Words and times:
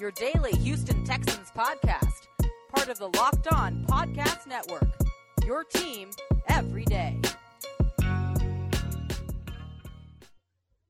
your 0.00 0.10
daily 0.10 0.52
Houston 0.52 1.04
Texans 1.04 1.52
podcast, 1.56 2.26
part 2.74 2.88
of 2.88 2.98
the 2.98 3.08
Locked 3.16 3.46
On 3.52 3.84
Podcast 3.86 4.46
Network. 4.46 4.88
Your 5.46 5.62
team 5.62 6.10
every 6.48 6.84
day. 6.84 7.20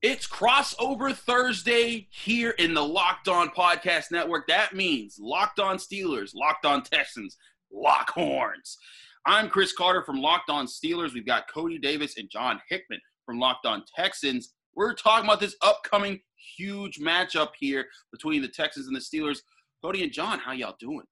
It's 0.00 0.26
crossover 0.26 1.14
Thursday 1.14 2.08
here 2.10 2.50
in 2.52 2.72
the 2.72 2.84
Locked 2.84 3.28
On 3.28 3.48
Podcast 3.50 4.10
Network. 4.10 4.46
That 4.48 4.74
means 4.74 5.18
Locked 5.20 5.60
On 5.60 5.76
Steelers, 5.76 6.34
Locked 6.34 6.64
On 6.64 6.82
Texans, 6.82 7.36
Lock 7.70 8.10
Horns. 8.10 8.78
I'm 9.26 9.48
Chris 9.48 9.72
Carter 9.72 10.02
from 10.04 10.20
Locked 10.20 10.48
On 10.50 10.66
Steelers. 10.66 11.12
We've 11.12 11.26
got 11.26 11.50
Cody 11.52 11.78
Davis 11.78 12.16
and 12.16 12.30
John 12.30 12.60
Hickman 12.68 13.00
from 13.26 13.38
Locked 13.38 13.66
On 13.66 13.82
Texans. 13.94 14.54
We're 14.74 14.94
talking 14.94 15.24
about 15.24 15.40
this 15.40 15.56
upcoming 15.62 16.20
huge 16.56 16.98
matchup 16.98 17.50
here 17.58 17.86
between 18.12 18.42
the 18.42 18.48
Texans 18.48 18.86
and 18.86 18.96
the 18.96 19.00
Steelers. 19.00 19.38
Cody 19.82 20.02
and 20.02 20.12
John, 20.12 20.38
how 20.38 20.52
y'all 20.52 20.76
doing? 20.78 21.04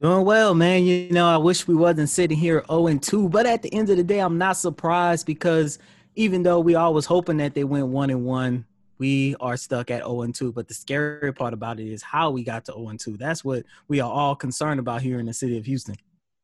Doing 0.00 0.24
well, 0.24 0.54
man. 0.54 0.84
You 0.84 1.10
know, 1.10 1.28
I 1.28 1.36
wish 1.36 1.68
we 1.68 1.74
wasn't 1.74 2.08
sitting 2.08 2.36
here 2.36 2.64
0 2.66 2.88
and 2.88 3.02
2, 3.02 3.28
but 3.28 3.46
at 3.46 3.62
the 3.62 3.72
end 3.72 3.88
of 3.90 3.96
the 3.96 4.02
day, 4.02 4.18
I'm 4.18 4.38
not 4.38 4.56
surprised 4.56 5.26
because 5.26 5.78
even 6.16 6.42
though 6.42 6.60
we 6.60 6.74
always 6.74 7.06
hoping 7.06 7.36
that 7.36 7.54
they 7.54 7.64
went 7.64 7.86
1 7.86 8.10
and 8.10 8.24
1, 8.24 8.66
we 8.98 9.36
are 9.40 9.56
stuck 9.56 9.90
at 9.90 10.02
0 10.02 10.22
and 10.22 10.34
2. 10.34 10.52
But 10.52 10.68
the 10.68 10.74
scary 10.74 11.32
part 11.32 11.54
about 11.54 11.78
it 11.80 11.86
is 11.86 12.02
how 12.02 12.30
we 12.30 12.42
got 12.42 12.64
to 12.64 12.72
0 12.72 12.88
and 12.88 12.98
2. 12.98 13.16
That's 13.16 13.44
what 13.44 13.64
we 13.88 14.00
are 14.00 14.10
all 14.10 14.34
concerned 14.34 14.80
about 14.80 15.02
here 15.02 15.20
in 15.20 15.26
the 15.26 15.32
city 15.32 15.56
of 15.56 15.66
Houston. 15.66 15.96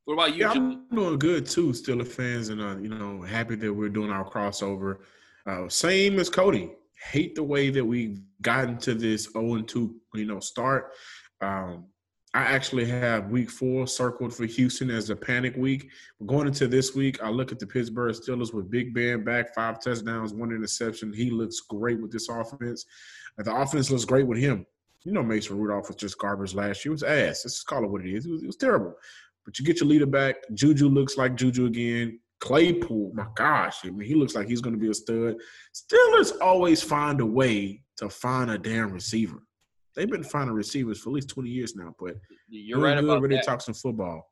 What 0.05 0.15
about 0.15 0.35
you? 0.35 0.41
Yeah, 0.41 0.53
I'm 0.53 0.89
doing 0.89 1.19
good 1.19 1.45
too, 1.45 1.69
Steeler 1.69 2.07
fans, 2.07 2.49
and 2.49 2.63
uh, 2.63 2.77
you 2.79 2.89
know, 2.89 3.21
happy 3.23 3.57
that 3.57 3.73
we're 3.73 3.91
doing 3.91 4.11
our 4.11 4.25
crossover. 4.25 4.99
Uh, 5.45 5.69
same 5.69 6.19
as 6.19 6.31
Cody. 6.31 6.71
Hate 7.01 7.35
the 7.35 7.43
way 7.43 7.71
that 7.71 7.85
we've 7.85 8.21
gotten 8.43 8.79
to 8.79 8.95
this 8.95 9.31
0 9.33 9.55
and 9.55 9.69
2, 9.69 9.95
you 10.15 10.27
know, 10.27 10.41
start. 10.41 10.93
Um, 11.41 11.87
I 12.35 12.43
actually 12.43 12.85
have 12.87 13.31
week 13.31 13.51
four 13.51 13.87
circled 13.87 14.35
for 14.35 14.45
Houston 14.45 14.91
as 14.91 15.09
a 15.09 15.17
panic 15.17 15.57
week. 15.57 15.91
Going 16.27 16.47
into 16.47 16.69
this 16.69 16.95
week, 16.95 17.23
I 17.23 17.31
look 17.31 17.53
at 17.53 17.59
the 17.59 17.67
Pittsburgh 17.67 18.15
Steelers 18.15 18.53
with 18.53 18.71
Big 18.71 18.93
Ben 18.93 19.25
back, 19.25 19.55
five 19.55 19.81
touchdowns, 19.83 20.35
one 20.35 20.53
interception. 20.53 21.13
He 21.13 21.31
looks 21.31 21.61
great 21.61 22.01
with 22.01 22.13
this 22.13 22.29
offense. 22.29 22.85
The 23.39 23.55
offense 23.55 23.91
looks 23.91 24.05
great 24.05 24.27
with 24.27 24.39
him. 24.39 24.67
You 25.05 25.13
know, 25.13 25.23
Mason 25.23 25.57
Rudolph 25.57 25.89
was 25.89 25.97
just 25.97 26.19
garbage 26.19 26.55
last 26.55 26.85
year. 26.85 26.93
It 26.93 26.97
was 26.97 27.03
ass. 27.03 27.45
Let's 27.45 27.55
just 27.55 27.67
call 27.67 27.85
it 27.85 27.91
what 27.91 28.05
it 28.05 28.15
is. 28.15 28.27
It 28.27 28.31
was, 28.31 28.43
it 28.43 28.47
was 28.47 28.57
terrible. 28.57 28.95
But 29.45 29.59
you 29.59 29.65
get 29.65 29.81
your 29.81 29.89
leader 29.89 30.07
back. 30.07 30.37
Juju 30.53 30.89
looks 30.89 31.17
like 31.17 31.35
Juju 31.35 31.65
again. 31.65 32.21
Claypool, 32.41 33.13
my 33.15 33.27
gosh, 33.35 33.85
I 33.85 33.91
mean, 33.91 34.07
he 34.07 34.15
looks 34.15 34.35
like 34.35 34.47
he's 34.47 34.61
going 34.61 34.75
to 34.75 34.81
be 34.81 34.91
a 34.91 34.95
stud. 34.95 35.37
Steelers 35.75 36.33
always 36.41 36.83
find 36.83 37.21
a 37.21 37.27
way 37.27 37.83
to 37.97 38.09
find 38.09 38.51
a 38.51 38.59
damn 38.59 38.93
receiver. 38.93 39.43
They've 39.97 40.09
been 40.09 40.23
finding 40.23 40.55
receivers 40.55 41.01
for 41.01 41.11
at 41.11 41.15
least 41.15 41.29
20 41.31 41.51
years 41.51 41.75
now, 41.75 41.95
but 41.99 42.15
you're 42.49 42.79
right 42.79 42.97
about 42.97 43.21
ready 43.21 43.35
that. 43.35 43.45
talk 43.45 43.61
some 43.61 43.75
football. 43.75 44.31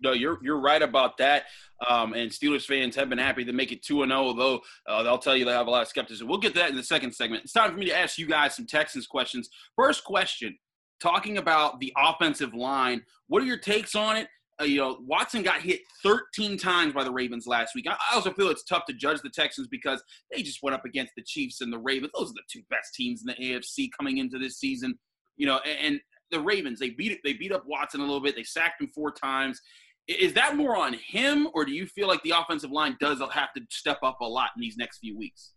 No, 0.00 0.12
you're 0.12 0.38
you're 0.42 0.60
right 0.60 0.82
about 0.82 1.16
that. 1.18 1.44
Um, 1.88 2.12
and 2.12 2.30
Steelers 2.30 2.66
fans 2.66 2.96
have 2.96 3.08
been 3.08 3.18
happy 3.18 3.44
to 3.44 3.52
make 3.52 3.72
it 3.72 3.82
two 3.82 4.02
and 4.02 4.10
zero, 4.10 4.24
although 4.24 4.60
uh, 4.86 5.02
they'll 5.02 5.16
tell 5.16 5.36
you 5.36 5.44
they 5.44 5.52
have 5.52 5.68
a 5.68 5.70
lot 5.70 5.82
of 5.82 5.88
skepticism. 5.88 6.28
We'll 6.28 6.38
get 6.38 6.52
to 6.54 6.58
that 6.58 6.70
in 6.70 6.76
the 6.76 6.82
second 6.82 7.14
segment. 7.14 7.44
It's 7.44 7.52
time 7.52 7.70
for 7.70 7.78
me 7.78 7.86
to 7.86 7.96
ask 7.96 8.18
you 8.18 8.26
guys 8.26 8.56
some 8.56 8.66
Texans 8.66 9.06
questions. 9.06 9.48
First 9.74 10.04
question: 10.04 10.58
talking 11.00 11.38
about 11.38 11.80
the 11.80 11.92
offensive 11.96 12.52
line. 12.52 13.02
What 13.28 13.42
are 13.42 13.46
your 13.46 13.58
takes 13.58 13.94
on 13.94 14.16
it? 14.16 14.28
Uh, 14.60 14.64
you 14.64 14.78
know, 14.78 14.98
Watson 15.02 15.42
got 15.42 15.60
hit 15.60 15.80
13 16.02 16.56
times 16.56 16.94
by 16.94 17.04
the 17.04 17.10
Ravens 17.10 17.46
last 17.46 17.74
week. 17.74 17.86
I 17.88 17.96
also 18.14 18.32
feel 18.32 18.48
it's 18.48 18.64
tough 18.64 18.86
to 18.86 18.94
judge 18.94 19.20
the 19.20 19.30
Texans 19.30 19.68
because 19.68 20.02
they 20.32 20.42
just 20.42 20.62
went 20.62 20.74
up 20.74 20.84
against 20.86 21.12
the 21.16 21.22
Chiefs 21.22 21.60
and 21.60 21.72
the 21.72 21.78
Ravens. 21.78 22.12
Those 22.14 22.30
are 22.30 22.34
the 22.34 22.42
two 22.50 22.62
best 22.70 22.94
teams 22.94 23.22
in 23.22 23.26
the 23.26 23.52
AFC 23.52 23.90
coming 23.98 24.18
into 24.18 24.38
this 24.38 24.58
season. 24.58 24.98
You 25.36 25.46
know, 25.46 25.58
and, 25.58 26.00
the 26.30 26.40
Ravens 26.40 26.80
they 26.80 26.90
beat 26.90 27.20
they 27.24 27.34
beat 27.34 27.52
up 27.52 27.64
Watson 27.66 28.00
a 28.00 28.04
little 28.04 28.20
bit. 28.20 28.34
They 28.34 28.42
sacked 28.42 28.80
him 28.80 28.88
four 28.88 29.12
times. 29.12 29.60
Is 30.08 30.32
that 30.34 30.56
more 30.56 30.76
on 30.76 30.94
him, 30.94 31.48
or 31.52 31.64
do 31.64 31.72
you 31.72 31.86
feel 31.86 32.06
like 32.06 32.22
the 32.22 32.30
offensive 32.30 32.70
line 32.70 32.96
does 33.00 33.20
have 33.32 33.52
to 33.54 33.62
step 33.70 33.98
up 34.02 34.20
a 34.20 34.24
lot 34.24 34.50
in 34.56 34.60
these 34.60 34.76
next 34.76 34.98
few 34.98 35.16
weeks? 35.16 35.52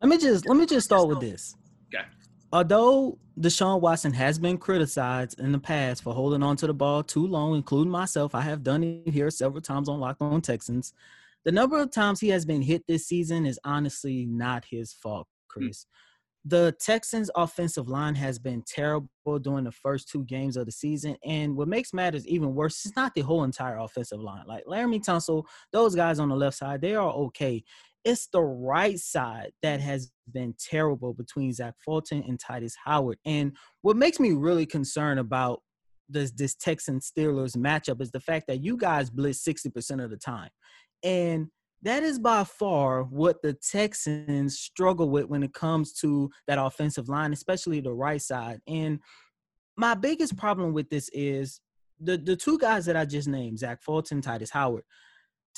Let 0.00 0.08
me 0.08 0.18
just 0.18 0.48
let 0.48 0.56
me 0.56 0.66
just 0.66 0.86
start 0.86 1.08
with 1.08 1.20
this. 1.20 1.54
Okay. 1.94 2.06
Although 2.52 3.18
Deshaun 3.38 3.80
Watson 3.80 4.12
has 4.14 4.38
been 4.38 4.56
criticized 4.56 5.38
in 5.38 5.52
the 5.52 5.58
past 5.58 6.02
for 6.02 6.14
holding 6.14 6.42
on 6.42 6.56
to 6.56 6.66
the 6.66 6.74
ball 6.74 7.02
too 7.02 7.26
long, 7.26 7.54
including 7.54 7.90
myself, 7.90 8.34
I 8.34 8.40
have 8.40 8.62
done 8.62 8.82
it 8.82 9.12
here 9.12 9.30
several 9.30 9.60
times 9.60 9.88
on 9.88 10.00
Locked 10.00 10.22
On 10.22 10.40
Texans. 10.40 10.94
The 11.44 11.52
number 11.52 11.78
of 11.78 11.90
times 11.90 12.20
he 12.20 12.28
has 12.28 12.46
been 12.46 12.62
hit 12.62 12.84
this 12.86 13.06
season 13.06 13.44
is 13.46 13.60
honestly 13.64 14.24
not 14.26 14.64
his 14.64 14.92
fault, 14.92 15.28
Chris. 15.48 15.84
Mm-hmm. 15.84 15.94
The 16.44 16.74
Texans' 16.80 17.30
offensive 17.34 17.88
line 17.88 18.14
has 18.14 18.38
been 18.38 18.62
terrible 18.66 19.38
during 19.42 19.64
the 19.64 19.72
first 19.72 20.08
two 20.08 20.24
games 20.24 20.56
of 20.56 20.64
the 20.64 20.72
season. 20.72 21.16
And 21.22 21.54
what 21.56 21.68
makes 21.68 21.92
matters 21.92 22.26
even 22.26 22.54
worse 22.54 22.86
is 22.86 22.96
not 22.96 23.14
the 23.14 23.20
whole 23.20 23.44
entire 23.44 23.76
offensive 23.76 24.20
line. 24.20 24.44
Like 24.46 24.64
Laremy 24.64 25.04
Tunsil, 25.04 25.44
those 25.72 25.94
guys 25.94 26.18
on 26.18 26.30
the 26.30 26.36
left 26.36 26.56
side, 26.56 26.80
they 26.80 26.94
are 26.94 27.10
okay. 27.10 27.62
It's 28.08 28.26
the 28.28 28.40
right 28.40 28.98
side 28.98 29.52
that 29.62 29.80
has 29.80 30.10
been 30.32 30.54
terrible 30.58 31.12
between 31.12 31.52
Zach 31.52 31.74
Fulton 31.84 32.24
and 32.26 32.38
Tytus 32.38 32.72
Howard. 32.82 33.18
And 33.26 33.54
what 33.82 33.98
makes 33.98 34.18
me 34.18 34.32
really 34.32 34.64
concerned 34.64 35.20
about 35.20 35.60
this 36.08 36.30
this 36.30 36.54
Texan 36.54 37.00
Steelers 37.00 37.54
matchup 37.54 38.00
is 38.00 38.10
the 38.10 38.20
fact 38.20 38.46
that 38.46 38.64
you 38.64 38.78
guys 38.78 39.10
blitz 39.10 39.44
60% 39.46 40.02
of 40.02 40.08
the 40.08 40.16
time. 40.16 40.48
And 41.02 41.48
that 41.82 42.02
is 42.02 42.18
by 42.18 42.44
far 42.44 43.02
what 43.02 43.42
the 43.42 43.52
Texans 43.52 44.58
struggle 44.58 45.10
with 45.10 45.26
when 45.26 45.42
it 45.42 45.52
comes 45.52 45.92
to 46.00 46.30
that 46.46 46.58
offensive 46.58 47.10
line, 47.10 47.34
especially 47.34 47.80
the 47.80 47.92
right 47.92 48.22
side. 48.22 48.60
And 48.66 49.00
my 49.76 49.92
biggest 49.92 50.34
problem 50.38 50.72
with 50.72 50.88
this 50.88 51.10
is 51.12 51.60
the 52.00 52.16
the 52.16 52.36
two 52.36 52.56
guys 52.56 52.86
that 52.86 52.96
I 52.96 53.04
just 53.04 53.28
named, 53.28 53.58
Zach 53.58 53.82
Fulton, 53.82 54.22
Tytus 54.22 54.50
Howard. 54.52 54.84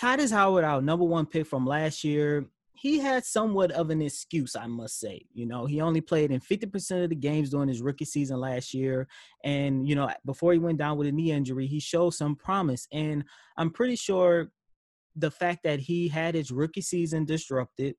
Tytus 0.01 0.33
Howard, 0.33 0.65
our 0.65 0.81
number 0.81 1.05
one 1.05 1.27
pick 1.27 1.47
from 1.47 1.67
last 1.67 2.05
year, 2.05 2.47
he 2.73 2.99
had 2.99 3.27
somewhat 3.27 3.71
of 3.73 3.91
an 3.91 4.01
excuse, 4.01 4.57
I 4.57 4.67
must 4.67 4.99
say. 4.99 5.27
You 5.35 5.45
know, 5.45 5.67
he 5.67 5.83
only 5.83 6.01
played 6.01 6.31
in 6.31 6.41
50% 6.41 7.05
of 7.05 7.11
the 7.11 7.17
games 7.17 7.51
during 7.51 7.69
his 7.69 7.83
rookie 7.83 8.07
season 8.07 8.41
last 8.41 8.73
year. 8.73 9.07
And, 9.45 9.87
you 9.87 9.95
know, 9.95 10.09
before 10.25 10.55
he 10.55 10.59
went 10.59 10.79
down 10.79 10.97
with 10.97 11.07
a 11.09 11.13
knee 11.13 11.33
injury, 11.33 11.67
he 11.67 11.81
showed 11.81 12.15
some 12.15 12.35
promise. 12.35 12.89
And 12.91 13.25
I'm 13.59 13.71
pretty 13.71 13.97
sure 13.97 14.51
the 15.15 15.31
fact 15.31 15.65
that 15.65 15.81
he 15.81 16.09
had 16.09 16.35
his 16.35 16.51
rookie 16.51 16.81
season 16.81 17.27
disrupted, 17.27 17.97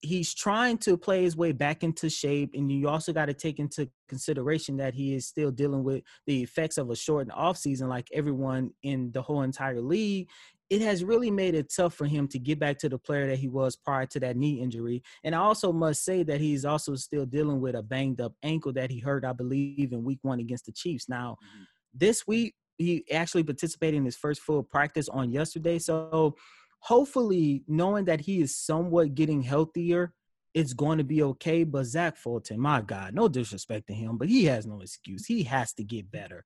he's 0.00 0.34
trying 0.34 0.78
to 0.78 0.96
play 0.96 1.22
his 1.22 1.36
way 1.36 1.52
back 1.52 1.84
into 1.84 2.10
shape. 2.10 2.50
And 2.54 2.72
you 2.72 2.88
also 2.88 3.12
got 3.12 3.26
to 3.26 3.34
take 3.34 3.60
into 3.60 3.88
consideration 4.08 4.76
that 4.78 4.94
he 4.94 5.14
is 5.14 5.28
still 5.28 5.52
dealing 5.52 5.84
with 5.84 6.02
the 6.26 6.42
effects 6.42 6.76
of 6.76 6.90
a 6.90 6.96
shortened 6.96 7.30
offseason, 7.30 7.88
like 7.88 8.08
everyone 8.12 8.72
in 8.82 9.12
the 9.12 9.22
whole 9.22 9.42
entire 9.42 9.80
league 9.80 10.28
it 10.74 10.82
has 10.82 11.04
really 11.04 11.30
made 11.30 11.54
it 11.54 11.72
tough 11.74 11.94
for 11.94 12.04
him 12.04 12.26
to 12.26 12.36
get 12.36 12.58
back 12.58 12.78
to 12.78 12.88
the 12.88 12.98
player 12.98 13.28
that 13.28 13.38
he 13.38 13.46
was 13.46 13.76
prior 13.76 14.06
to 14.06 14.18
that 14.18 14.36
knee 14.36 14.60
injury. 14.60 15.04
And 15.22 15.32
I 15.32 15.38
also 15.38 15.72
must 15.72 16.04
say 16.04 16.24
that 16.24 16.40
he's 16.40 16.64
also 16.64 16.96
still 16.96 17.26
dealing 17.26 17.60
with 17.60 17.76
a 17.76 17.82
banged 17.82 18.20
up 18.20 18.34
ankle 18.42 18.72
that 18.72 18.90
he 18.90 18.98
hurt, 18.98 19.24
I 19.24 19.32
believe, 19.32 19.92
in 19.92 20.02
week 20.02 20.18
one 20.22 20.40
against 20.40 20.66
the 20.66 20.72
Chiefs. 20.72 21.08
Now, 21.08 21.36
mm-hmm. 21.40 21.62
this 21.94 22.26
week, 22.26 22.56
he 22.76 23.04
actually 23.12 23.44
participated 23.44 23.98
in 23.98 24.04
his 24.04 24.16
first 24.16 24.40
full 24.40 24.64
practice 24.64 25.08
on 25.08 25.30
yesterday. 25.30 25.78
So 25.78 26.34
hopefully, 26.80 27.62
knowing 27.68 28.06
that 28.06 28.22
he 28.22 28.42
is 28.42 28.56
somewhat 28.56 29.14
getting 29.14 29.42
healthier, 29.42 30.12
it's 30.54 30.72
going 30.72 30.98
to 30.98 31.04
be 31.04 31.22
okay. 31.22 31.62
But 31.62 31.86
Zach 31.86 32.16
Fulton, 32.16 32.58
my 32.58 32.80
God, 32.80 33.14
no 33.14 33.28
disrespect 33.28 33.86
to 33.86 33.94
him, 33.94 34.18
but 34.18 34.28
he 34.28 34.46
has 34.46 34.66
no 34.66 34.80
excuse. 34.80 35.24
He 35.24 35.44
has 35.44 35.72
to 35.74 35.84
get 35.84 36.10
better 36.10 36.44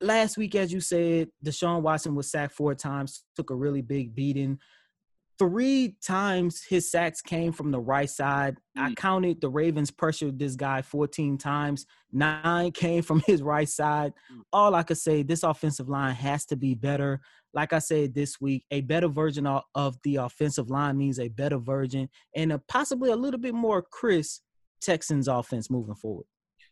last 0.00 0.36
week, 0.36 0.54
as 0.54 0.72
you 0.72 0.80
said, 0.80 1.28
Deshaun 1.44 1.82
Watson 1.82 2.14
was 2.14 2.30
sacked 2.30 2.54
four 2.54 2.74
times, 2.74 3.24
took 3.34 3.50
a 3.50 3.54
really 3.54 3.82
big 3.82 4.14
beating. 4.14 4.58
Three 5.38 5.96
times 6.02 6.64
his 6.66 6.90
sacks 6.90 7.20
came 7.20 7.52
from 7.52 7.70
the 7.70 7.80
right 7.80 8.08
side. 8.08 8.56
Mm. 8.76 8.82
I 8.82 8.94
counted 8.94 9.40
the 9.40 9.50
Ravens 9.50 9.90
pressured 9.90 10.38
this 10.38 10.56
guy 10.56 10.80
14 10.80 11.36
times. 11.36 11.84
Nine 12.10 12.72
came 12.72 13.02
from 13.02 13.22
his 13.26 13.42
right 13.42 13.68
side. 13.68 14.12
Mm. 14.32 14.40
All 14.52 14.74
I 14.74 14.82
could 14.82 14.96
say, 14.96 15.22
this 15.22 15.42
offensive 15.42 15.88
line 15.90 16.14
has 16.14 16.46
to 16.46 16.56
be 16.56 16.74
better. 16.74 17.20
Like 17.52 17.74
I 17.74 17.80
said 17.80 18.14
this 18.14 18.40
week, 18.40 18.64
a 18.70 18.80
better 18.80 19.08
version 19.08 19.46
of 19.46 19.96
the 20.04 20.16
offensive 20.16 20.70
line 20.70 20.96
means 20.96 21.18
a 21.18 21.28
better 21.28 21.58
version 21.58 22.08
and 22.34 22.52
a, 22.52 22.58
possibly 22.68 23.10
a 23.10 23.16
little 23.16 23.40
bit 23.40 23.54
more 23.54 23.82
Chris 23.82 24.40
Texans 24.80 25.28
offense 25.28 25.70
moving 25.70 25.94
forward. 25.94 26.26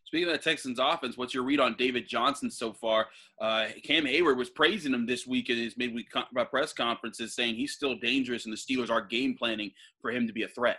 Speaking 0.05 0.27
of 0.27 0.33
the 0.33 0.39
Texans 0.39 0.79
offense, 0.79 1.17
what's 1.17 1.33
your 1.33 1.43
read 1.43 1.59
on 1.59 1.75
David 1.77 2.07
Johnson 2.07 2.51
so 2.51 2.71
far? 2.71 3.07
Uh, 3.41 3.65
Cam 3.83 4.05
Heyward 4.05 4.37
was 4.37 4.51
praising 4.51 4.93
him 4.93 5.05
this 5.05 5.25
week 5.25 5.49
in 5.49 5.57
his 5.57 5.75
midweek 5.77 6.11
con- 6.11 6.25
press 6.51 6.73
conferences, 6.73 7.35
saying 7.35 7.55
he's 7.55 7.73
still 7.73 7.95
dangerous 7.95 8.45
and 8.45 8.53
the 8.53 8.57
Steelers 8.57 8.91
are 8.91 9.01
game 9.01 9.35
planning 9.35 9.71
for 9.99 10.11
him 10.11 10.27
to 10.27 10.33
be 10.33 10.43
a 10.43 10.47
threat. 10.47 10.77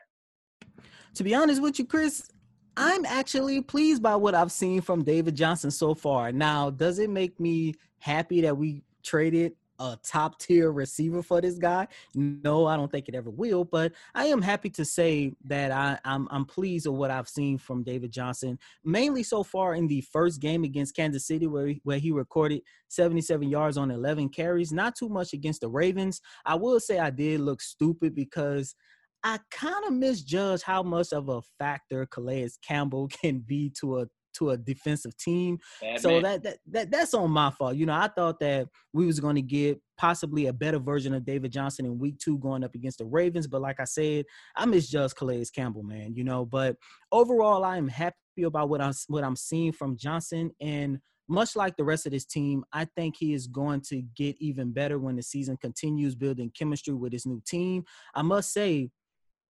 To 1.14 1.24
be 1.24 1.34
honest 1.34 1.60
with 1.60 1.78
you, 1.78 1.86
Chris, 1.86 2.30
I'm 2.76 3.04
actually 3.04 3.60
pleased 3.62 4.02
by 4.02 4.14
what 4.14 4.34
I've 4.34 4.52
seen 4.52 4.80
from 4.80 5.02
David 5.02 5.34
Johnson 5.34 5.70
so 5.70 5.94
far. 5.94 6.30
Now, 6.30 6.70
does 6.70 6.98
it 6.98 7.10
make 7.10 7.40
me 7.40 7.74
happy 7.98 8.42
that 8.42 8.56
we 8.56 8.82
traded 9.02 9.54
a 9.78 9.98
top 10.02 10.38
tier 10.38 10.70
receiver 10.72 11.22
for 11.22 11.40
this 11.40 11.58
guy. 11.58 11.86
No, 12.14 12.66
I 12.66 12.76
don't 12.76 12.90
think 12.90 13.08
it 13.08 13.14
ever 13.14 13.30
will, 13.30 13.64
but 13.64 13.92
I 14.14 14.26
am 14.26 14.42
happy 14.42 14.70
to 14.70 14.84
say 14.84 15.32
that 15.44 15.70
I, 15.70 15.98
I'm 16.04 16.28
I'm 16.30 16.44
pleased 16.44 16.86
with 16.86 16.96
what 16.96 17.10
I've 17.10 17.28
seen 17.28 17.58
from 17.58 17.82
David 17.82 18.12
Johnson, 18.12 18.58
mainly 18.84 19.22
so 19.22 19.42
far 19.42 19.74
in 19.74 19.86
the 19.86 20.00
first 20.00 20.40
game 20.40 20.64
against 20.64 20.96
Kansas 20.96 21.26
City, 21.26 21.46
where 21.46 21.68
he, 21.68 21.80
where 21.84 21.98
he 21.98 22.12
recorded 22.12 22.62
77 22.88 23.48
yards 23.48 23.76
on 23.76 23.90
11 23.90 24.30
carries. 24.30 24.72
Not 24.72 24.96
too 24.96 25.08
much 25.08 25.32
against 25.32 25.60
the 25.60 25.68
Ravens. 25.68 26.20
I 26.44 26.54
will 26.54 26.80
say 26.80 26.98
I 26.98 27.10
did 27.10 27.40
look 27.40 27.60
stupid 27.60 28.14
because 28.14 28.74
I 29.22 29.40
kind 29.50 29.84
of 29.86 29.92
misjudged 29.92 30.62
how 30.62 30.82
much 30.82 31.12
of 31.12 31.28
a 31.28 31.42
factor 31.58 32.06
Calais 32.06 32.50
Campbell 32.62 33.08
can 33.22 33.40
be 33.40 33.70
to 33.80 34.00
a 34.00 34.06
to 34.38 34.50
a 34.50 34.56
defensive 34.56 35.16
team. 35.16 35.58
Bad 35.80 36.00
so 36.00 36.20
that, 36.20 36.42
that 36.42 36.58
that 36.70 36.90
that's 36.90 37.14
on 37.14 37.30
my 37.30 37.50
fault. 37.50 37.76
You 37.76 37.86
know, 37.86 37.94
I 37.94 38.08
thought 38.08 38.40
that 38.40 38.68
we 38.92 39.06
was 39.06 39.20
going 39.20 39.36
to 39.36 39.42
get 39.42 39.80
possibly 39.98 40.46
a 40.46 40.52
better 40.52 40.78
version 40.78 41.14
of 41.14 41.24
David 41.24 41.52
Johnson 41.52 41.86
in 41.86 41.98
week 41.98 42.18
two 42.18 42.38
going 42.38 42.64
up 42.64 42.74
against 42.74 42.98
the 42.98 43.06
Ravens. 43.06 43.46
But 43.46 43.62
like 43.62 43.80
I 43.80 43.84
said, 43.84 44.24
I 44.56 44.66
misjudged 44.66 45.16
Calais 45.16 45.46
Campbell, 45.54 45.82
man. 45.82 46.14
You 46.14 46.24
know, 46.24 46.44
but 46.44 46.76
overall, 47.12 47.64
I 47.64 47.76
am 47.76 47.88
happy 47.88 48.16
about 48.44 48.68
what 48.68 48.80
I'm 48.80 48.92
what 49.08 49.24
I'm 49.24 49.36
seeing 49.36 49.72
from 49.72 49.96
Johnson 49.96 50.50
and. 50.60 50.98
Much 51.28 51.56
like 51.56 51.76
the 51.76 51.82
rest 51.82 52.06
of 52.06 52.12
this 52.12 52.24
team, 52.24 52.64
I 52.72 52.84
think 52.84 53.16
he 53.18 53.34
is 53.34 53.48
going 53.48 53.80
to 53.88 54.00
get 54.16 54.36
even 54.38 54.72
better 54.72 55.00
when 55.00 55.16
the 55.16 55.24
season 55.24 55.56
continues 55.56 56.14
building 56.14 56.52
chemistry 56.56 56.94
with 56.94 57.12
his 57.12 57.26
new 57.26 57.42
team. 57.44 57.82
I 58.14 58.22
must 58.22 58.52
say, 58.52 58.90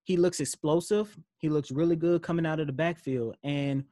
he 0.05 0.17
looks 0.17 0.41
explosive. 0.41 1.15
He 1.37 1.51
looks 1.51 1.71
really 1.71 1.97
good 1.97 2.23
coming 2.23 2.47
out 2.47 2.61
of 2.61 2.69
the 2.69 2.73
backfield. 2.73 3.37
And 3.45 3.85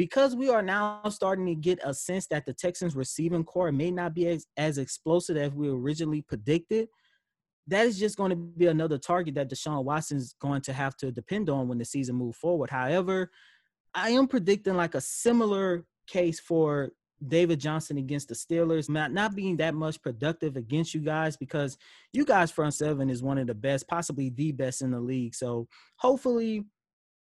because 0.00 0.34
we 0.34 0.48
are 0.48 0.62
now 0.62 1.02
starting 1.10 1.44
to 1.44 1.54
get 1.54 1.78
a 1.84 1.92
sense 1.92 2.26
that 2.26 2.46
the 2.46 2.54
Texans 2.54 2.96
receiving 2.96 3.44
core 3.44 3.70
may 3.70 3.90
not 3.90 4.14
be 4.14 4.28
as, 4.28 4.46
as 4.56 4.78
explosive 4.78 5.36
as 5.36 5.52
we 5.52 5.68
originally 5.68 6.22
predicted, 6.22 6.88
that 7.66 7.84
is 7.84 7.98
just 7.98 8.16
going 8.16 8.30
to 8.30 8.36
be 8.36 8.68
another 8.68 8.96
target 8.96 9.34
that 9.34 9.50
Deshaun 9.50 9.84
Watson 9.84 10.16
is 10.16 10.34
going 10.40 10.62
to 10.62 10.72
have 10.72 10.96
to 10.96 11.12
depend 11.12 11.50
on 11.50 11.68
when 11.68 11.76
the 11.76 11.84
season 11.84 12.16
move 12.16 12.34
forward. 12.34 12.70
However, 12.70 13.30
I 13.94 14.12
am 14.12 14.26
predicting 14.26 14.74
like 14.74 14.94
a 14.94 15.02
similar 15.02 15.84
case 16.06 16.40
for 16.40 16.92
David 17.28 17.60
Johnson 17.60 17.98
against 17.98 18.28
the 18.28 18.34
Steelers, 18.34 18.88
not, 18.88 19.12
not 19.12 19.34
being 19.34 19.58
that 19.58 19.74
much 19.74 20.00
productive 20.00 20.56
against 20.56 20.94
you 20.94 21.02
guys 21.02 21.36
because 21.36 21.76
you 22.14 22.24
guys 22.24 22.50
front 22.50 22.72
seven 22.72 23.10
is 23.10 23.22
one 23.22 23.36
of 23.36 23.48
the 23.48 23.54
best, 23.54 23.86
possibly 23.86 24.30
the 24.30 24.52
best 24.52 24.80
in 24.80 24.92
the 24.92 25.00
league. 25.00 25.34
So 25.34 25.68
hopefully 25.98 26.64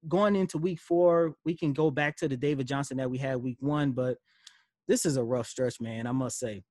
going 0.07 0.35
into 0.35 0.57
week 0.57 0.79
four, 0.79 1.35
we 1.45 1.55
can 1.55 1.73
go 1.73 1.91
back 1.91 2.15
to 2.17 2.27
the 2.27 2.37
David 2.37 2.67
Johnson 2.67 2.97
that 2.97 3.09
we 3.09 3.17
had 3.17 3.37
week 3.37 3.57
one, 3.59 3.91
but 3.91 4.17
this 4.87 5.05
is 5.05 5.17
a 5.17 5.23
rough 5.23 5.47
stretch, 5.47 5.81
man. 5.81 6.07
I 6.07 6.11
must 6.11 6.39
say. 6.39 6.63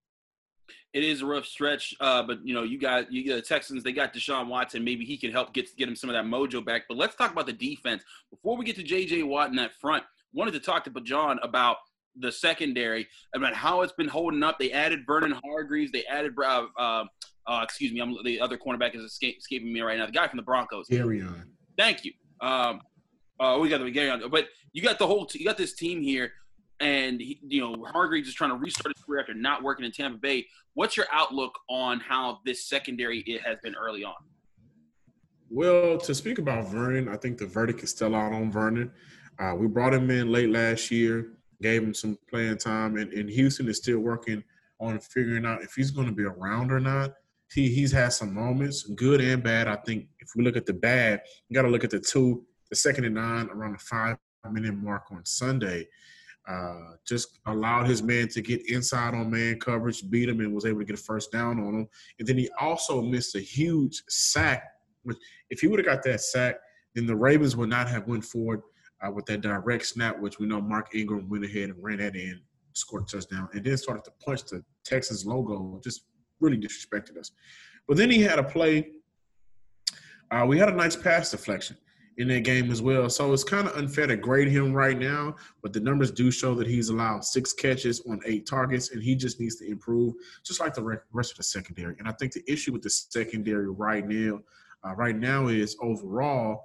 It 0.95 1.05
is 1.05 1.23
a 1.23 1.27
rough 1.27 1.45
stretch, 1.45 1.95
uh, 2.01 2.23
but 2.23 2.39
you 2.45 2.55
know, 2.55 2.63
you 2.63 2.79
got 2.79 3.13
you 3.13 3.27
got 3.27 3.37
the 3.37 3.43
Texans. 3.43 3.83
They 3.83 3.93
got 3.93 4.15
Deshaun 4.15 4.47
Watson. 4.47 4.85
Maybe 4.85 5.05
he 5.05 5.17
can 5.17 5.31
help 5.31 5.53
get 5.53 5.69
get 5.77 5.89
him 5.89 5.97
some 5.97 6.09
of 6.09 6.15
that 6.15 6.25
mojo 6.25 6.65
back. 6.65 6.83
But 6.89 6.97
let's 6.97 7.17
talk 7.17 7.33
about 7.33 7.47
the 7.47 7.53
defense 7.53 8.03
before 8.31 8.57
we 8.57 8.65
get 8.65 8.77
to 8.77 8.83
J.J. 8.83 9.25
Watt 9.25 9.51
in 9.51 9.57
that 9.57 9.75
front. 9.75 10.05
Wanted 10.33 10.53
to 10.53 10.61
talk 10.61 10.85
to 10.85 11.01
John 11.01 11.39
about 11.43 11.79
the 12.17 12.31
secondary 12.31 13.09
about 13.35 13.55
how 13.55 13.83
it's 13.83 13.93
been 13.93 14.09
holding 14.09 14.43
up. 14.43 14.59
They 14.59 14.71
added 14.71 15.01
Vernon 15.07 15.39
Hargreaves. 15.45 15.93
They 15.93 16.05
added 16.05 16.33
uh, 16.39 16.67
uh, 16.79 17.05
uh, 17.47 17.61
excuse 17.63 17.93
me, 17.93 18.01
I'm, 18.01 18.17
the 18.25 18.41
other 18.41 18.57
cornerback 18.57 18.95
is 18.95 19.03
escape, 19.03 19.39
escaping 19.39 19.73
me 19.73 19.81
right 19.81 19.99
now. 19.99 20.07
The 20.07 20.13
guy 20.13 20.29
from 20.29 20.39
the 20.39 20.43
Broncos. 20.43 20.87
on. 21.23 21.51
Thank 21.77 22.05
you. 22.05 22.13
Um, 22.41 22.81
uh, 23.41 23.59
we 23.61 23.69
got 23.69 23.79
the 23.79 23.85
beginning 23.85 24.11
on, 24.11 24.31
but 24.31 24.49
you 24.73 24.83
got 24.83 24.99
the 24.99 25.07
whole, 25.07 25.27
t- 25.27 25.39
you 25.39 25.45
got 25.45 25.59
this 25.59 25.75
team 25.75 26.01
here, 26.01 26.33
and 26.81 27.21
he, 27.21 27.41
you 27.47 27.61
know 27.61 27.85
Hargreaves 27.85 28.29
is 28.29 28.35
trying 28.35 28.51
to 28.51 28.57
restart 28.57 28.95
his 28.97 29.05
career 29.05 29.21
after 29.21 29.35
not 29.35 29.63
working 29.63 29.85
in 29.85 29.93
Tampa 29.93 30.19
Bay. 30.19 30.47
What's 30.75 30.97
your 30.97 31.07
outlook 31.13 31.57
on 31.69 32.01
how 32.01 32.41
this 32.45 32.67
secondary 32.67 33.21
it 33.21 33.43
has 33.43 33.59
been 33.63 33.75
early 33.75 34.05
on? 34.05 34.15
Well, 35.51 35.99
to 35.99 36.15
speak 36.15 36.39
about 36.39 36.69
Vernon, 36.69 37.09
I 37.09 37.17
think 37.17 37.39
the 37.39 37.47
verdict 37.47 37.83
is 37.83 37.91
still 37.91 38.15
out 38.15 38.33
on 38.33 38.51
Vernon. 38.51 38.91
Uh, 39.39 39.55
we 39.57 39.67
brought 39.67 39.95
him 39.95 40.11
in 40.11 40.33
late 40.33 40.51
last 40.51 40.91
year, 40.91 41.33
gave 41.63 41.83
him 41.83 41.95
some 41.95 42.19
playing 42.29 42.59
time, 42.59 42.97
and, 42.97 43.13
and 43.13 43.29
Houston 43.31 43.69
is 43.69 43.79
still 43.79 44.01
working 44.01 44.43
on 44.81 44.99
figuring 44.99 45.47
out 45.47 45.63
if 45.63 45.73
he's 45.75 45.91
going 45.91 46.07
to 46.07 46.13
be 46.13 46.25
around 46.25 46.73
or 46.73 46.81
not. 46.81 47.15
He 47.53 47.69
he's 47.69 47.93
had 47.93 48.13
some 48.13 48.35
moments, 48.35 48.83
good 48.83 49.21
and 49.21 49.43
bad. 49.43 49.69
I 49.69 49.77
think 49.77 50.09
if 50.19 50.31
we 50.35 50.43
look 50.43 50.57
at 50.57 50.67
the 50.67 50.73
bad, 50.73 51.23
you 51.49 51.55
got 51.55 51.63
to 51.63 51.69
look 51.69 51.85
at 51.85 51.91
the 51.91 52.01
two 52.01 52.45
the 52.71 52.77
second 52.77 53.05
and 53.05 53.15
nine 53.15 53.49
around 53.51 53.73
the 53.73 53.79
five 53.79 54.17
minute 54.51 54.75
mark 54.75 55.05
on 55.11 55.25
Sunday. 55.25 55.89
Uh, 56.47 56.93
just 57.07 57.39
allowed 57.47 57.87
his 57.87 58.03
man 58.03 58.29
to 58.29 58.43
get 58.43 58.69
inside 58.69 59.15
on 59.15 59.31
man 59.31 59.59
coverage, 59.59 60.09
beat 60.11 60.29
him, 60.29 60.41
and 60.41 60.55
was 60.55 60.67
able 60.67 60.81
to 60.81 60.85
get 60.85 60.99
a 60.99 61.03
first 61.03 61.33
down 61.33 61.59
on 61.59 61.75
him. 61.75 61.89
And 62.19 62.29
then 62.29 62.37
he 62.37 62.51
also 62.61 63.01
missed 63.01 63.35
a 63.35 63.41
huge 63.41 64.03
sack. 64.09 64.65
Which, 65.05 65.17
if 65.49 65.61
he 65.61 65.69
would 65.69 65.79
have 65.79 65.87
got 65.87 66.03
that 66.03 66.21
sack, 66.21 66.57
then 66.95 67.07
the 67.07 67.17
Ravens 67.17 67.57
would 67.57 67.71
not 67.71 67.89
have 67.89 68.07
went 68.07 68.25
forward 68.25 68.61
uh, 69.03 69.11
with 69.11 69.25
that 69.27 69.41
direct 69.41 69.87
snap, 69.87 70.21
which 70.21 70.39
we 70.39 70.47
know 70.47 70.61
Mark 70.61 70.95
Ingram 70.95 71.31
went 71.31 71.45
ahead 71.45 71.71
and 71.71 71.83
ran 71.83 71.99
that 71.99 72.15
in, 72.15 72.41
scored 72.75 73.05
a 73.05 73.07
touchdown, 73.07 73.49
and 73.55 73.65
then 73.65 73.79
started 73.79 74.05
to 74.05 74.13
punch 74.23 74.45
the 74.45 74.63
Texas 74.85 75.25
logo. 75.25 75.81
Just 75.83 76.05
really 76.41 76.59
disrespected 76.59 77.17
us. 77.19 77.31
But 77.89 77.97
then 77.97 78.11
he 78.11 78.21
had 78.21 78.39
a 78.39 78.45
play. 78.45 78.89
Uh, 80.31 80.45
we 80.47 80.59
had 80.59 80.69
a 80.69 80.73
nice 80.73 80.97
pass 80.97 81.31
deflection 81.31 81.79
in 82.19 82.29
that 82.29 82.45
game 82.45 82.71
as 82.71 82.81
well. 82.81 83.09
So 83.11 83.33
it's 83.33 83.45
kind 83.45 83.67
of 83.67 83.77
unfair 83.77 84.07
to 84.07 84.17
grade 84.17 84.49
him 84.49 84.73
right 84.73 84.99
now, 84.99 85.35
but 85.63 85.73
the 85.73 85.81
numbers 85.81 86.11
do 86.11 86.31
show 86.31 86.55
that 86.55 86.67
he's 86.67 86.89
allowed 86.89 87.25
six 87.25 87.53
catches 87.53 88.01
on 88.09 88.21
eight 88.25 88.47
targets, 88.47 88.93
and 88.93 89.03
he 89.03 89.15
just 89.17 89.41
needs 89.41 89.57
to 89.57 89.69
improve, 89.69 90.15
just 90.45 90.61
like 90.61 90.75
the 90.75 91.01
rest 91.13 91.33
of 91.33 91.39
the 91.39 91.43
secondary. 91.43 91.97
And 91.99 92.07
I 92.07 92.13
think 92.13 92.33
the 92.33 92.45
issue 92.47 92.73
with 92.73 92.83
the 92.83 92.91
secondary 92.91 93.71
right 93.71 94.07
now, 94.07 94.41
uh, 94.85 94.95
right 94.95 95.17
now 95.17 95.49
is 95.49 95.77
overall 95.81 96.63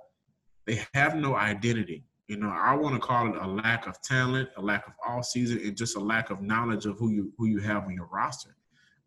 they 0.65 0.83
have 0.93 1.15
no 1.15 1.35
identity. 1.35 2.03
You 2.27 2.37
know, 2.37 2.49
I 2.49 2.75
want 2.75 2.93
to 2.93 3.01
call 3.01 3.27
it 3.33 3.41
a 3.41 3.47
lack 3.47 3.87
of 3.87 3.99
talent, 4.03 4.49
a 4.55 4.61
lack 4.61 4.85
of 4.85 4.93
all 5.05 5.23
season, 5.23 5.59
and 5.63 5.75
just 5.75 5.95
a 5.95 5.99
lack 5.99 6.29
of 6.29 6.43
knowledge 6.43 6.85
of 6.85 6.99
who 6.99 7.09
you 7.09 7.33
who 7.39 7.47
you 7.47 7.57
have 7.59 7.85
on 7.85 7.95
your 7.95 8.07
roster. 8.11 8.55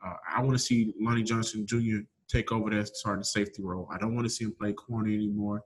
Uh, 0.05 0.15
I 0.29 0.43
want 0.43 0.55
to 0.55 0.59
see 0.59 0.93
Lonnie 1.01 1.23
Johnson 1.23 1.65
Jr. 1.65 1.99
take 2.27 2.51
over 2.51 2.71
that 2.71 2.89
starting 2.89 3.23
safety 3.23 3.63
role. 3.63 3.89
I 3.93 3.99
don't 3.99 4.17
want 4.17 4.27
to 4.27 4.31
see 4.31 4.45
him 4.45 4.57
play 4.59 4.73
corner 4.73 5.09
anymore. 5.13 5.63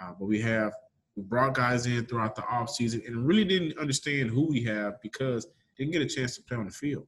Uh, 0.00 0.12
but 0.18 0.26
we 0.26 0.40
have 0.40 0.72
we 1.16 1.22
brought 1.22 1.54
guys 1.54 1.86
in 1.86 2.06
throughout 2.06 2.34
the 2.34 2.42
offseason 2.42 3.06
and 3.06 3.26
really 3.26 3.44
didn't 3.44 3.78
understand 3.78 4.30
who 4.30 4.46
we 4.46 4.62
have 4.64 5.00
because 5.02 5.46
didn't 5.76 5.92
get 5.92 6.02
a 6.02 6.06
chance 6.06 6.36
to 6.36 6.42
play 6.42 6.56
on 6.56 6.66
the 6.66 6.72
field. 6.72 7.06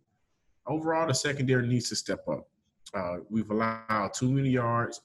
Overall, 0.67 1.06
the 1.06 1.15
secondary 1.15 1.67
needs 1.67 1.89
to 1.89 1.96
step 1.96 2.27
up. 2.29 2.49
Uh, 2.94 3.17
we've 3.31 3.51
allowed 3.51 4.13
too 4.15 4.31
many 4.31 4.51
yards. 4.51 5.01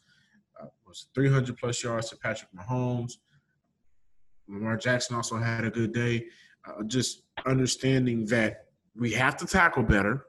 Uh, 0.60 0.68
was 0.86 1.08
300 1.14 1.58
plus 1.58 1.84
yards 1.84 2.10
to 2.10 2.18
Patrick 2.18 2.50
Mahomes. 2.54 3.14
Lamar 4.48 4.78
Jackson 4.78 5.16
also 5.16 5.38
had 5.38 5.66
a 5.66 5.70
good 5.70 5.94
day. 5.94 6.26
Uh, 6.66 6.84
just 6.84 7.24
understanding 7.46 8.26
that 8.26 8.66
we 8.96 9.12
have 9.12 9.38
to 9.38 9.46
tackle 9.46 9.84
better. 9.84 10.27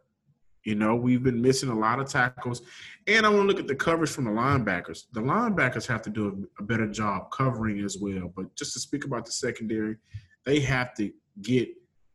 You 0.65 0.75
know, 0.75 0.95
we've 0.95 1.23
been 1.23 1.41
missing 1.41 1.69
a 1.69 1.79
lot 1.79 2.01
of 2.01 2.09
tackles. 2.09 2.63
And 3.07 3.25
I 3.25 3.29
want 3.29 3.43
to 3.43 3.47
look 3.47 3.61
at 3.61 3.67
the 3.67 3.75
coverage 3.75 4.11
from 4.11 4.25
the 4.25 4.31
linebackers. 4.31 5.05
The 5.13 5.21
linebackers 5.21 5.87
have 5.87 6.03
to 6.03 6.11
do 6.11 6.49
a, 6.59 6.63
better 6.63 6.87
job 6.87 7.31
covering 7.31 7.81
as 7.85 7.97
well. 7.99 8.33
But 8.35 8.55
just 8.55 8.75
to 8.75 8.81
speak 8.81 9.05
about 9.05 9.25
the 9.25 9.33
secondary, 9.33 9.97
they 10.45 10.61
have 10.61 10.95
to 10.95 11.11
get 11.43 11.69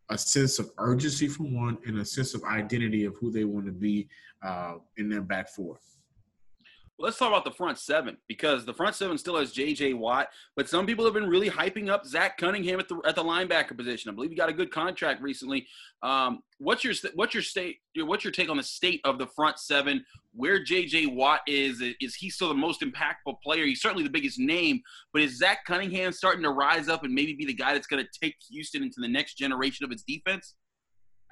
a 0.09 0.17
sense 0.17 0.59
of 0.59 0.69
urgency 0.77 1.27
from 1.27 1.55
one 1.55 1.77
and 1.85 1.97
a 1.99 2.05
sense 2.05 2.33
of 2.33 2.43
identity 2.43 3.05
of 3.05 3.15
who 3.19 3.31
they 3.31 3.45
want 3.45 3.65
to 3.65 3.71
be 3.71 4.07
uh, 4.43 4.75
in 4.97 5.09
their 5.09 5.21
back 5.21 5.49
four 5.49 5.79
let's 6.99 7.17
talk 7.17 7.27
about 7.27 7.43
the 7.43 7.51
front 7.51 7.77
seven 7.77 8.17
because 8.27 8.65
the 8.65 8.73
front 8.73 8.95
seven 8.95 9.17
still 9.17 9.37
has 9.37 9.51
J.J. 9.51 9.93
Watt, 9.93 10.27
but 10.55 10.69
some 10.69 10.85
people 10.85 11.03
have 11.05 11.13
been 11.13 11.27
really 11.27 11.49
hyping 11.49 11.89
up 11.89 12.05
Zach 12.05 12.37
Cunningham 12.37 12.79
at 12.79 12.87
the 12.87 13.01
at 13.05 13.15
the 13.15 13.23
linebacker 13.23 13.75
position. 13.75 14.09
I 14.09 14.13
believe 14.13 14.29
he 14.29 14.35
got 14.35 14.49
a 14.49 14.53
good 14.53 14.71
contract 14.71 15.21
recently. 15.21 15.67
Um, 16.01 16.41
what's 16.59 16.83
your 16.83 16.93
what's 17.15 17.33
your 17.33 17.43
state 17.43 17.77
what's 17.97 18.23
your 18.23 18.31
take 18.31 18.49
on 18.49 18.57
the 18.57 18.63
state 18.63 19.01
of 19.03 19.17
the 19.17 19.27
front 19.27 19.59
seven? 19.59 20.05
Where 20.35 20.63
J.J. 20.63 21.07
Watt 21.07 21.41
is 21.47 21.81
is 21.99 22.15
he 22.15 22.29
still 22.29 22.49
the 22.49 22.55
most 22.55 22.81
impactful 22.81 23.41
player? 23.43 23.65
He's 23.65 23.81
certainly 23.81 24.03
the 24.03 24.09
biggest 24.09 24.39
name, 24.39 24.81
but 25.11 25.21
is 25.21 25.37
Zach 25.37 25.65
Cunningham 25.65 26.11
starting 26.11 26.43
to 26.43 26.51
rise 26.51 26.89
up 26.89 27.03
and 27.03 27.13
maybe 27.13 27.33
be 27.33 27.45
the 27.45 27.53
guy 27.53 27.73
that's 27.73 27.87
going 27.87 28.03
to 28.03 28.19
take 28.19 28.35
Houston 28.51 28.83
into 28.83 28.99
the 28.99 29.07
next 29.07 29.35
generation 29.35 29.85
of 29.85 29.91
its 29.91 30.03
defense? 30.03 30.55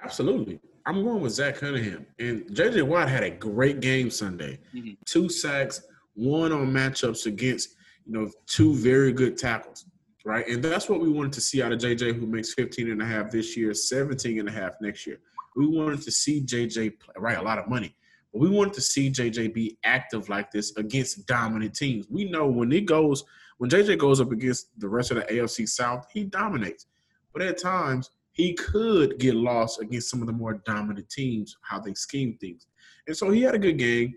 Absolutely. 0.02 0.60
I'm 0.86 1.02
going 1.04 1.20
with 1.20 1.32
Zach 1.32 1.56
Cunningham. 1.56 2.06
And 2.18 2.44
JJ 2.46 2.82
Watt 2.82 3.08
had 3.08 3.22
a 3.22 3.30
great 3.30 3.80
game 3.80 4.10
Sunday. 4.10 4.58
Mm-hmm. 4.74 4.94
Two 5.06 5.28
sacks, 5.28 5.82
one 6.14 6.52
on 6.52 6.72
matchups 6.72 7.26
against, 7.26 7.76
you 8.06 8.12
know, 8.12 8.30
two 8.46 8.74
very 8.74 9.12
good 9.12 9.36
tackles. 9.36 9.86
Right. 10.24 10.46
And 10.46 10.62
that's 10.62 10.88
what 10.88 11.00
we 11.00 11.10
wanted 11.10 11.32
to 11.34 11.40
see 11.40 11.62
out 11.62 11.72
of 11.72 11.80
JJ, 11.80 12.18
who 12.18 12.26
makes 12.26 12.54
15 12.54 12.90
and 12.90 13.02
a 13.02 13.04
half 13.04 13.30
this 13.30 13.56
year, 13.56 13.74
17 13.74 14.38
and 14.38 14.48
a 14.48 14.52
half 14.52 14.74
next 14.80 15.06
year. 15.06 15.18
We 15.56 15.66
wanted 15.66 16.02
to 16.02 16.12
see 16.12 16.40
JJ 16.42 17.00
play, 17.00 17.14
right, 17.16 17.38
a 17.38 17.42
lot 17.42 17.58
of 17.58 17.68
money. 17.68 17.94
But 18.32 18.40
we 18.40 18.48
wanted 18.48 18.72
to 18.74 18.80
see 18.80 19.10
JJ 19.10 19.52
be 19.52 19.76
active 19.84 20.28
like 20.28 20.50
this 20.50 20.74
against 20.76 21.26
dominant 21.26 21.74
teams. 21.74 22.06
We 22.08 22.24
know 22.24 22.46
when 22.46 22.72
it 22.72 22.86
goes, 22.86 23.24
when 23.58 23.68
JJ 23.68 23.98
goes 23.98 24.20
up 24.20 24.30
against 24.32 24.68
the 24.78 24.88
rest 24.88 25.10
of 25.10 25.18
the 25.18 25.24
AFC 25.24 25.68
South, 25.68 26.06
he 26.12 26.24
dominates. 26.24 26.86
But 27.32 27.42
at 27.42 27.58
times, 27.58 28.10
he 28.32 28.54
could 28.54 29.18
get 29.18 29.34
lost 29.34 29.80
against 29.80 30.10
some 30.10 30.20
of 30.20 30.26
the 30.26 30.32
more 30.32 30.54
dominant 30.64 31.08
teams, 31.10 31.56
how 31.62 31.78
they 31.78 31.94
scheme 31.94 32.36
things. 32.40 32.66
And 33.06 33.16
so 33.16 33.30
he 33.30 33.42
had 33.42 33.54
a 33.54 33.58
good 33.58 33.78
game. 33.78 34.14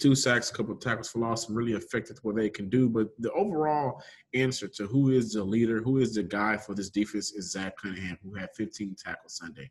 Two 0.00 0.16
sacks, 0.16 0.50
a 0.50 0.54
couple 0.54 0.72
of 0.72 0.80
tackles 0.80 1.08
for 1.08 1.20
loss, 1.20 1.48
really 1.48 1.74
affected 1.74 2.18
what 2.22 2.34
they 2.34 2.50
can 2.50 2.68
do. 2.68 2.88
But 2.88 3.10
the 3.20 3.30
overall 3.32 4.02
answer 4.34 4.66
to 4.66 4.86
who 4.88 5.10
is 5.10 5.32
the 5.32 5.44
leader, 5.44 5.80
who 5.80 5.98
is 5.98 6.14
the 6.14 6.24
guy 6.24 6.56
for 6.56 6.74
this 6.74 6.90
defense 6.90 7.32
is 7.32 7.52
Zach 7.52 7.76
Cunningham, 7.76 8.18
who 8.24 8.34
had 8.34 8.50
15 8.56 8.96
tackles 8.98 9.36
Sunday. 9.36 9.70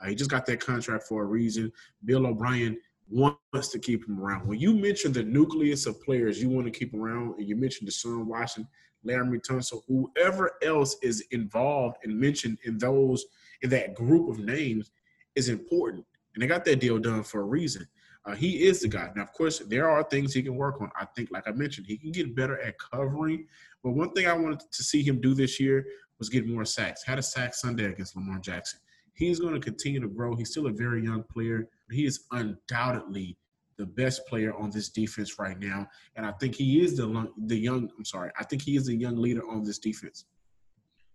Uh, 0.00 0.06
he 0.06 0.14
just 0.14 0.30
got 0.30 0.46
that 0.46 0.60
contract 0.60 1.04
for 1.08 1.22
a 1.22 1.26
reason. 1.26 1.72
Bill 2.04 2.26
O'Brien 2.26 2.78
wants 3.08 3.68
to 3.68 3.80
keep 3.80 4.06
him 4.06 4.20
around. 4.20 4.46
When 4.46 4.60
you 4.60 4.74
mention 4.74 5.12
the 5.12 5.24
nucleus 5.24 5.86
of 5.86 6.00
players 6.02 6.40
you 6.40 6.48
want 6.48 6.66
to 6.66 6.70
keep 6.70 6.94
around, 6.94 7.34
and 7.38 7.48
you 7.48 7.56
mentioned 7.56 7.88
Deshaun 7.88 8.26
Watson, 8.26 8.68
Laremy 9.06 9.40
Tunsil, 9.40 9.82
whoever 9.88 10.52
else 10.62 10.96
is 11.02 11.24
involved 11.30 11.98
and 12.04 12.18
mentioned 12.18 12.58
in 12.64 12.78
those 12.78 13.24
in 13.62 13.70
that 13.70 13.94
group 13.94 14.28
of 14.28 14.38
names 14.38 14.90
is 15.34 15.48
important. 15.48 16.04
And 16.34 16.42
they 16.42 16.46
got 16.46 16.64
that 16.64 16.80
deal 16.80 16.98
done 16.98 17.22
for 17.22 17.40
a 17.40 17.44
reason. 17.44 17.86
Uh, 18.26 18.34
he 18.34 18.64
is 18.64 18.80
the 18.80 18.88
guy. 18.88 19.10
Now, 19.14 19.22
of 19.22 19.32
course, 19.32 19.58
there 19.58 19.88
are 19.88 20.02
things 20.02 20.32
he 20.32 20.42
can 20.42 20.56
work 20.56 20.80
on. 20.80 20.90
I 20.98 21.04
think, 21.14 21.30
like 21.30 21.46
I 21.46 21.52
mentioned, 21.52 21.86
he 21.86 21.98
can 21.98 22.10
get 22.10 22.34
better 22.34 22.58
at 22.60 22.78
covering. 22.78 23.46
But 23.82 23.92
one 23.92 24.12
thing 24.12 24.26
I 24.26 24.32
wanted 24.32 24.60
to 24.60 24.82
see 24.82 25.02
him 25.02 25.20
do 25.20 25.34
this 25.34 25.60
year 25.60 25.84
was 26.18 26.30
get 26.30 26.46
more 26.46 26.64
sacks. 26.64 27.04
Had 27.04 27.18
a 27.18 27.22
sack 27.22 27.54
Sunday 27.54 27.84
against 27.84 28.16
Lamar 28.16 28.38
Jackson. 28.38 28.80
He's 29.12 29.40
going 29.40 29.54
to 29.54 29.60
continue 29.60 30.00
to 30.00 30.08
grow. 30.08 30.34
He's 30.34 30.50
still 30.50 30.66
a 30.66 30.72
very 30.72 31.04
young 31.04 31.22
player. 31.22 31.68
He 31.90 32.06
is 32.06 32.24
undoubtedly 32.32 33.36
the 33.76 33.86
best 33.86 34.26
player 34.26 34.54
on 34.54 34.70
this 34.70 34.88
defense 34.88 35.38
right 35.38 35.58
now, 35.58 35.86
and 36.16 36.26
I 36.26 36.32
think 36.32 36.54
he 36.54 36.82
is 36.82 36.96
the 36.96 37.30
the 37.46 37.56
young. 37.56 37.90
I'm 37.96 38.04
sorry, 38.04 38.30
I 38.38 38.44
think 38.44 38.62
he 38.62 38.76
is 38.76 38.86
the 38.86 38.94
young 38.94 39.16
leader 39.16 39.42
on 39.48 39.62
this 39.64 39.78
defense. 39.78 40.26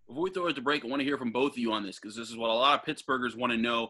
Before 0.07 0.23
we 0.23 0.31
throw 0.31 0.47
it 0.47 0.55
to 0.55 0.61
break, 0.61 0.83
I 0.83 0.87
want 0.87 1.01
to 1.01 1.05
hear 1.05 1.17
from 1.17 1.31
both 1.31 1.51
of 1.51 1.57
you 1.59 1.71
on 1.71 1.85
this 1.85 1.99
because 1.99 2.15
this 2.15 2.29
is 2.29 2.37
what 2.37 2.49
a 2.49 2.53
lot 2.53 2.79
of 2.79 2.85
Pittsburghers 2.85 3.37
want 3.37 3.51
to 3.53 3.57
know. 3.57 3.89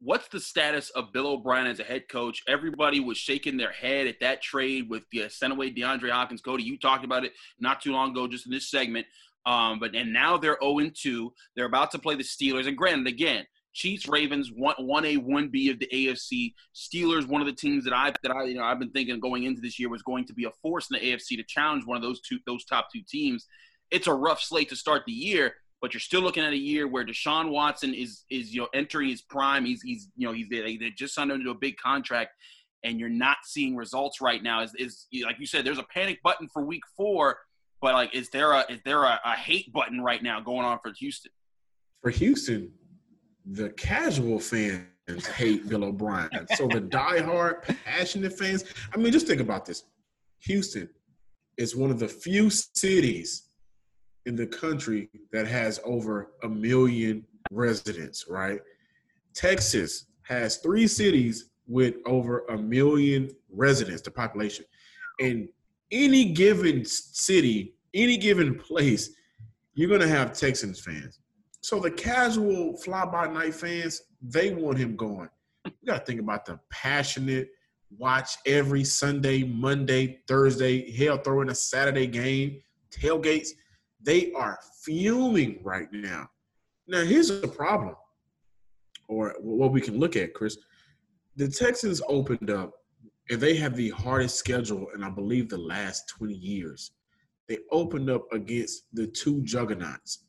What's 0.00 0.28
the 0.28 0.38
status 0.38 0.90
of 0.90 1.14
Bill 1.14 1.26
O'Brien 1.26 1.66
as 1.66 1.80
a 1.80 1.84
head 1.84 2.08
coach? 2.10 2.42
Everybody 2.46 3.00
was 3.00 3.16
shaking 3.16 3.56
their 3.56 3.72
head 3.72 4.06
at 4.06 4.20
that 4.20 4.42
trade 4.42 4.90
with 4.90 5.04
the 5.10 5.30
sent 5.30 5.54
away 5.54 5.72
DeAndre 5.72 6.10
Hopkins. 6.10 6.42
Cody, 6.42 6.64
you 6.64 6.78
talked 6.78 7.06
about 7.06 7.24
it 7.24 7.32
not 7.58 7.80
too 7.80 7.92
long 7.92 8.10
ago, 8.10 8.28
just 8.28 8.44
in 8.44 8.52
this 8.52 8.70
segment. 8.70 9.06
Um, 9.46 9.78
but 9.78 9.94
and 9.94 10.12
now 10.12 10.36
they're 10.36 10.58
0 10.62 10.90
2. 10.94 11.32
They're 11.54 11.64
about 11.64 11.90
to 11.92 11.98
play 11.98 12.16
the 12.16 12.22
Steelers. 12.22 12.66
And 12.66 12.76
granted, 12.76 13.06
again, 13.06 13.46
Chiefs, 13.76 14.08
Ravens, 14.08 14.50
one 14.50 14.74
one 14.78 15.04
A, 15.04 15.18
one 15.18 15.48
B 15.48 15.70
of 15.70 15.78
the 15.78 15.86
AFC. 15.92 16.54
Steelers, 16.74 17.28
one 17.28 17.42
of 17.42 17.46
the 17.46 17.52
teams 17.52 17.84
that 17.84 17.92
I 17.92 18.10
that 18.22 18.32
I 18.32 18.44
you 18.44 18.54
know 18.54 18.64
I've 18.64 18.78
been 18.78 18.90
thinking 18.90 19.20
going 19.20 19.44
into 19.44 19.60
this 19.60 19.78
year 19.78 19.90
was 19.90 20.02
going 20.02 20.24
to 20.26 20.32
be 20.32 20.44
a 20.44 20.50
force 20.62 20.88
in 20.90 20.98
the 20.98 21.12
AFC 21.12 21.36
to 21.36 21.44
challenge 21.46 21.84
one 21.84 21.96
of 21.96 22.02
those 22.02 22.20
two 22.22 22.38
those 22.46 22.64
top 22.64 22.88
two 22.90 23.02
teams. 23.06 23.46
It's 23.90 24.06
a 24.06 24.14
rough 24.14 24.40
slate 24.40 24.70
to 24.70 24.76
start 24.76 25.02
the 25.06 25.12
year, 25.12 25.54
but 25.82 25.92
you're 25.92 26.00
still 26.00 26.22
looking 26.22 26.42
at 26.42 26.54
a 26.54 26.58
year 26.58 26.88
where 26.88 27.04
Deshaun 27.04 27.50
Watson 27.50 27.92
is 27.92 28.24
is 28.30 28.52
you 28.54 28.62
know 28.62 28.68
entering 28.72 29.10
his 29.10 29.20
prime. 29.20 29.66
He's 29.66 29.82
he's 29.82 30.08
you 30.16 30.26
know 30.26 30.32
he's 30.32 30.48
they, 30.48 30.78
just 30.96 31.14
signed 31.14 31.30
him 31.30 31.40
into 31.40 31.50
a 31.50 31.54
big 31.54 31.76
contract, 31.76 32.30
and 32.82 32.98
you're 32.98 33.10
not 33.10 33.36
seeing 33.44 33.76
results 33.76 34.22
right 34.22 34.42
now. 34.42 34.62
Is 34.62 34.74
is 34.78 35.06
like 35.22 35.38
you 35.38 35.46
said, 35.46 35.66
there's 35.66 35.78
a 35.78 35.86
panic 35.92 36.22
button 36.22 36.48
for 36.48 36.64
Week 36.64 36.82
Four, 36.96 37.36
but 37.82 37.92
like 37.92 38.14
is 38.14 38.30
there 38.30 38.52
a 38.52 38.64
is 38.70 38.80
there 38.86 39.02
a, 39.02 39.20
a 39.22 39.32
hate 39.32 39.70
button 39.70 40.00
right 40.00 40.22
now 40.22 40.40
going 40.40 40.64
on 40.64 40.78
for 40.82 40.94
Houston? 40.98 41.30
For 42.00 42.10
Houston, 42.10 42.72
the 43.52 43.70
casual 43.70 44.38
fans 44.38 45.26
hate 45.34 45.68
Bill 45.68 45.84
O'Brien. 45.84 46.28
So 46.56 46.66
the 46.66 46.80
diehard, 46.80 47.62
passionate 47.84 48.36
fans, 48.36 48.64
I 48.92 48.96
mean, 48.96 49.12
just 49.12 49.26
think 49.26 49.40
about 49.40 49.64
this. 49.64 49.84
Houston 50.40 50.88
is 51.56 51.76
one 51.76 51.90
of 51.90 51.98
the 51.98 52.08
few 52.08 52.50
cities 52.50 53.48
in 54.26 54.36
the 54.36 54.46
country 54.46 55.08
that 55.32 55.46
has 55.46 55.80
over 55.84 56.32
a 56.42 56.48
million 56.48 57.24
residents, 57.50 58.26
right? 58.28 58.60
Texas 59.34 60.06
has 60.24 60.56
three 60.56 60.86
cities 60.86 61.50
with 61.68 61.96
over 62.06 62.44
a 62.48 62.58
million 62.58 63.30
residents, 63.50 64.02
the 64.02 64.10
population. 64.10 64.64
In 65.20 65.48
any 65.90 66.32
given 66.32 66.84
city, 66.84 67.74
any 67.94 68.16
given 68.16 68.56
place, 68.56 69.10
you're 69.74 69.88
going 69.88 70.00
to 70.00 70.08
have 70.08 70.32
Texans 70.32 70.80
fans. 70.80 71.20
So 71.66 71.80
the 71.80 71.90
casual 71.90 72.76
fly 72.76 73.04
by 73.06 73.26
night 73.26 73.52
fans, 73.52 74.02
they 74.22 74.54
want 74.54 74.78
him 74.78 74.94
going. 74.94 75.28
You 75.64 75.72
got 75.84 75.98
to 75.98 76.04
think 76.04 76.20
about 76.20 76.46
the 76.46 76.60
passionate 76.70 77.48
watch 77.98 78.36
every 78.46 78.84
Sunday, 78.84 79.42
Monday, 79.42 80.20
Thursday, 80.28 80.88
hell, 80.92 81.18
throw 81.18 81.40
in 81.40 81.48
a 81.48 81.56
Saturday 81.56 82.06
game, 82.06 82.60
tailgates. 82.92 83.48
They 84.00 84.30
are 84.34 84.60
fuming 84.84 85.58
right 85.64 85.88
now. 85.90 86.30
Now, 86.86 87.02
here's 87.02 87.40
the 87.40 87.48
problem, 87.48 87.96
or 89.08 89.34
what 89.40 89.72
we 89.72 89.80
can 89.80 89.98
look 89.98 90.14
at, 90.14 90.34
Chris. 90.34 90.58
The 91.34 91.48
Texans 91.48 92.00
opened 92.06 92.48
up, 92.48 92.74
and 93.28 93.40
they 93.40 93.56
have 93.56 93.74
the 93.74 93.90
hardest 93.90 94.36
schedule 94.36 94.86
in, 94.94 95.02
I 95.02 95.10
believe, 95.10 95.48
the 95.48 95.58
last 95.58 96.08
20 96.10 96.32
years. 96.32 96.92
They 97.48 97.58
opened 97.72 98.08
up 98.08 98.32
against 98.32 98.84
the 98.92 99.08
two 99.08 99.42
juggernauts 99.42 100.25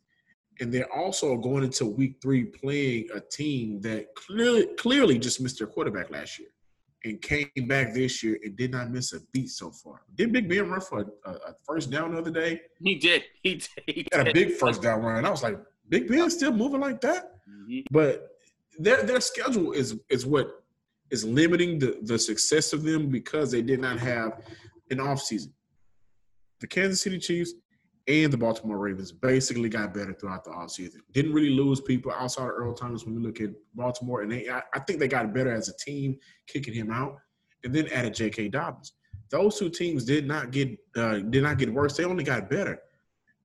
and 0.60 0.74
they're 0.74 0.92
also 0.94 1.38
going 1.38 1.64
into 1.64 1.86
week 1.86 2.16
three 2.22 2.46
playing 2.46 3.08
a 3.14 3.20
team 3.20 3.82
that 3.82 4.14
clearly 4.16 4.68
clearly 4.78 5.20
just 5.20 5.42
missed 5.42 5.60
their 5.60 5.68
quarterback 5.68 6.10
last 6.10 6.40
year 6.40 6.50
and 7.04 7.22
came 7.22 7.50
back 7.68 7.94
this 7.94 8.24
year 8.24 8.38
and 8.44 8.56
did 8.56 8.72
not 8.72 8.90
miss 8.90 9.14
a 9.14 9.20
beat 9.32 9.50
so 9.50 9.72
far. 9.72 10.02
Did 10.16 10.32
Big 10.32 10.50
Ben 10.50 10.70
run 10.70 10.82
for 10.82 11.06
a, 11.26 11.32
a 11.32 11.56
first 11.64 11.90
down 11.92 12.14
the 12.14 12.20
other 12.20 12.32
day? 12.32 12.62
He 12.82 12.96
did. 12.96 13.24
He 13.44 13.56
did. 13.56 13.70
He 13.86 14.08
had 14.12 14.28
a 14.28 14.34
big 14.34 14.54
first 14.54 14.82
down 14.82 15.02
run. 15.02 15.26
I 15.26 15.30
was 15.30 15.44
like, 15.44 15.60
Big 15.90 16.08
Ben 16.08 16.30
still 16.30 16.52
moving 16.52 16.82
like 16.82 17.02
that? 17.02 17.34
Mm-hmm. 17.50 17.80
But 17.92 18.30
their 18.80 19.04
their 19.04 19.22
schedule 19.22 19.72
is 19.72 20.00
is 20.10 20.26
what 20.26 20.64
is 21.10 21.24
limiting 21.24 21.80
the, 21.80 21.98
the 22.04 22.20
success 22.20 22.74
of 22.74 22.84
them 22.84 23.10
because 23.10 23.52
they 23.52 23.62
did 23.62 23.80
not 23.80 23.98
have 23.98 24.42
an 24.92 24.98
offseason. 24.98 25.52
The 26.60 26.68
Kansas 26.68 27.02
City 27.02 27.20
Chiefs 27.20 27.54
and 28.08 28.32
the 28.32 28.38
Baltimore 28.38 28.78
Ravens 28.78 29.12
basically 29.12 29.68
got 29.68 29.94
better 29.94 30.14
throughout 30.14 30.46
the 30.46 30.52
offseason. 30.52 31.00
Didn't 31.12 31.34
really 31.34 31.50
lose 31.50 31.82
people 31.82 32.12
outside 32.12 32.44
of 32.44 32.52
Earl 32.52 32.74
Thomas 32.74 33.06
when 33.06 33.16
we 33.16 33.22
look 33.22 33.42
at 33.42 33.50
Baltimore, 33.76 34.22
and 34.22 34.32
they 34.32 34.50
I, 34.50 34.80
think 34.80 35.00
they 35.00 35.08
got 35.08 35.34
better 35.34 35.52
as 35.52 35.68
a 35.68 35.76
team, 35.78 36.18
kicking 36.48 36.74
him 36.74 36.90
out, 36.90 37.18
and 37.64 37.74
then 37.74 37.88
added 37.90 38.14
J.K. 38.14 38.50
Dobbins. 38.50 38.94
Those 39.30 39.60
two 39.60 39.70
teams 39.70 40.06
did 40.06 40.26
not 40.26 40.52
get 40.52 40.78
uh, 40.96 41.18
did 41.18 41.44
not 41.44 41.58
get 41.58 41.74
worse; 41.74 41.98
they 41.98 42.06
only 42.06 42.24
got 42.24 42.50
better. 42.50 42.80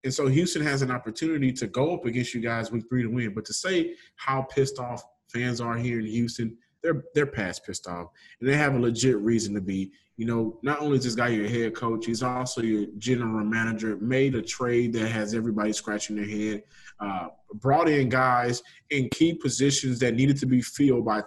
And 0.04 0.14
so 0.14 0.26
Houston 0.26 0.62
has 0.62 0.82
an 0.82 0.90
opportunity 0.90 1.52
to 1.52 1.66
go 1.66 1.94
up 1.94 2.06
against 2.06 2.34
you 2.34 2.40
guys 2.40 2.70
week 2.70 2.84
three 2.88 3.02
to 3.02 3.08
win. 3.08 3.34
But 3.34 3.44
to 3.46 3.52
say 3.52 3.94
how 4.16 4.42
pissed 4.42 4.78
off 4.78 5.02
fans 5.32 5.60
are 5.60 5.76
here 5.76 6.00
in 6.00 6.06
Houston, 6.06 6.56
they're 6.82 7.04
they're 7.14 7.26
past 7.26 7.64
pissed 7.64 7.86
off, 7.86 8.08
and 8.40 8.48
they 8.48 8.56
have 8.56 8.74
a 8.74 8.78
legit 8.78 9.18
reason 9.18 9.54
to 9.54 9.60
be 9.60 9.92
you 10.16 10.26
know, 10.26 10.58
not 10.62 10.80
only 10.80 10.98
is 10.98 11.04
this 11.04 11.14
guy 11.14 11.28
your 11.28 11.48
head 11.48 11.74
coach, 11.74 12.06
he's 12.06 12.22
also 12.22 12.60
your 12.62 12.86
general 12.98 13.44
manager. 13.44 13.96
Made 13.96 14.34
a 14.34 14.42
trade 14.42 14.92
that 14.92 15.08
has 15.08 15.34
everybody 15.34 15.72
scratching 15.72 16.16
their 16.16 16.26
head. 16.26 16.62
Uh, 17.00 17.28
brought 17.54 17.88
in 17.88 18.08
guys 18.08 18.62
in 18.90 19.08
key 19.08 19.34
positions 19.34 19.98
that 20.00 20.14
needed 20.14 20.36
to 20.38 20.46
be 20.46 20.60
filled 20.60 21.04
by 21.04 21.22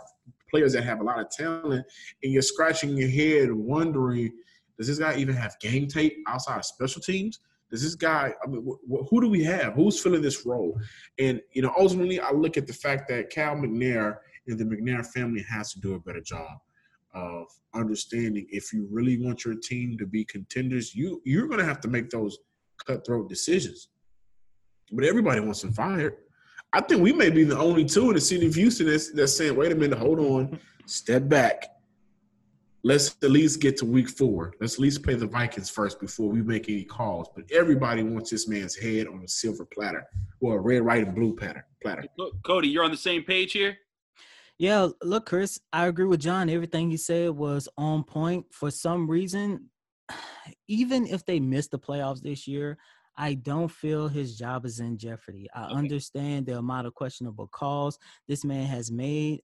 players 0.49 0.73
that 0.73 0.83
have 0.83 1.01
a 1.01 1.03
lot 1.03 1.19
of 1.19 1.29
talent, 1.29 1.85
and 2.23 2.31
you're 2.31 2.41
scratching 2.41 2.95
your 2.95 3.09
head 3.09 3.51
wondering, 3.51 4.31
does 4.77 4.87
this 4.87 4.99
guy 4.99 5.17
even 5.17 5.35
have 5.35 5.59
game 5.59 5.87
tape 5.87 6.15
outside 6.27 6.59
of 6.59 6.65
special 6.65 7.01
teams? 7.01 7.39
Does 7.71 7.81
this 7.81 7.95
guy? 7.95 8.33
I 8.43 8.47
mean, 8.47 8.63
wh- 8.63 9.05
who 9.09 9.19
do 9.19 9.27
we 9.27 9.43
have? 9.43 9.73
Who's 9.73 9.99
filling 9.99 10.21
this 10.21 10.45
role? 10.45 10.79
And 11.17 11.41
you 11.53 11.63
know, 11.63 11.73
ultimately, 11.77 12.19
I 12.19 12.31
look 12.31 12.55
at 12.55 12.67
the 12.67 12.73
fact 12.73 13.09
that 13.09 13.31
Cal 13.31 13.55
McNair 13.55 14.17
and 14.47 14.59
the 14.59 14.65
McNair 14.65 15.05
family 15.05 15.43
has 15.49 15.73
to 15.73 15.79
do 15.79 15.95
a 15.95 15.99
better 15.99 16.21
job 16.21 16.57
of 17.13 17.47
understanding 17.73 18.45
if 18.49 18.73
you 18.73 18.87
really 18.91 19.23
want 19.23 19.45
your 19.45 19.55
team 19.55 19.97
to 19.97 20.05
be 20.05 20.23
contenders, 20.25 20.93
you 20.93 21.21
you're 21.25 21.47
going 21.47 21.59
to 21.59 21.65
have 21.65 21.79
to 21.81 21.87
make 21.87 22.09
those 22.09 22.37
cutthroat 22.85 23.29
decisions. 23.29 23.89
But 24.91 25.05
everybody 25.05 25.39
wants 25.39 25.63
him 25.63 25.73
fired. 25.73 26.17
I 26.73 26.81
think 26.81 27.01
we 27.01 27.13
may 27.13 27.29
be 27.29 27.45
the 27.45 27.57
only 27.57 27.85
two 27.85 28.09
in 28.09 28.15
the 28.15 28.21
city 28.21 28.47
of 28.47 28.55
Houston 28.55 28.87
that's, 28.87 29.11
that's 29.11 29.35
saying, 29.35 29.55
"Wait 29.55 29.71
a 29.71 29.75
minute, 29.75 29.97
hold 29.97 30.19
on, 30.19 30.59
step 30.85 31.27
back. 31.29 31.69
Let's 32.83 33.15
at 33.23 33.31
least 33.31 33.61
get 33.61 33.77
to 33.77 33.85
week 33.85 34.09
four. 34.09 34.53
Let's 34.59 34.75
at 34.75 34.79
least 34.79 35.01
play 35.01 35.15
the 35.15 35.25
Vikings 35.25 35.69
first 35.69 35.99
before 35.99 36.29
we 36.29 36.41
make 36.41 36.69
any 36.69 36.83
calls." 36.83 37.29
But 37.33 37.45
everybody 37.51 38.03
wants 38.03 38.29
this 38.29 38.47
man's 38.47 38.75
head 38.75 39.07
on 39.07 39.23
a 39.23 39.27
silver 39.27 39.65
platter 39.65 40.05
or 40.41 40.57
a 40.57 40.59
red, 40.59 40.83
white, 40.83 41.07
and 41.07 41.15
blue 41.15 41.33
platter. 41.35 41.65
Platter. 41.81 42.03
Cody, 42.43 42.67
you're 42.67 42.83
on 42.83 42.91
the 42.91 42.97
same 42.97 43.23
page 43.23 43.53
here. 43.53 43.77
Yeah, 44.57 44.87
look, 45.03 45.25
Chris, 45.25 45.59
I 45.73 45.87
agree 45.87 46.05
with 46.05 46.21
John. 46.21 46.49
Everything 46.49 46.89
he 46.89 46.97
said 46.97 47.31
was 47.31 47.67
on 47.77 48.03
point. 48.03 48.45
For 48.51 48.71
some 48.71 49.09
reason, 49.09 49.69
even 50.67 51.05
if 51.07 51.25
they 51.25 51.39
miss 51.39 51.67
the 51.67 51.79
playoffs 51.79 52.21
this 52.21 52.47
year, 52.47 52.77
I 53.17 53.33
don't 53.35 53.69
feel 53.69 54.07
his 54.07 54.37
job 54.37 54.65
is 54.65 54.79
in 54.79 54.97
jeopardy. 54.97 55.47
I 55.53 55.65
okay. 55.65 55.75
understand 55.75 56.45
the 56.45 56.57
amount 56.57 56.87
of 56.87 56.93
questionable 56.93 57.47
calls 57.47 57.97
this 58.27 58.43
man 58.43 58.65
has 58.65 58.91
made. 58.91 59.41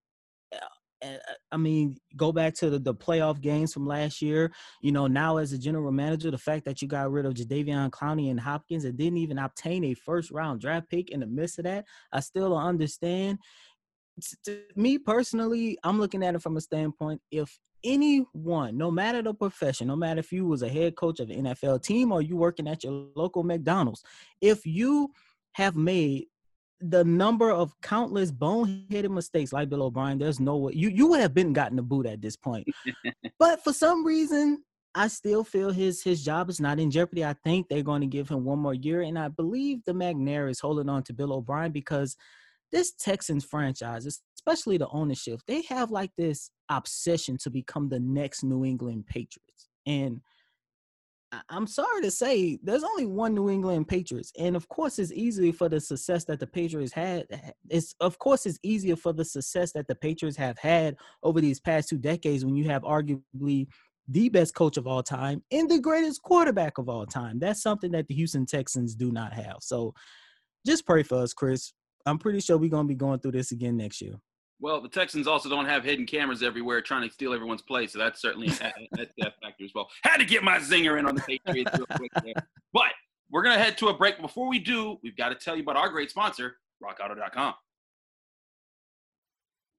Uh, 0.53 0.59
uh, 1.03 1.17
I 1.51 1.57
mean, 1.57 1.97
go 2.15 2.31
back 2.31 2.53
to 2.55 2.69
the, 2.69 2.79
the 2.79 2.93
playoff 2.93 3.41
games 3.41 3.73
from 3.73 3.87
last 3.87 4.21
year. 4.21 4.51
You 4.81 4.91
know, 4.91 5.07
now 5.07 5.37
as 5.37 5.51
a 5.51 5.57
general 5.57 5.91
manager, 5.91 6.31
the 6.31 6.37
fact 6.37 6.65
that 6.65 6.81
you 6.81 6.87
got 6.87 7.11
rid 7.11 7.25
of 7.25 7.33
Jadeveon 7.33 7.89
Clowney 7.89 8.29
and 8.29 8.39
Hopkins 8.39 8.85
and 8.85 8.97
didn't 8.97 9.17
even 9.17 9.39
obtain 9.39 9.83
a 9.85 9.93
first 9.93 10.31
round 10.31 10.61
draft 10.61 10.89
pick 10.89 11.09
in 11.09 11.21
the 11.21 11.27
midst 11.27 11.59
of 11.59 11.65
that, 11.65 11.85
I 12.11 12.19
still 12.19 12.49
don't 12.49 12.63
understand. 12.63 13.39
To 14.45 14.61
me 14.75 14.97
personally, 14.97 15.77
I'm 15.83 15.99
looking 15.99 16.23
at 16.23 16.35
it 16.35 16.41
from 16.41 16.57
a 16.57 16.61
standpoint 16.61 17.21
if 17.31 17.59
anyone, 17.83 18.77
no 18.77 18.91
matter 18.91 19.21
the 19.21 19.33
profession, 19.33 19.87
no 19.87 19.95
matter 19.95 20.19
if 20.19 20.31
you 20.31 20.45
was 20.45 20.61
a 20.61 20.69
head 20.69 20.95
coach 20.95 21.19
of 21.19 21.29
an 21.29 21.45
NFL 21.45 21.83
team 21.83 22.11
or 22.11 22.21
you 22.21 22.37
working 22.37 22.67
at 22.67 22.83
your 22.83 23.07
local 23.15 23.43
McDonald's, 23.43 24.03
if 24.39 24.65
you 24.65 25.11
have 25.53 25.75
made 25.75 26.25
the 26.79 27.03
number 27.03 27.51
of 27.51 27.73
countless 27.81 28.31
boneheaded 28.31 29.11
mistakes 29.11 29.53
like 29.53 29.69
Bill 29.69 29.83
O'Brien, 29.83 30.17
there's 30.17 30.39
no 30.39 30.57
way 30.57 30.73
you, 30.75 30.89
you 30.89 31.07
would 31.07 31.19
have 31.19 31.33
been 31.33 31.53
gotten 31.53 31.77
a 31.79 31.83
boot 31.83 32.05
at 32.05 32.21
this 32.21 32.35
point. 32.35 32.67
but 33.39 33.63
for 33.63 33.73
some 33.73 34.05
reason, 34.05 34.63
I 34.93 35.07
still 35.07 35.43
feel 35.43 35.71
his 35.71 36.03
his 36.03 36.23
job 36.23 36.49
is 36.49 36.59
not 36.59 36.79
in 36.79 36.91
jeopardy. 36.91 37.23
I 37.23 37.33
think 37.45 37.69
they're 37.69 37.83
going 37.83 38.01
to 38.01 38.07
give 38.07 38.27
him 38.27 38.43
one 38.43 38.59
more 38.59 38.73
year, 38.73 39.01
and 39.01 39.17
I 39.17 39.29
believe 39.29 39.85
the 39.85 39.93
McNair 39.93 40.49
is 40.49 40.59
holding 40.59 40.89
on 40.89 41.03
to 41.03 41.13
Bill 41.13 41.33
O'Brien 41.33 41.71
because 41.71 42.17
this 42.71 42.93
Texans 42.93 43.43
franchise, 43.45 44.05
especially 44.35 44.77
the 44.77 44.89
ownership, 44.89 45.41
they 45.47 45.61
have 45.63 45.91
like 45.91 46.11
this 46.17 46.51
obsession 46.69 47.37
to 47.39 47.49
become 47.49 47.89
the 47.89 47.99
next 47.99 48.43
New 48.43 48.65
England 48.65 49.05
Patriots, 49.07 49.69
and 49.85 50.21
I'm 51.49 51.65
sorry 51.65 52.01
to 52.01 52.11
say, 52.11 52.59
there's 52.61 52.83
only 52.83 53.05
one 53.05 53.33
New 53.33 53.49
England 53.49 53.87
Patriots, 53.87 54.33
and 54.37 54.55
of 54.55 54.67
course, 54.67 54.99
it's 54.99 55.13
easier 55.13 55.53
for 55.53 55.69
the 55.69 55.79
success 55.79 56.25
that 56.25 56.39
the 56.39 56.47
Patriots 56.47 56.91
had. 56.91 57.25
It's 57.69 57.95
of 58.01 58.19
course 58.19 58.45
it's 58.45 58.59
easier 58.63 58.97
for 58.97 59.13
the 59.13 59.23
success 59.23 59.71
that 59.73 59.87
the 59.87 59.95
Patriots 59.95 60.37
have 60.37 60.57
had 60.57 60.97
over 61.23 61.39
these 61.39 61.59
past 61.59 61.87
two 61.89 61.97
decades 61.97 62.43
when 62.43 62.55
you 62.55 62.65
have 62.65 62.83
arguably 62.83 63.67
the 64.09 64.27
best 64.27 64.55
coach 64.55 64.75
of 64.75 64.87
all 64.87 65.03
time 65.03 65.41
and 65.51 65.69
the 65.69 65.79
greatest 65.79 66.21
quarterback 66.21 66.77
of 66.77 66.89
all 66.89 67.05
time. 67.05 67.39
That's 67.39 67.61
something 67.61 67.91
that 67.91 68.07
the 68.07 68.15
Houston 68.15 68.45
Texans 68.45 68.93
do 68.93 69.11
not 69.11 69.31
have. 69.31 69.57
So, 69.61 69.93
just 70.65 70.85
pray 70.85 71.03
for 71.03 71.19
us, 71.19 71.33
Chris. 71.33 71.71
I'm 72.05 72.17
pretty 72.17 72.39
sure 72.39 72.57
we're 72.57 72.69
gonna 72.69 72.87
be 72.87 72.95
going 72.95 73.19
through 73.19 73.33
this 73.33 73.51
again 73.51 73.77
next 73.77 74.01
year. 74.01 74.15
Well, 74.59 74.79
the 74.79 74.89
Texans 74.89 75.27
also 75.27 75.49
don't 75.49 75.65
have 75.65 75.83
hidden 75.83 76.05
cameras 76.05 76.43
everywhere 76.43 76.81
trying 76.81 77.07
to 77.07 77.13
steal 77.13 77.33
everyone's 77.33 77.63
play, 77.63 77.87
so 77.87 77.97
that's 77.97 78.21
certainly 78.21 78.47
a, 78.47 78.71
that's 78.91 79.11
that 79.17 79.33
factor 79.41 79.63
as 79.63 79.71
well. 79.73 79.89
Had 80.03 80.17
to 80.17 80.25
get 80.25 80.43
my 80.43 80.59
zinger 80.59 80.99
in 80.99 81.07
on 81.07 81.15
the 81.15 81.21
Patriots 81.21 81.71
real 81.75 81.87
quick 81.97 82.11
there. 82.23 82.33
But 82.71 82.91
we're 83.31 83.43
gonna 83.43 83.57
head 83.57 83.77
to 83.79 83.87
a 83.87 83.93
break. 83.93 84.21
Before 84.21 84.47
we 84.47 84.59
do, 84.59 84.97
we've 85.03 85.17
got 85.17 85.29
to 85.29 85.35
tell 85.35 85.55
you 85.55 85.63
about 85.63 85.77
our 85.77 85.89
great 85.89 86.09
sponsor, 86.11 86.57
RockAuto.com 86.83 87.53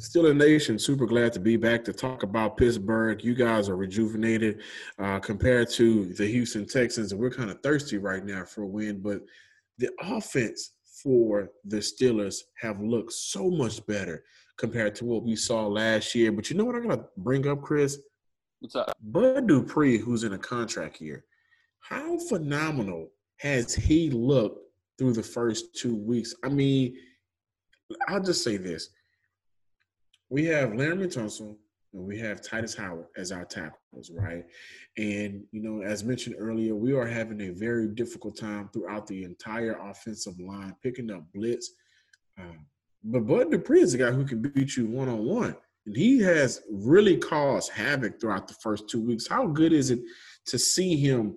Steeler 0.00 0.36
Nation, 0.36 0.76
super 0.76 1.06
glad 1.06 1.32
to 1.34 1.40
be 1.40 1.56
back 1.56 1.84
to 1.84 1.92
talk 1.92 2.24
about 2.24 2.56
Pittsburgh. 2.56 3.22
You 3.22 3.32
guys 3.32 3.68
are 3.68 3.76
rejuvenated 3.76 4.60
uh, 4.98 5.20
compared 5.20 5.70
to 5.70 6.06
the 6.14 6.26
Houston 6.26 6.66
Texans, 6.66 7.12
and 7.12 7.20
we're 7.20 7.30
kind 7.30 7.48
of 7.48 7.62
thirsty 7.62 7.98
right 7.98 8.24
now 8.24 8.44
for 8.44 8.62
a 8.62 8.66
win. 8.66 9.00
But 9.00 9.20
the 9.78 9.90
offense 10.02 10.72
for 11.00 11.48
the 11.64 11.76
Steelers 11.76 12.40
have 12.60 12.80
looked 12.80 13.12
so 13.12 13.48
much 13.48 13.86
better 13.86 14.24
compared 14.56 14.96
to 14.96 15.04
what 15.04 15.22
we 15.22 15.36
saw 15.36 15.66
last 15.68 16.12
year. 16.16 16.32
But 16.32 16.50
you 16.50 16.56
know 16.56 16.64
what 16.64 16.74
I'm 16.74 16.88
going 16.88 16.98
to 16.98 17.06
bring 17.18 17.46
up, 17.46 17.62
Chris? 17.62 17.98
What's 18.58 18.74
up? 18.74 18.92
Bud 19.00 19.46
Dupree, 19.46 19.98
who's 19.98 20.24
in 20.24 20.32
a 20.32 20.38
contract 20.38 21.00
year, 21.00 21.24
how 21.78 22.18
phenomenal 22.18 23.12
has 23.36 23.72
he 23.72 24.10
looked 24.10 24.58
through 24.98 25.12
the 25.12 25.22
first 25.22 25.76
two 25.76 25.94
weeks? 25.94 26.34
I 26.42 26.48
mean, 26.48 26.96
I'll 28.08 28.22
just 28.22 28.42
say 28.42 28.56
this 28.56 28.90
we 30.30 30.44
have 30.46 30.70
Laremy 30.70 31.06
Tunsil 31.06 31.56
and 31.92 32.04
we 32.04 32.18
have 32.18 32.40
Tytus 32.40 32.76
Howard 32.76 33.06
as 33.16 33.30
our 33.30 33.44
tackles, 33.44 34.10
right? 34.12 34.44
And, 34.96 35.44
you 35.52 35.62
know, 35.62 35.82
as 35.82 36.02
mentioned 36.02 36.36
earlier, 36.38 36.74
we 36.74 36.92
are 36.92 37.06
having 37.06 37.40
a 37.42 37.50
very 37.50 37.88
difficult 37.88 38.36
time 38.36 38.68
throughout 38.72 39.06
the 39.06 39.24
entire 39.24 39.78
offensive 39.78 40.38
line 40.40 40.74
picking 40.82 41.10
up 41.10 41.24
blitz. 41.32 41.70
Um, 42.38 42.66
but 43.04 43.26
Bud 43.26 43.50
Dupree 43.50 43.80
is 43.80 43.94
a 43.94 43.98
guy 43.98 44.10
who 44.10 44.24
can 44.24 44.42
beat 44.42 44.76
you 44.76 44.86
one 44.86 45.08
on 45.08 45.24
one. 45.24 45.56
And 45.86 45.96
he 45.96 46.20
has 46.22 46.62
really 46.70 47.16
caused 47.16 47.70
havoc 47.70 48.20
throughout 48.20 48.48
the 48.48 48.54
first 48.54 48.88
two 48.88 49.00
weeks. 49.00 49.28
How 49.28 49.46
good 49.46 49.72
is 49.72 49.90
it 49.90 50.00
to 50.46 50.58
see 50.58 50.96
him 50.96 51.36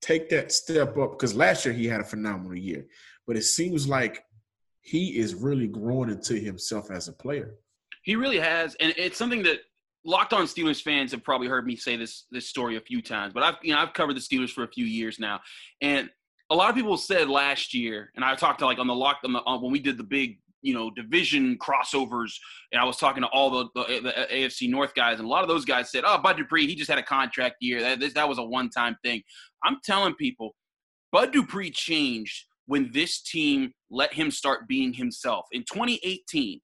take 0.00 0.28
that 0.28 0.52
step 0.52 0.96
up? 0.98 1.12
Because 1.12 1.34
last 1.34 1.64
year 1.64 1.74
he 1.74 1.86
had 1.86 2.00
a 2.00 2.04
phenomenal 2.04 2.56
year, 2.56 2.86
but 3.26 3.36
it 3.36 3.44
seems 3.44 3.88
like 3.88 4.24
he 4.82 5.18
is 5.18 5.34
really 5.34 5.66
growing 5.66 6.10
into 6.10 6.34
himself 6.34 6.90
as 6.90 7.08
a 7.08 7.12
player. 7.12 7.56
He 8.06 8.14
really 8.14 8.38
has, 8.38 8.76
and 8.76 8.94
it's 8.96 9.18
something 9.18 9.42
that 9.42 9.58
locked 10.04 10.32
on 10.32 10.44
Steelers 10.44 10.80
fans 10.80 11.10
have 11.10 11.24
probably 11.24 11.48
heard 11.48 11.66
me 11.66 11.74
say 11.74 11.96
this 11.96 12.26
this 12.30 12.48
story 12.48 12.76
a 12.76 12.80
few 12.80 13.02
times. 13.02 13.34
But 13.34 13.42
I've 13.42 13.56
you 13.62 13.74
know 13.74 13.80
I've 13.80 13.92
covered 13.94 14.14
the 14.14 14.20
Steelers 14.20 14.50
for 14.50 14.62
a 14.62 14.68
few 14.68 14.84
years 14.84 15.18
now, 15.18 15.40
and 15.82 16.08
a 16.48 16.54
lot 16.54 16.70
of 16.70 16.76
people 16.76 16.96
said 16.96 17.28
last 17.28 17.74
year, 17.74 18.12
and 18.14 18.24
I 18.24 18.36
talked 18.36 18.60
to 18.60 18.64
like 18.64 18.78
on 18.78 18.86
the 18.86 18.94
lock 18.94 19.18
on 19.24 19.32
the 19.32 19.40
on, 19.40 19.60
when 19.60 19.72
we 19.72 19.80
did 19.80 19.98
the 19.98 20.04
big 20.04 20.38
you 20.62 20.72
know 20.72 20.88
division 20.88 21.58
crossovers, 21.58 22.32
and 22.70 22.80
I 22.80 22.84
was 22.84 22.96
talking 22.96 23.24
to 23.24 23.28
all 23.30 23.50
the, 23.50 23.68
the, 23.74 24.00
the 24.00 24.26
AFC 24.32 24.70
North 24.70 24.94
guys, 24.94 25.18
and 25.18 25.26
a 25.26 25.28
lot 25.28 25.42
of 25.42 25.48
those 25.48 25.64
guys 25.64 25.90
said, 25.90 26.04
"Oh, 26.06 26.16
Bud 26.18 26.36
Dupree, 26.36 26.68
he 26.68 26.76
just 26.76 26.88
had 26.88 27.00
a 27.00 27.02
contract 27.02 27.56
year. 27.58 27.80
That 27.80 27.98
this, 27.98 28.12
that 28.12 28.28
was 28.28 28.38
a 28.38 28.44
one 28.44 28.70
time 28.70 28.96
thing." 29.02 29.20
I'm 29.64 29.78
telling 29.84 30.14
people, 30.14 30.54
Bud 31.10 31.32
Dupree 31.32 31.72
changed 31.72 32.44
when 32.66 32.92
this 32.92 33.20
team 33.20 33.72
let 33.90 34.14
him 34.14 34.30
start 34.30 34.68
being 34.68 34.92
himself 34.92 35.46
in 35.50 35.62
2018 35.62 36.60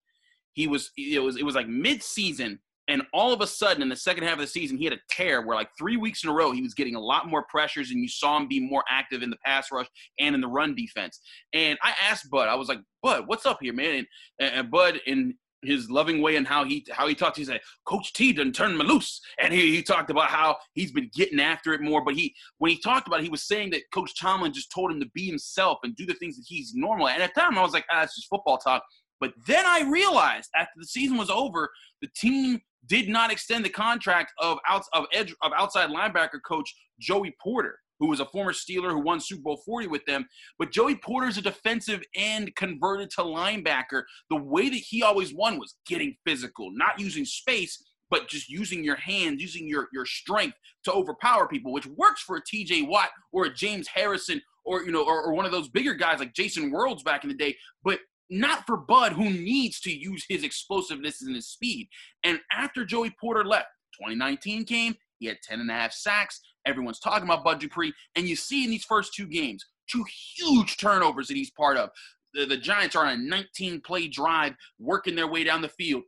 he 0.54 0.66
was 0.66 0.90
it 0.96 1.22
was 1.22 1.36
it 1.36 1.44
was 1.44 1.54
like 1.54 1.68
mid-season 1.68 2.58
and 2.88 3.02
all 3.12 3.32
of 3.32 3.40
a 3.40 3.46
sudden 3.46 3.82
in 3.82 3.88
the 3.88 3.96
second 3.96 4.24
half 4.24 4.34
of 4.34 4.40
the 4.40 4.46
season 4.46 4.76
he 4.76 4.84
had 4.84 4.92
a 4.92 5.00
tear 5.10 5.42
where 5.42 5.56
like 5.56 5.70
three 5.78 5.96
weeks 5.96 6.24
in 6.24 6.30
a 6.30 6.32
row 6.32 6.52
he 6.52 6.62
was 6.62 6.74
getting 6.74 6.94
a 6.94 7.00
lot 7.00 7.28
more 7.28 7.44
pressures 7.48 7.90
and 7.90 8.00
you 8.00 8.08
saw 8.08 8.36
him 8.36 8.48
be 8.48 8.60
more 8.60 8.84
active 8.88 9.22
in 9.22 9.30
the 9.30 9.36
pass 9.44 9.70
rush 9.70 9.86
and 10.18 10.34
in 10.34 10.40
the 10.40 10.48
run 10.48 10.74
defense 10.74 11.20
and 11.52 11.78
i 11.82 11.92
asked 12.02 12.28
bud 12.30 12.48
i 12.48 12.54
was 12.54 12.68
like 12.68 12.80
bud 13.02 13.24
what's 13.26 13.46
up 13.46 13.58
here 13.60 13.72
man 13.72 14.06
and, 14.38 14.54
and 14.54 14.70
bud 14.70 15.00
in 15.06 15.34
his 15.62 15.90
loving 15.90 16.20
way 16.20 16.36
and 16.36 16.46
how 16.46 16.64
he 16.64 16.84
how 16.90 17.06
he 17.06 17.14
talked. 17.14 17.36
He 17.36 17.44
said, 17.44 17.60
"Coach 17.84 18.12
T 18.12 18.32
didn't 18.32 18.54
turn 18.54 18.76
me 18.76 18.84
loose," 18.84 19.20
and 19.38 19.52
he, 19.52 19.74
he 19.74 19.82
talked 19.82 20.10
about 20.10 20.28
how 20.28 20.56
he's 20.74 20.92
been 20.92 21.10
getting 21.14 21.40
after 21.40 21.72
it 21.72 21.80
more. 21.80 22.04
But 22.04 22.14
he 22.14 22.34
when 22.58 22.70
he 22.70 22.78
talked 22.78 23.06
about 23.06 23.20
it, 23.20 23.24
he 23.24 23.28
was 23.28 23.46
saying 23.46 23.70
that 23.70 23.82
Coach 23.92 24.18
Tomlin 24.18 24.52
just 24.52 24.72
told 24.72 24.90
him 24.90 25.00
to 25.00 25.08
be 25.14 25.26
himself 25.26 25.78
and 25.82 25.94
do 25.96 26.04
the 26.04 26.14
things 26.14 26.36
that 26.36 26.44
he's 26.46 26.72
normal. 26.74 27.08
And 27.08 27.22
at 27.22 27.34
time, 27.34 27.56
I 27.56 27.62
was 27.62 27.72
like, 27.72 27.86
"Ah, 27.90 28.02
it's 28.02 28.16
just 28.16 28.28
football 28.28 28.58
talk." 28.58 28.82
But 29.22 29.35
then 29.46 29.64
I 29.64 29.88
realized 29.88 30.50
after 30.56 30.72
the 30.76 30.85
season 30.85 31.16
was 31.16 31.30
over, 31.30 31.70
the 32.00 32.08
team 32.16 32.61
did 32.88 33.08
not 33.08 33.30
extend 33.30 33.64
the 33.64 33.70
contract 33.70 34.32
of 34.40 34.58
of 34.68 35.06
edge 35.12 35.32
of 35.42 35.52
outside 35.56 35.90
linebacker 35.90 36.40
coach 36.44 36.74
Joey 36.98 37.32
Porter 37.40 37.78
who 38.00 38.08
was 38.08 38.18
a 38.18 38.26
former 38.26 38.52
Steeler 38.52 38.90
who 38.90 38.98
won 38.98 39.20
Super 39.20 39.42
Bowl 39.42 39.62
40 39.64 39.87
with 39.87 40.04
them. 40.06 40.26
But 40.58 40.72
Joey 40.72 40.96
Porter's 40.96 41.38
a 41.38 41.42
defensive 41.42 42.02
end 42.16 42.52
converted 42.56 43.11
to 43.11 43.22
linebacker. 43.22 44.02
The 44.28 44.42
way 44.42 44.68
that 44.68 44.74
he 44.74 45.04
always 45.04 45.32
won 45.32 45.56
was 45.56 45.76
getting 45.87 46.16
physical, 46.26 46.70
not 46.72 46.98
using 46.98 47.24
space, 47.24 47.80
but 48.11 48.26
just 48.26 48.48
using 48.48 48.82
your 48.82 48.96
hands, 48.96 49.40
using 49.40 49.68
your, 49.68 49.87
your 49.92 50.04
strength 50.04 50.56
to 50.82 50.92
overpower 50.92 51.46
people, 51.46 51.72
which 51.72 51.87
works 51.87 52.22
for 52.22 52.38
a 52.38 52.42
TJ 52.42 52.88
Watt 52.88 53.11
or 53.30 53.44
a 53.44 53.54
James 53.54 53.87
Harrison 53.87 54.42
or 54.64 54.85
you 54.85 54.90
know, 54.90 55.04
or, 55.04 55.22
or 55.22 55.32
one 55.32 55.46
of 55.46 55.52
those 55.52 55.68
bigger 55.68 55.94
guys 55.94 56.18
like 56.18 56.35
Jason 56.35 56.72
Worilds 56.72 57.04
back 57.04 57.22
in 57.22 57.28
the 57.28 57.37
day. 57.37 57.56
But 57.85 58.00
not 58.33 58.66
for 58.66 58.79
Bud, 58.79 59.12
who 59.12 59.31
needs 59.31 59.79
to 59.81 59.92
use 59.92 60.25
his 60.27 60.42
explosiveness 60.42 61.21
and 61.23 61.35
his 61.35 61.49
speed. 61.49 61.88
And 62.25 62.40
after 62.51 62.85
Joey 62.85 63.14
Porter 63.21 63.45
left, 63.45 63.66
2019 64.01 64.64
came, 64.64 64.95
he 65.18 65.27
had 65.27 65.37
10 65.42 65.61
and 65.61 65.71
a 65.71 65.75
half 65.75 65.92
sacks. 65.92 66.40
Everyone's 66.66 66.99
talking 66.99 67.25
about 67.29 67.45
Bud 67.45 67.61
Dupree. 67.61 67.92
And 68.16 68.27
you 68.27 68.35
see 68.35 68.64
in 68.64 68.71
these 68.71 68.85
first 68.85 69.14
two 69.14 69.27
games, 69.27 69.64
two 69.87 70.05
huge 70.37 70.79
turnovers 70.79 71.29
that 71.29 71.37
he's 71.37 71.51
part 71.51 71.77
of. 71.77 71.90
The, 72.33 72.47
the 72.47 72.57
Giants 72.57 72.97
are 72.97 73.05
on 73.05 73.12
a 73.12 73.23
19 73.23 73.83
play 73.83 74.09
drive, 74.09 74.55
working 74.79 75.14
their 75.14 75.29
way 75.29 75.45
down 75.45 75.61
the 75.61 75.68
field. 75.68 76.05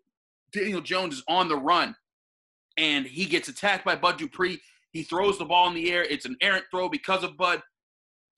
Daniel 0.50 0.80
Jones 0.80 1.16
is 1.16 1.24
on 1.28 1.48
the 1.48 1.56
run, 1.56 1.94
and 2.78 3.04
he 3.04 3.26
gets 3.26 3.48
attacked 3.48 3.84
by 3.84 3.96
Bud 3.96 4.16
Dupree. 4.16 4.60
He 4.92 5.02
throws 5.02 5.36
the 5.36 5.44
ball 5.44 5.68
in 5.68 5.74
the 5.74 5.92
air. 5.92 6.04
It's 6.04 6.24
an 6.24 6.36
errant 6.40 6.64
throw 6.70 6.88
because 6.88 7.22
of 7.22 7.36
Bud. 7.36 7.60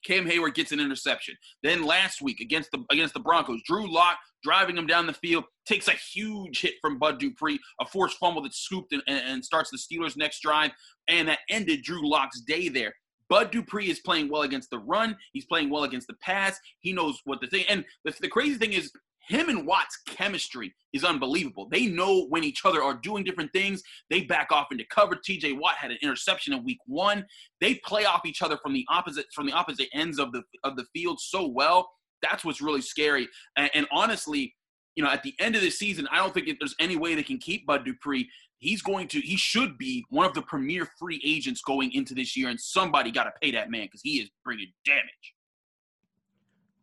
Cam 0.07 0.25
Heyward 0.25 0.55
gets 0.55 0.71
an 0.71 0.79
interception. 0.79 1.35
Then 1.63 1.85
last 1.85 2.21
week 2.21 2.39
against 2.39 2.71
the 2.71 2.83
against 2.91 3.13
the 3.13 3.19
Broncos, 3.19 3.61
Drew 3.65 3.91
Lock 3.91 4.17
driving 4.43 4.77
him 4.77 4.87
down 4.87 5.05
the 5.05 5.13
field 5.13 5.43
takes 5.67 5.87
a 5.87 5.91
huge 5.91 6.61
hit 6.61 6.75
from 6.81 6.97
Bud 6.97 7.19
Dupree, 7.19 7.59
a 7.81 7.85
forced 7.85 8.17
fumble 8.17 8.41
that 8.43 8.53
scooped 8.53 8.93
and, 8.93 9.03
and 9.07 9.43
starts 9.43 9.69
the 9.69 9.77
Steelers' 9.77 10.15
next 10.15 10.41
drive, 10.41 10.71
and 11.09 11.27
that 11.27 11.39
ended 11.49 11.83
Drew 11.83 12.09
Lock's 12.09 12.41
day 12.41 12.69
there. 12.69 12.93
Bud 13.29 13.51
Dupree 13.51 13.89
is 13.89 13.99
playing 13.99 14.29
well 14.29 14.43
against 14.43 14.69
the 14.69 14.79
run. 14.79 15.17
He's 15.33 15.45
playing 15.45 15.69
well 15.69 15.83
against 15.83 16.07
the 16.07 16.15
pass. 16.21 16.57
He 16.79 16.93
knows 16.93 17.19
what 17.25 17.41
the 17.41 17.47
thing. 17.47 17.65
And 17.67 17.83
the, 18.05 18.15
the 18.21 18.29
crazy 18.29 18.57
thing 18.57 18.71
is, 18.71 18.91
him 19.27 19.49
and 19.49 19.67
Watt's 19.67 19.97
chemistry 20.07 20.73
is 20.93 21.03
unbelievable. 21.03 21.67
They 21.69 21.87
know 21.87 22.25
when 22.27 22.43
each 22.43 22.65
other 22.65 22.81
are 22.81 22.93
doing 22.95 23.23
different 23.23 23.51
things. 23.51 23.81
They 24.09 24.21
back 24.21 24.51
off 24.51 24.67
into 24.71 24.85
cover. 24.89 25.15
TJ 25.15 25.59
Watt 25.59 25.75
had 25.75 25.91
an 25.91 25.97
interception 26.01 26.53
in 26.53 26.63
week 26.63 26.79
one. 26.85 27.25
They 27.59 27.75
play 27.75 28.05
off 28.05 28.21
each 28.25 28.41
other 28.41 28.57
from 28.57 28.73
the 28.73 28.85
opposite 28.89 29.25
from 29.35 29.45
the 29.45 29.53
opposite 29.53 29.89
ends 29.93 30.17
of 30.19 30.31
the 30.31 30.43
of 30.63 30.75
the 30.77 30.85
field 30.93 31.19
so 31.19 31.47
well. 31.47 31.89
That's 32.21 32.43
what's 32.43 32.61
really 32.61 32.81
scary. 32.81 33.27
And, 33.57 33.69
and 33.73 33.87
honestly, 33.91 34.55
you 34.95 35.03
know, 35.03 35.11
at 35.11 35.23
the 35.23 35.35
end 35.39 35.55
of 35.55 35.61
the 35.61 35.69
season, 35.69 36.07
I 36.11 36.17
don't 36.17 36.33
think 36.33 36.47
there's 36.59 36.75
any 36.79 36.95
way 36.95 37.13
they 37.13 37.23
can 37.23 37.37
keep 37.37 37.67
Bud 37.67 37.85
Dupree. 37.85 38.27
He's 38.57 38.81
going 38.81 39.07
to, 39.09 39.19
he 39.19 39.37
should 39.37 39.77
be 39.77 40.03
one 40.09 40.25
of 40.25 40.33
the 40.33 40.41
premier 40.41 40.89
free 40.97 41.21
agents 41.23 41.61
going 41.61 41.91
into 41.91 42.15
this 42.15 42.35
year, 42.35 42.49
and 42.49 42.59
somebody 42.59 43.11
got 43.11 43.25
to 43.25 43.31
pay 43.39 43.51
that 43.51 43.69
man 43.69 43.83
because 43.83 44.01
he 44.01 44.19
is 44.19 44.31
bringing 44.43 44.73
damage. 44.83 45.35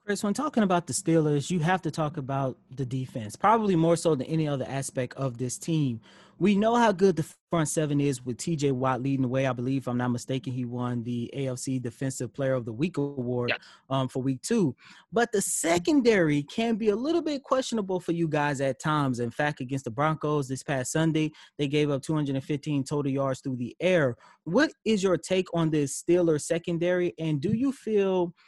Chris, 0.07 0.23
when 0.23 0.35
talking 0.35 0.63
about 0.63 0.87
the 0.87 0.93
Steelers, 0.93 1.51
you 1.51 1.61
have 1.61 1.81
to 1.81 1.91
talk 1.91 2.19
about 2.19 2.59
the 2.77 2.85
defense, 2.85 3.37
probably 3.37 3.75
more 3.75 3.97
so 3.97 4.15
than 4.15 4.27
any 4.27 4.47
other 4.47 4.67
aspect 4.69 5.15
of 5.15 5.39
this 5.39 5.57
team. 5.57 5.99
We 6.39 6.57
know 6.57 6.75
how 6.75 6.93
good 6.93 7.17
the 7.17 7.25
front 7.49 7.71
seven 7.71 8.03
is 8.03 8.23
with 8.23 8.37
TJ 8.37 8.73
Watt 8.73 9.03
leading 9.03 9.23
the 9.23 9.29
way. 9.29 9.47
I 9.47 9.55
believe, 9.55 9.83
if 9.83 9.89
I'm 9.89 9.97
not 9.97 10.11
mistaken, 10.11 10.53
he 10.53 10.67
won 10.67 11.05
the 11.05 11.33
AFC 11.35 11.81
Defensive 11.81 12.35
Player 12.35 12.53
of 12.53 12.67
the 12.67 12.73
Week 12.73 12.99
award 12.99 13.49
yes. 13.49 13.61
um, 13.89 14.09
for 14.09 14.23
week 14.23 14.43
two. 14.43 14.77
But 15.11 15.33
the 15.33 15.41
secondary 15.41 16.43
can 16.43 16.77
be 16.77 16.91
a 16.91 16.97
little 16.97 17.23
bit 17.23 17.43
questionable 17.43 17.99
for 17.99 18.13
you 18.13 18.29
guys 18.29 18.61
at 18.61 18.81
times. 18.81 19.21
In 19.21 19.31
fact, 19.31 19.61
against 19.61 19.87
the 19.87 19.91
Broncos 19.91 20.49
this 20.49 20.63
past 20.63 20.93
Sunday, 20.93 21.33
they 21.57 21.67
gave 21.67 21.91
up 21.91 22.03
215 22.03 22.85
total 22.85 23.11
yards 23.11 23.41
through 23.41 23.57
the 23.57 23.75
air. 23.81 24.17
What 24.43 24.71
is 24.85 25.03
your 25.03 25.17
take 25.17 25.47
on 25.55 25.71
this 25.71 26.03
Steelers 26.03 26.43
secondary? 26.43 27.15
And 27.19 27.41
do 27.41 27.55
you 27.55 27.73
feel– 27.73 28.35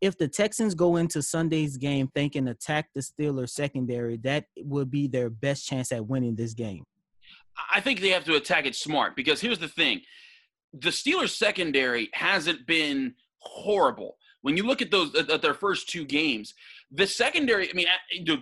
if 0.00 0.16
the 0.16 0.28
Texans 0.28 0.74
go 0.74 0.96
into 0.96 1.22
Sunday's 1.22 1.76
game 1.76 2.08
thinking 2.14 2.48
attack 2.48 2.88
the 2.94 3.00
Steelers 3.00 3.50
secondary, 3.50 4.16
that 4.18 4.46
would 4.58 4.90
be 4.90 5.06
their 5.06 5.30
best 5.30 5.66
chance 5.66 5.92
at 5.92 6.06
winning 6.06 6.34
this 6.34 6.54
game. 6.54 6.84
I 7.72 7.80
think 7.80 8.00
they 8.00 8.10
have 8.10 8.24
to 8.24 8.36
attack 8.36 8.64
it 8.64 8.74
smart 8.74 9.14
because 9.16 9.40
here's 9.40 9.58
the 9.58 9.68
thing. 9.68 10.00
The 10.72 10.90
Steelers 10.90 11.36
secondary 11.36 12.08
hasn't 12.14 12.66
been 12.66 13.14
horrible. 13.38 14.16
When 14.42 14.56
you 14.56 14.62
look 14.62 14.80
at 14.80 14.90
those 14.90 15.14
at 15.14 15.42
their 15.42 15.52
first 15.52 15.90
two 15.90 16.06
games, 16.06 16.54
the 16.90 17.06
secondary, 17.06 17.68
I 17.68 17.74
mean, 17.74 17.86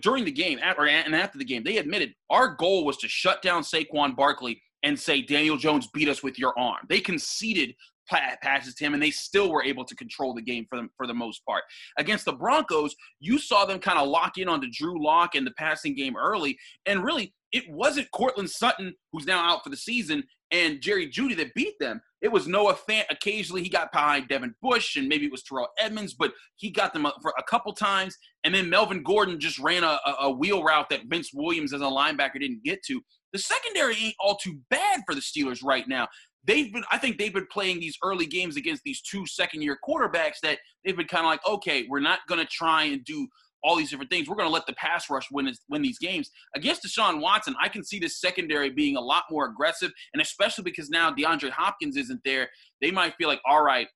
during 0.01 0.25
the 0.25 0.31
game 0.31 0.61
and 0.63 1.17
after 1.17 1.39
the 1.39 1.45
game, 1.45 1.65
they 1.65 1.79
admitted 1.79 2.15
our 2.31 2.55
goal 2.55 2.85
was 2.85 2.99
to 2.99 3.09
shut 3.09 3.43
down 3.43 3.63
Saquon 3.63 4.15
Barkley 4.15 4.63
and 4.85 4.97
say 4.97 5.23
Daniel 5.23 5.57
Jones 5.57 5.89
beat 5.93 6.09
us 6.09 6.23
with 6.23 6.39
your 6.39 6.57
arm. 6.57 6.87
They 6.89 7.01
conceded 7.01 7.75
passes 8.09 8.75
to 8.75 8.85
him, 8.85 8.95
and 8.95 9.03
they 9.03 9.11
still 9.11 9.51
were 9.51 9.65
able 9.65 9.85
to 9.85 9.95
control 9.95 10.35
the 10.35 10.43
game 10.43 10.67
for 10.69 10.77
them 10.77 10.91
for 10.97 11.07
the 11.07 11.15
most 11.15 11.45
part. 11.45 11.65
Against 11.99 12.25
the 12.25 12.33
Broncos, 12.33 12.95
you 13.21 13.39
saw 13.39 13.65
them 13.65 13.79
kind 13.79 13.99
of 13.99 14.09
lock 14.09 14.39
in 14.39 14.49
on 14.49 14.61
the 14.61 14.71
Drew 14.71 15.03
Lock 15.03 15.35
and 15.35 15.47
the 15.47 15.53
passing 15.53 15.95
game 15.95 16.17
early, 16.17 16.59
and 16.87 17.05
really 17.05 17.35
it 17.53 17.65
wasn't 17.71 18.11
Courtland 18.11 18.51
Sutton 18.51 18.95
who's 19.13 19.27
now 19.27 19.41
out 19.41 19.65
for 19.65 19.71
the 19.71 19.77
season 19.77 20.23
and 20.51 20.81
Jerry 20.81 21.09
Jeudy 21.09 21.37
that 21.37 21.55
beat 21.55 21.75
them. 21.79 22.01
It 22.21 22.33
was 22.33 22.49
Noah 22.49 22.77
Fant. 22.89 23.05
Occasionally, 23.11 23.63
he 23.63 23.69
got 23.69 23.93
behind 23.93 24.29
Devin 24.29 24.55
Bush, 24.61 24.97
and 24.97 25.09
maybe 25.09 25.27
it 25.27 25.33
was 25.33 25.43
Terrell 25.43 25.69
Edmunds, 25.79 26.15
but 26.15 26.33
he 26.57 26.71
got 26.71 26.93
them 26.93 27.07
for 27.23 27.33
a 27.39 27.43
couple 27.45 27.73
times. 27.73 28.17
And 28.45 28.55
then 28.55 28.71
Melvin 28.71 29.03
Gordon 29.03 29.39
just 29.39 29.59
ran 29.59 29.85
a, 29.85 29.99
a 30.21 30.31
wheel 30.31 30.65
route 30.65 30.89
that 30.91 31.07
Vince 31.07 31.31
Williams 31.33 31.73
as 31.73 31.81
a 31.81 31.85
linebacker 31.85 32.41
didn't 32.41 32.65
get 32.65 32.83
to. 32.87 33.01
The 33.33 33.39
secondary 33.39 33.97
ain't 34.03 34.15
all 34.19 34.37
too 34.37 34.59
bad 34.71 35.03
for 35.07 35.15
the 35.15 35.21
Steelers 35.21 35.63
right 35.63 35.87
now 35.87 36.09
they've 36.45 36.73
been 36.73 36.85
I 36.91 36.99
think 36.99 37.19
they've 37.19 37.33
been 37.33 37.47
playing 37.51 37.81
these 37.81 37.97
early 38.03 38.27
games 38.27 38.57
against 38.57 38.83
these 38.85 39.01
two 39.01 39.27
second 39.27 39.63
year 39.63 39.79
quarterbacks 39.87 40.41
that 40.43 40.59
they've 40.85 40.97
been 40.97 41.07
kind 41.07 41.25
of 41.25 41.31
like, 41.31 41.47
okay, 41.47 41.87
we're 41.89 42.01
not 42.01 42.21
going 42.29 42.41
to 42.41 42.47
try 42.47 42.85
and 42.85 43.05
do 43.05 43.27
all 43.63 43.77
these 43.77 43.91
different 43.91 44.11
things. 44.11 44.29
We're 44.29 44.37
going 44.37 44.49
to 44.49 44.53
let 44.53 44.67
the 44.67 44.75
pass 44.75 45.11
rush 45.11 45.27
win 45.31 45.53
win 45.69 45.83
these 45.83 45.99
games 45.99 46.31
against 46.55 46.85
Deshaun 46.85 47.21
Watson. 47.21 47.55
I 47.61 47.69
can 47.69 47.85
see 47.85 47.99
this 47.99 48.21
secondary 48.21 48.71
being 48.71 48.97
a 48.97 49.01
lot 49.01 49.25
more 49.31 49.47
aggressive, 49.47 49.93
and 50.13 50.23
especially 50.23 50.65
because 50.65 50.91
now 50.91 51.13
DeAndre 51.13 51.51
Hopkins 51.51 51.97
isn't 51.97 52.21
there, 52.25 52.49
they 52.81 52.91
might 52.91 53.15
feel 53.17 53.29
like, 53.29 53.41
all 53.45 53.63
right, 53.63 53.89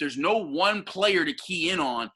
there's 0.00 0.16
no 0.16 0.38
one 0.38 0.82
player 0.82 1.24
to 1.24 1.32
key 1.34 1.70
in 1.70 1.80
on 1.80 2.10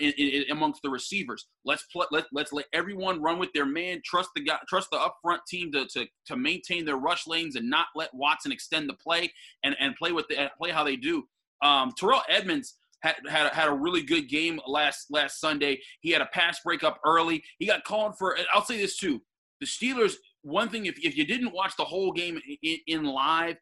in, 0.00 0.12
in, 0.12 0.44
amongst 0.50 0.82
the 0.82 0.90
receivers. 0.90 1.46
Let's 1.64 1.84
let 1.94 2.24
let's 2.32 2.52
let 2.52 2.66
everyone 2.72 3.20
run 3.20 3.38
with 3.38 3.52
their 3.52 3.66
man. 3.66 4.00
Trust 4.04 4.30
the 4.34 4.42
guy, 4.42 4.58
trust 4.68 4.90
the 4.90 4.98
up 4.98 5.16
front 5.22 5.42
team 5.46 5.72
to, 5.72 5.86
to 5.86 6.06
to 6.26 6.36
maintain 6.36 6.84
their 6.84 6.96
rush 6.96 7.26
lanes 7.26 7.56
and 7.56 7.68
not 7.68 7.86
let 7.94 8.14
Watson 8.14 8.52
extend 8.52 8.88
the 8.88 8.94
play 8.94 9.32
and 9.62 9.76
and 9.80 9.94
play 9.96 10.12
with 10.12 10.26
the 10.28 10.50
play 10.58 10.70
how 10.70 10.84
they 10.84 10.96
do. 10.96 11.24
Um, 11.62 11.92
Terrell 11.98 12.22
Edmunds 12.28 12.76
had 13.02 13.16
had 13.28 13.46
a, 13.46 13.54
had 13.54 13.68
a 13.68 13.74
really 13.74 14.02
good 14.02 14.28
game 14.28 14.58
last 14.66 15.06
last 15.10 15.40
Sunday. 15.40 15.80
He 16.00 16.10
had 16.10 16.22
a 16.22 16.26
pass 16.26 16.60
breakup 16.64 16.98
early. 17.04 17.42
He 17.58 17.66
got 17.66 17.84
called 17.84 18.16
for. 18.18 18.36
I'll 18.52 18.64
say 18.64 18.78
this 18.78 18.98
too: 18.98 19.20
the 19.60 19.66
Steelers. 19.66 20.14
One 20.42 20.68
thing, 20.68 20.86
if 20.86 20.98
if 21.02 21.16
you 21.16 21.26
didn't 21.26 21.54
watch 21.54 21.76
the 21.76 21.84
whole 21.84 22.12
game 22.12 22.38
in, 22.62 22.78
in 22.86 23.04
live, 23.04 23.56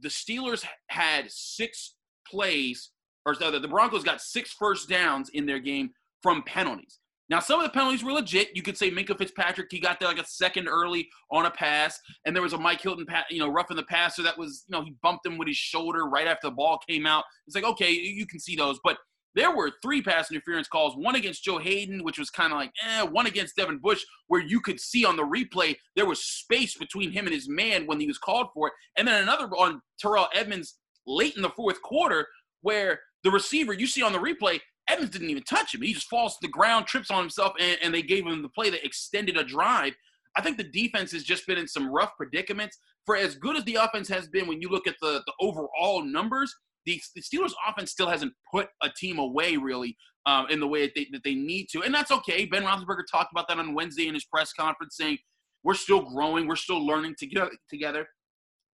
the 0.00 0.08
Steelers 0.08 0.64
had 0.88 1.30
six 1.30 1.94
plays 2.26 2.90
or 3.26 3.34
the, 3.34 3.58
the 3.58 3.68
Broncos 3.68 4.04
got 4.04 4.20
six 4.20 4.52
first 4.52 4.88
downs 4.88 5.30
in 5.34 5.46
their 5.46 5.58
game 5.58 5.90
from 6.22 6.42
penalties. 6.44 7.00
Now, 7.30 7.40
some 7.40 7.60
of 7.60 7.66
the 7.66 7.72
penalties 7.72 8.02
were 8.02 8.12
legit. 8.12 8.56
You 8.56 8.62
could 8.62 8.78
say 8.78 8.90
Minkah 8.90 9.18
Fitzpatrick, 9.18 9.68
he 9.70 9.80
got 9.80 10.00
there 10.00 10.08
like 10.08 10.18
a 10.18 10.26
second 10.26 10.66
early 10.66 11.08
on 11.30 11.44
a 11.44 11.50
pass, 11.50 12.00
and 12.24 12.34
there 12.34 12.42
was 12.42 12.54
a 12.54 12.58
Mike 12.58 12.80
Hilton, 12.80 13.06
you 13.28 13.38
know, 13.38 13.48
roughing 13.48 13.76
the 13.76 13.82
passer 13.82 14.22
that 14.22 14.38
was, 14.38 14.64
you 14.66 14.72
know, 14.72 14.82
he 14.82 14.94
bumped 15.02 15.26
him 15.26 15.36
with 15.36 15.46
his 15.46 15.56
shoulder 15.56 16.06
right 16.08 16.26
after 16.26 16.48
the 16.48 16.54
ball 16.54 16.80
came 16.88 17.06
out. 17.06 17.24
It's 17.46 17.54
like, 17.54 17.64
okay, 17.64 17.90
you 17.92 18.26
can 18.26 18.40
see 18.40 18.56
those, 18.56 18.78
but 18.82 18.96
there 19.34 19.54
were 19.54 19.72
three 19.82 20.00
pass 20.00 20.30
interference 20.30 20.68
calls, 20.68 20.96
one 20.96 21.16
against 21.16 21.44
Joe 21.44 21.58
Haden, 21.58 22.02
which 22.02 22.18
was 22.18 22.30
kind 22.30 22.50
of 22.50 22.58
like, 22.58 22.72
eh, 22.82 23.02
one 23.02 23.26
against 23.26 23.56
Devin 23.56 23.78
Bush, 23.78 24.02
where 24.28 24.40
you 24.40 24.60
could 24.60 24.80
see 24.80 25.04
on 25.04 25.16
the 25.16 25.22
replay 25.22 25.76
there 25.96 26.06
was 26.06 26.24
space 26.24 26.76
between 26.78 27.12
him 27.12 27.26
and 27.26 27.34
his 27.34 27.46
man 27.46 27.86
when 27.86 28.00
he 28.00 28.06
was 28.06 28.18
called 28.18 28.48
for 28.54 28.68
it, 28.68 28.72
and 28.96 29.06
then 29.06 29.22
another 29.22 29.44
on 29.48 29.82
Terrell 30.00 30.28
Edmunds 30.34 30.78
late 31.06 31.36
in 31.36 31.42
the 31.42 31.50
fourth 31.50 31.80
quarter 31.82 32.26
where 32.62 33.00
the 33.24 33.30
receiver, 33.30 33.72
you 33.72 33.86
see 33.86 34.02
on 34.02 34.12
the 34.12 34.18
replay, 34.18 34.60
Evans 34.88 35.10
didn't 35.10 35.30
even 35.30 35.42
touch 35.42 35.74
him. 35.74 35.82
He 35.82 35.92
just 35.92 36.08
falls 36.08 36.34
to 36.34 36.46
the 36.46 36.52
ground, 36.52 36.86
trips 36.86 37.10
on 37.10 37.20
himself, 37.20 37.52
and, 37.60 37.78
and 37.82 37.94
they 37.94 38.02
gave 38.02 38.26
him 38.26 38.42
the 38.42 38.48
play 38.48 38.70
that 38.70 38.84
extended 38.84 39.36
a 39.36 39.44
drive. 39.44 39.94
I 40.36 40.42
think 40.42 40.56
the 40.56 40.64
defense 40.64 41.12
has 41.12 41.24
just 41.24 41.46
been 41.46 41.58
in 41.58 41.68
some 41.68 41.90
rough 41.92 42.12
predicaments. 42.16 42.78
For 43.04 43.16
as 43.16 43.34
good 43.34 43.56
as 43.56 43.64
the 43.64 43.76
offense 43.76 44.08
has 44.08 44.28
been, 44.28 44.46
when 44.46 44.60
you 44.60 44.68
look 44.68 44.86
at 44.86 44.96
the, 45.00 45.22
the 45.26 45.32
overall 45.40 46.02
numbers, 46.02 46.54
the, 46.86 47.00
the 47.14 47.22
Steelers' 47.22 47.52
offense 47.68 47.90
still 47.90 48.08
hasn't 48.08 48.32
put 48.50 48.68
a 48.82 48.88
team 48.96 49.18
away 49.18 49.56
really 49.56 49.96
um, 50.26 50.46
in 50.48 50.60
the 50.60 50.66
way 50.66 50.82
that 50.82 50.94
they, 50.94 51.06
that 51.12 51.24
they 51.24 51.34
need 51.34 51.66
to, 51.72 51.82
and 51.82 51.94
that's 51.94 52.10
okay. 52.10 52.46
Ben 52.46 52.62
Roethlisberger 52.62 53.04
talked 53.10 53.32
about 53.32 53.48
that 53.48 53.58
on 53.58 53.74
Wednesday 53.74 54.08
in 54.08 54.14
his 54.14 54.24
press 54.24 54.52
conference, 54.52 54.96
saying 54.96 55.18
we're 55.64 55.74
still 55.74 56.00
growing, 56.00 56.46
we're 56.46 56.56
still 56.56 56.84
learning 56.84 57.14
together. 57.18 57.50
together. 57.68 58.08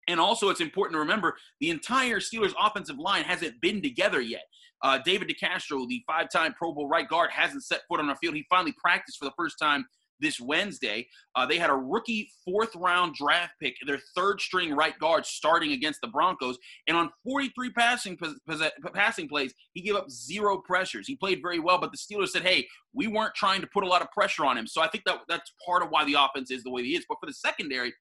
And 0.09 0.19
also, 0.19 0.49
it's 0.49 0.61
important 0.61 0.95
to 0.95 1.01
remember 1.01 1.37
the 1.61 1.71
entire 1.71 2.19
Steelers 2.19 2.55
offensive 2.61 2.99
line 2.99 3.25
hasn't 3.25 3.61
been 3.61 3.83
together 3.83 4.21
yet. 4.21 4.43
Uh, 4.83 4.99
David 5.05 5.29
DeCastro, 5.29 5.87
the 5.87 6.03
five 6.07 6.29
time 6.29 6.55
Pro 6.55 6.73
Bowl 6.73 6.89
right 6.89 7.09
guard, 7.09 7.31
hasn't 7.31 7.65
set 7.65 7.83
foot 7.89 8.01
on 8.01 8.09
our 8.09 8.17
field. 8.17 8.35
He 8.35 8.45
finally 8.51 8.75
practiced 8.83 9.19
for 9.19 9.27
the 9.27 9.35
first 9.37 9.57
time 9.61 9.85
this 10.23 10.41
Wednesday. 10.41 11.07
Uh, 11.37 11.45
they 11.45 11.59
had 11.59 11.69
a 11.69 11.75
rookie 11.75 12.31
fourth 12.45 12.75
round 12.75 13.15
draft 13.15 13.53
pick, 13.61 13.75
their 13.87 14.01
third 14.17 14.41
string 14.41 14.75
right 14.75 14.99
guard, 14.99 15.27
starting 15.27 15.73
against 15.73 16.01
the 16.01 16.09
Broncos. 16.09 16.57
And 16.89 16.97
on 16.97 17.11
43 17.25 17.71
passing 17.71 18.19
passing 18.95 19.29
plays, 19.29 19.53
he 19.75 19.83
gave 19.83 19.97
up 19.97 20.11
zero 20.11 20.59
pressures. 20.59 21.07
He 21.07 21.17
played 21.17 21.41
very 21.43 21.59
well, 21.59 21.79
but 21.79 21.93
the 21.93 21.99
Steelers 21.99 22.29
said, 22.29 22.43
"Hey, 22.43 22.67
we 22.95 23.07
weren't 23.07 23.35
trying 23.35 23.61
to 23.61 23.67
put 23.67 23.85
a 23.85 23.89
lot 23.89 24.03
of 24.03 24.11
pressure 24.11 24.47
on 24.47 24.57
him." 24.57 24.67
So 24.67 24.81
I 24.81 24.89
think 24.89 25.05
that 25.05 25.21
that's 25.29 25.53
part 25.67 25.83
of 25.83 25.91
why 25.91 26.05
the 26.05 26.15
offense 26.15 26.51
is 26.51 26.63
the 26.63 26.71
way 26.71 26.83
it 26.83 26.87
is. 26.87 27.05
But 27.09 27.19
for 27.21 27.27
the 27.27 27.35
secondary, 27.35 27.93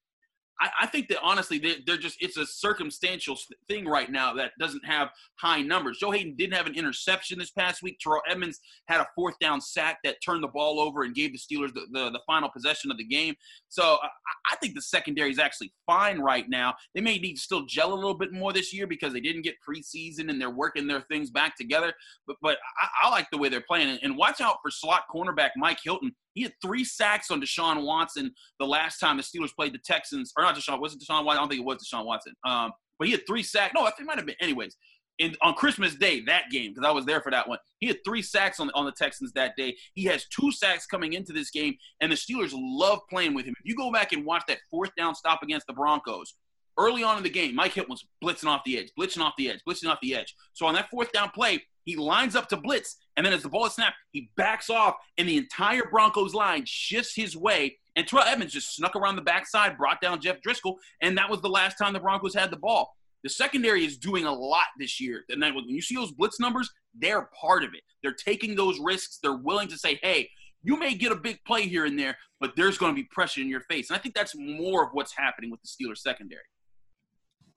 I, 0.60 0.70
I 0.82 0.88
think 0.88 1.08
that 1.10 1.20
honestly, 1.22 1.58
they're, 1.58 1.76
they're, 1.86 1.98
just 1.98 2.18
it's 2.20 2.38
a 2.38 2.46
circumstantial 2.46 3.38
thing 3.68 3.86
right 3.86 4.12
now 4.12 4.34
that 4.34 4.52
doesn't 4.60 4.86
have 4.86 5.10
high 5.40 5.62
numbers. 5.62 5.98
Joe 6.00 6.12
Haden 6.12 6.36
didn't 6.36 6.54
have 6.54 6.68
an 6.68 6.76
interception 6.76 7.40
this 7.40 7.52
past 7.52 7.82
week. 7.82 8.00
Terrell 8.00 8.22
Edmunds 8.30 8.60
had 8.88 9.02
a 9.02 9.08
fourth 9.16 9.36
down 9.40 9.62
sack 9.62 10.00
that 10.04 10.18
turned 10.24 10.44
the 10.44 10.48
ball 10.48 10.80
over 10.80 11.04
and 11.04 11.16
gave 11.16 11.32
the 11.32 11.40
Steelers 11.40 11.74
the, 11.74 11.86
the, 11.92 12.12
the 12.12 12.20
final 12.28 12.50
possession 12.50 12.92
of 12.92 12.98
the 12.98 13.04
game. 13.04 13.36
So 13.70 13.98
I, 14.02 14.08
I 14.52 14.56
think 14.58 14.76
the 14.76 14.82
secondary 14.82 15.32
is 15.32 15.40
actually 15.40 15.74
fine 15.86 16.20
right 16.20 16.46
now. 16.50 16.76
They 16.94 17.02
may 17.02 17.18
need 17.18 17.36
to 17.36 17.42
still 17.42 17.66
gel 17.66 17.94
a 17.94 17.96
little 17.96 18.18
bit 18.18 18.32
more 18.32 18.54
this 18.54 18.74
year 18.74 18.88
because 18.88 19.14
they 19.14 19.22
didn't 19.22 19.44
get 19.44 19.56
preseason 19.68 20.30
and 20.30 20.40
they're 20.40 20.50
working 20.50 20.88
their 20.88 21.02
things 21.02 21.30
back 21.30 21.56
together. 21.56 21.94
But 22.28 22.38
but 22.42 22.58
I, 22.82 23.08
I 23.08 23.10
like 23.10 23.28
the 23.32 23.38
way 23.38 23.50
they're 23.50 23.62
playing. 23.62 23.90
And, 23.90 24.00
and 24.04 24.18
watch 24.18 24.42
out 24.42 24.58
for 24.62 24.72
slot 24.72 25.04
cornerback 25.14 25.52
Mike 25.56 25.80
Hilton. 25.84 26.14
He 26.34 26.44
had 26.44 26.54
three 26.62 26.84
sacks 26.84 27.32
on 27.32 27.42
Deshaun 27.42 27.84
Watson 27.84 28.34
the 28.60 28.66
last 28.66 29.00
time 29.00 29.18
the 29.18 29.24
Steelers 29.24 29.54
played 29.56 29.74
the 29.74 29.80
Texans, 29.80 30.32
or 30.38 30.44
not 30.44 30.56
Deshaun, 30.56 30.82
was 30.82 30.94
it 30.94 31.02
Deshaun 31.02 31.26
Watson? 31.26 31.40
I 31.40 31.42
don't 31.42 31.50
think 31.50 31.62
it 31.62 31.66
was 31.66 31.78
Deshaun 31.78 32.06
Watson. 32.06 32.34
Um, 32.46 32.72
but 32.98 33.08
he 33.08 33.14
had 33.14 33.26
three 33.28 33.44
sacks. 33.44 33.74
No, 33.76 33.86
it 33.88 33.94
might 34.06 34.18
have 34.18 34.26
been. 34.26 34.36
Anyways, 34.40 34.76
in, 35.20 35.36
on 35.42 35.54
Christmas 35.54 35.96
Day, 35.96 36.22
that 36.26 36.50
game, 36.52 36.72
because 36.74 36.88
I 36.88 36.92
was 36.92 37.06
there 37.06 37.22
for 37.22 37.32
that 37.32 37.48
one, 37.48 37.60
he 37.80 37.88
had 37.88 37.98
three 38.06 38.22
sacks 38.22 38.60
on, 38.60 38.72
on 38.74 38.86
the 38.86 38.92
Texans 38.92 39.32
that 39.34 39.56
day. 39.56 39.76
He 39.94 40.06
has 40.06 40.26
two 40.28 40.52
sacks 40.52 40.86
coming 40.86 41.14
into 41.14 41.34
this 41.34 41.52
game, 41.52 41.76
and 42.02 42.12
the 42.12 42.16
Steelers 42.16 42.52
love 42.54 43.00
playing 43.10 43.34
with 43.34 43.46
him. 43.46 43.54
If 43.60 43.70
you 43.70 43.76
go 43.76 43.92
back 43.92 44.14
and 44.14 44.26
watch 44.26 44.44
that 44.48 44.60
fourth 44.70 44.92
down 44.98 45.16
stop 45.16 45.44
against 45.44 45.68
the 45.68 45.74
Broncos, 45.74 46.36
early 46.78 47.04
on 47.04 47.18
in 47.18 47.24
the 47.24 47.30
game, 47.30 47.56
Mike 47.56 47.74
Hilton 47.74 47.92
was 47.92 48.06
blitzing 48.24 48.48
off 48.48 48.62
the 48.66 48.78
edge, 48.78 48.92
blitzing 48.98 49.22
off 49.22 49.34
the 49.38 49.50
edge, 49.50 49.60
blitzing 49.68 49.90
off 49.90 50.00
the 50.02 50.16
edge. 50.16 50.36
So 50.54 50.66
on 50.66 50.74
that 50.74 50.90
fourth 50.90 51.12
down 51.12 51.30
play, 51.30 51.64
he 51.86 51.96
lines 51.96 52.36
up 52.36 52.48
to 52.50 52.58
blitz, 52.58 52.98
and 53.18 53.26
then 53.26 53.34
as 53.34 53.44
the 53.44 53.50
ball 53.50 53.66
is 53.66 53.74
snapped, 53.74 53.96
he 54.12 54.30
backs 54.38 54.70
off, 54.70 54.96
and 55.18 55.28
the 55.28 55.38
entire 55.38 55.86
Broncos 55.90 56.34
line 56.34 56.64
shifts 56.66 57.16
his 57.16 57.36
way. 57.36 57.78
And 57.96 58.08
Terrell 58.08 58.26
Edmunds 58.26 58.54
just 58.54 58.76
snuck 58.76 58.96
around 58.96 59.18
the 59.18 59.22
backside, 59.22 59.78
brought 59.78 60.00
down 60.00 60.22
Jeff 60.22 60.38
Driskel, 60.46 60.76
and 61.02 61.18
that 61.18 61.30
was 61.30 61.42
the 61.42 61.50
last 61.50 61.78
time 61.78 61.94
the 61.94 62.00
Broncos 62.00 62.34
had 62.34 62.52
the 62.52 62.58
ball. 62.58 62.94
The 63.24 63.30
secondary 63.30 63.86
is 63.86 63.98
doing 63.98 64.26
a 64.26 64.34
lot 64.34 64.66
this 64.80 65.00
year. 65.00 65.24
And 65.30 65.42
when 65.42 65.68
you 65.68 65.82
see 65.82 65.96
those 65.96 66.12
blitz 66.12 66.40
numbers, 66.40 66.70
they're 66.98 67.30
part 67.40 67.64
of 67.64 67.74
it. 67.74 67.82
They're 68.02 68.14
taking 68.14 68.56
those 68.56 68.80
risks. 68.80 69.20
They're 69.22 69.38
willing 69.38 69.68
to 69.68 69.78
say, 69.78 70.00
hey, 70.02 70.30
you 70.64 70.78
may 70.78 70.96
get 70.96 71.12
a 71.12 71.16
big 71.16 71.40
play 71.46 71.64
here 71.64 71.86
and 71.86 72.00
there, 72.00 72.18
but 72.40 72.56
there's 72.56 72.78
going 72.78 72.94
to 72.94 72.96
be 72.96 73.08
pressure 73.12 73.42
in 73.42 73.48
your 73.48 73.62
face. 73.62 73.90
And 73.90 73.98
I 73.98 74.00
think 74.00 74.16
that's 74.16 74.36
more 74.36 74.84
of 74.86 74.90
what's 74.94 75.16
happening 75.16 75.52
with 75.52 75.60
the 75.62 75.68
Steelers 75.68 75.98
secondary. 75.98 76.42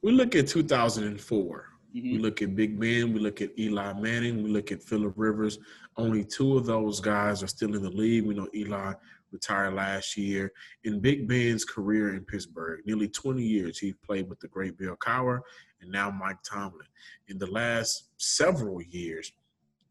We 0.03 0.13
look 0.13 0.35
at 0.35 0.49
2004 0.49 1.69
Mm-hmm. 1.95 2.13
We 2.13 2.19
look 2.19 2.43
at 2.43 2.57
Big 2.57 2.79
Ben, 2.79 3.13
we 3.13 3.21
look 3.21 3.41
at 3.41 3.57
Eli 3.59 3.93
Manning, 3.95 4.43
we 4.43 4.51
look 4.51 4.73
at 4.73 4.83
Philip 4.83 5.15
Rivers. 5.17 5.59
Only 5.97 6.25
two 6.25 6.57
of 6.57 6.67
those 6.67 7.01
guys 7.01 7.43
are 7.43 7.49
still 7.49 7.75
in 7.77 7.83
the 7.83 7.91
league. 7.91 8.27
We 8.27 8.35
know 8.35 8.49
Eli 8.55 8.95
retired 9.31 9.75
last 9.75 10.17
year. 10.17 10.53
In 10.85 11.01
Big 11.01 11.29
Ben's 11.29 11.65
career 11.65 12.15
in 12.15 12.25
Pittsburgh, 12.25 12.81
nearly 12.85 13.09
20 13.09 13.43
years 13.43 13.79
he 13.79 13.93
played 13.93 14.29
with 14.29 14.41
the 14.41 14.49
great 14.49 14.77
Bill 14.77 14.97
Cowher 14.97 15.41
and 15.81 15.91
now 15.91 16.11
Mike 16.11 16.43
Tomlin. 16.43 16.87
In 17.29 17.39
the 17.39 17.47
last 17.47 18.11
several 18.17 18.83
years, 18.83 19.33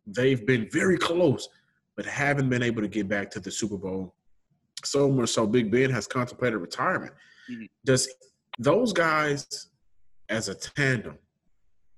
they've 0.08 0.46
been 0.46 0.70
very 0.72 0.98
close, 0.98 1.48
but 1.96 2.06
haven't 2.06 2.50
been 2.50 2.64
able 2.64 2.82
to 2.82 2.88
get 2.88 3.08
back 3.08 3.30
to 3.32 3.40
the 3.40 3.52
Super 3.52 3.78
Bowl. 3.78 4.16
So 4.84 5.10
much 5.10 5.30
so, 5.30 5.48
Big 5.48 5.72
Ben 5.72 5.90
has 5.90 6.08
contemplated 6.08 6.60
retirement. 6.60 7.14
Mm-hmm. 7.50 7.66
Does 7.86 8.10
those 8.60 8.92
guys, 8.92 9.70
as 10.30 10.50
a 10.50 10.56
tandem, 10.56 11.18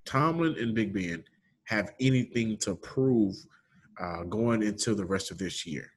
Tomlin 0.06 0.56
and 0.58 0.74
Big 0.74 0.92
Ben 0.92 1.24
have 1.64 1.92
anything 2.00 2.56
to 2.58 2.74
prove 2.76 3.34
uh, 4.00 4.22
going 4.24 4.62
into 4.62 4.94
the 4.94 5.04
rest 5.04 5.30
of 5.30 5.38
this 5.38 5.66
year? 5.66 5.90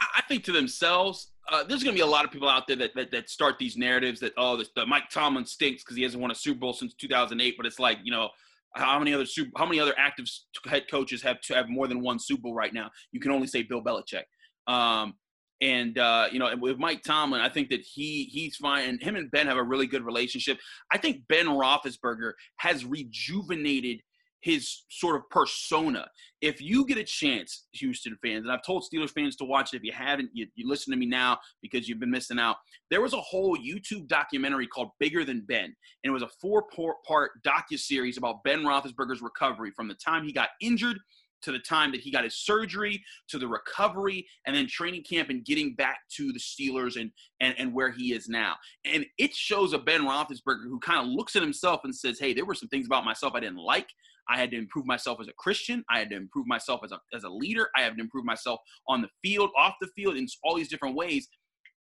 I 0.00 0.22
think 0.28 0.44
to 0.44 0.52
themselves, 0.52 1.32
uh, 1.50 1.64
there's 1.64 1.82
going 1.82 1.94
to 1.94 1.98
be 1.98 2.06
a 2.06 2.10
lot 2.10 2.24
of 2.24 2.30
people 2.30 2.48
out 2.48 2.66
there 2.66 2.76
that, 2.76 2.94
that, 2.94 3.10
that 3.10 3.30
start 3.30 3.58
these 3.58 3.76
narratives 3.76 4.20
that 4.20 4.32
oh, 4.36 4.56
this, 4.56 4.68
the 4.76 4.84
Mike 4.84 5.08
Tomlin 5.10 5.46
stinks 5.46 5.82
because 5.82 5.96
he 5.96 6.02
hasn't 6.02 6.20
won 6.20 6.30
a 6.30 6.34
Super 6.34 6.60
Bowl 6.60 6.72
since 6.72 6.94
2008. 6.94 7.54
But 7.56 7.66
it's 7.66 7.78
like 7.78 7.98
you 8.02 8.12
know, 8.12 8.28
how 8.74 8.98
many 8.98 9.14
other 9.14 9.24
super, 9.24 9.50
how 9.56 9.64
many 9.64 9.80
other 9.80 9.94
active 9.96 10.26
head 10.66 10.84
coaches 10.90 11.22
have 11.22 11.40
to 11.42 11.54
have 11.54 11.68
more 11.68 11.88
than 11.88 12.00
one 12.00 12.18
Super 12.18 12.42
Bowl 12.42 12.54
right 12.54 12.74
now? 12.74 12.90
You 13.12 13.20
can 13.20 13.32
only 13.32 13.46
say 13.46 13.62
Bill 13.62 13.82
Belichick. 13.82 14.24
Um, 14.66 15.14
and 15.60 15.98
uh, 15.98 16.28
you 16.30 16.38
know, 16.38 16.54
with 16.56 16.78
Mike 16.78 17.02
Tomlin, 17.02 17.40
I 17.40 17.48
think 17.48 17.70
that 17.70 17.80
he 17.80 18.24
he's 18.24 18.56
fine. 18.56 18.88
And 18.88 19.02
him 19.02 19.16
and 19.16 19.30
Ben 19.30 19.46
have 19.46 19.56
a 19.56 19.62
really 19.62 19.86
good 19.86 20.04
relationship. 20.04 20.58
I 20.92 20.98
think 20.98 21.22
Ben 21.28 21.46
Roethlisberger 21.46 22.32
has 22.58 22.84
rejuvenated 22.84 24.00
his 24.40 24.84
sort 24.88 25.16
of 25.16 25.28
persona. 25.30 26.06
If 26.40 26.60
you 26.60 26.86
get 26.86 26.96
a 26.96 27.02
chance, 27.02 27.66
Houston 27.72 28.16
fans, 28.22 28.44
and 28.44 28.52
I've 28.52 28.62
told 28.62 28.84
Steelers 28.84 29.10
fans 29.10 29.34
to 29.36 29.44
watch 29.44 29.74
it. 29.74 29.78
If 29.78 29.82
you 29.82 29.92
haven't, 29.92 30.30
you, 30.32 30.46
you 30.54 30.68
listen 30.68 30.92
to 30.92 30.96
me 30.96 31.06
now 31.06 31.38
because 31.60 31.88
you've 31.88 31.98
been 31.98 32.10
missing 32.10 32.38
out. 32.38 32.56
There 32.90 33.00
was 33.00 33.14
a 33.14 33.20
whole 33.20 33.56
YouTube 33.56 34.06
documentary 34.06 34.68
called 34.68 34.90
Bigger 35.00 35.24
Than 35.24 35.44
Ben, 35.48 35.64
and 35.64 35.74
it 36.04 36.10
was 36.10 36.22
a 36.22 36.28
four-part 36.40 37.30
docu 37.44 37.78
series 37.78 38.16
about 38.16 38.44
Ben 38.44 38.62
Roethlisberger's 38.62 39.22
recovery 39.22 39.72
from 39.74 39.88
the 39.88 39.96
time 39.96 40.24
he 40.24 40.32
got 40.32 40.50
injured 40.60 40.98
to 41.42 41.52
the 41.52 41.58
time 41.58 41.92
that 41.92 42.00
he 42.00 42.10
got 42.10 42.24
his 42.24 42.36
surgery, 42.36 43.02
to 43.28 43.38
the 43.38 43.48
recovery, 43.48 44.26
and 44.46 44.54
then 44.54 44.66
training 44.66 45.04
camp 45.04 45.30
and 45.30 45.44
getting 45.44 45.74
back 45.74 45.98
to 46.16 46.32
the 46.32 46.38
Steelers 46.38 47.00
and 47.00 47.10
and, 47.40 47.54
and 47.58 47.72
where 47.72 47.90
he 47.90 48.12
is 48.12 48.28
now. 48.28 48.56
And 48.84 49.06
it 49.18 49.34
shows 49.34 49.72
a 49.72 49.78
Ben 49.78 50.02
Roethlisberger 50.02 50.64
who 50.64 50.80
kind 50.80 51.00
of 51.00 51.06
looks 51.06 51.36
at 51.36 51.42
himself 51.42 51.80
and 51.84 51.94
says, 51.94 52.18
"Hey, 52.18 52.32
there 52.32 52.44
were 52.44 52.54
some 52.54 52.68
things 52.68 52.86
about 52.86 53.04
myself 53.04 53.34
I 53.34 53.40
didn't 53.40 53.58
like. 53.58 53.88
I 54.30 54.36
had 54.36 54.50
to 54.50 54.58
improve 54.58 54.84
myself 54.84 55.20
as 55.20 55.28
a 55.28 55.32
Christian. 55.38 55.84
I 55.90 55.98
had 55.98 56.10
to 56.10 56.16
improve 56.16 56.46
myself 56.46 56.80
as 56.84 56.92
a 56.92 57.00
as 57.14 57.24
a 57.24 57.30
leader. 57.30 57.68
I 57.76 57.82
had 57.82 57.96
to 57.96 58.02
improve 58.02 58.24
myself 58.24 58.60
on 58.88 59.02
the 59.02 59.08
field, 59.22 59.50
off 59.56 59.74
the 59.80 59.88
field, 59.96 60.16
in 60.16 60.26
all 60.42 60.56
these 60.56 60.68
different 60.68 60.96
ways." 60.96 61.28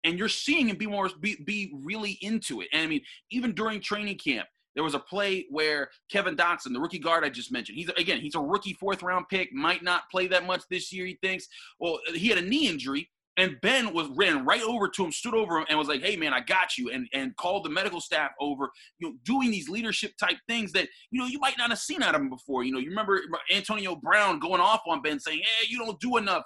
And 0.04 0.18
you're 0.18 0.30
seeing 0.30 0.70
him 0.70 0.78
be 0.78 0.86
more 0.86 1.10
be, 1.20 1.38
be 1.44 1.74
really 1.74 2.18
into 2.22 2.62
it. 2.62 2.70
And 2.72 2.84
I 2.84 2.88
mean, 2.88 3.02
even 3.32 3.54
during 3.54 3.82
training 3.82 4.20
camp, 4.20 4.48
there 4.78 4.84
was 4.84 4.94
a 4.94 5.00
play 5.00 5.48
where 5.50 5.90
Kevin 6.08 6.36
Dotson, 6.36 6.72
the 6.72 6.80
rookie 6.80 7.00
guard 7.00 7.24
I 7.24 7.30
just 7.30 7.52
mentioned, 7.52 7.80
he's 7.80 7.90
again, 7.98 8.22
he's 8.22 8.36
a 8.36 8.40
rookie 8.40 8.74
fourth 8.74 9.02
round 9.02 9.28
pick, 9.28 9.52
might 9.52 9.82
not 9.82 10.04
play 10.12 10.28
that 10.28 10.46
much 10.46 10.62
this 10.70 10.94
year, 10.94 11.08
he 11.08 11.18
thinks. 11.24 11.48
Well, 11.80 11.98
he 12.14 12.28
had 12.28 12.38
a 12.38 12.44
knee 12.44 12.70
injury. 12.70 13.10
And 13.38 13.56
Ben 13.62 13.94
was 13.94 14.08
ran 14.16 14.46
right 14.46 14.64
over 14.64 14.88
to 14.88 15.06
him, 15.06 15.12
stood 15.12 15.36
over 15.36 15.60
him, 15.60 15.66
and 15.70 15.78
was 15.78 15.88
like, 15.88 16.02
"Hey, 16.02 16.16
man, 16.16 16.34
I 16.34 16.40
got 16.42 16.76
you," 16.76 16.90
and 16.90 17.08
and 17.14 17.36
called 17.36 17.66
the 17.66 17.70
medical 17.70 18.02
staff 18.02 18.32
over. 18.40 18.72
You 18.98 19.10
know, 19.10 19.16
doing 19.26 19.52
these 19.52 19.70
leadership 19.70 20.14
type 20.18 20.38
things 20.48 20.72
that 20.72 20.90
you 21.12 21.22
know 21.22 21.28
you 21.28 21.38
might 21.38 21.56
not 21.56 21.70
have 21.70 21.78
seen 21.78 22.02
out 22.02 22.16
of 22.16 22.22
him 22.22 22.32
before. 22.32 22.64
You 22.64 22.72
know, 22.72 22.80
you 22.80 22.90
remember 22.90 23.22
Antonio 23.54 23.96
Brown 23.96 24.40
going 24.40 24.60
off 24.60 24.82
on 24.88 25.04
Ben, 25.04 25.20
saying, 25.20 25.42
"Hey, 25.44 25.68
you 25.70 25.78
don't 25.78 26.00
do 26.00 26.18
enough." 26.18 26.46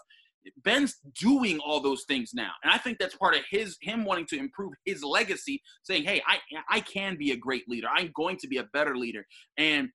Ben's 0.64 0.98
doing 1.20 1.60
all 1.60 1.80
those 1.80 2.04
things 2.08 2.32
now, 2.34 2.52
and 2.64 2.72
I 2.72 2.78
think 2.78 2.98
that's 3.00 3.16
part 3.16 3.36
of 3.36 3.42
his 3.50 3.78
him 3.82 4.06
wanting 4.06 4.26
to 4.28 4.38
improve 4.38 4.74
his 4.86 5.04
legacy, 5.04 5.62
saying, 5.84 6.04
"Hey, 6.04 6.22
I 6.28 6.40
I 6.70 6.80
can 6.82 7.18
be 7.18 7.32
a 7.32 7.38
great 7.38 7.68
leader. 7.68 7.88
I'm 7.94 8.12
going 8.16 8.38
to 8.38 8.48
be 8.48 8.58
a 8.58 8.68
better 8.74 8.98
leader." 8.98 9.26
And 9.58 9.90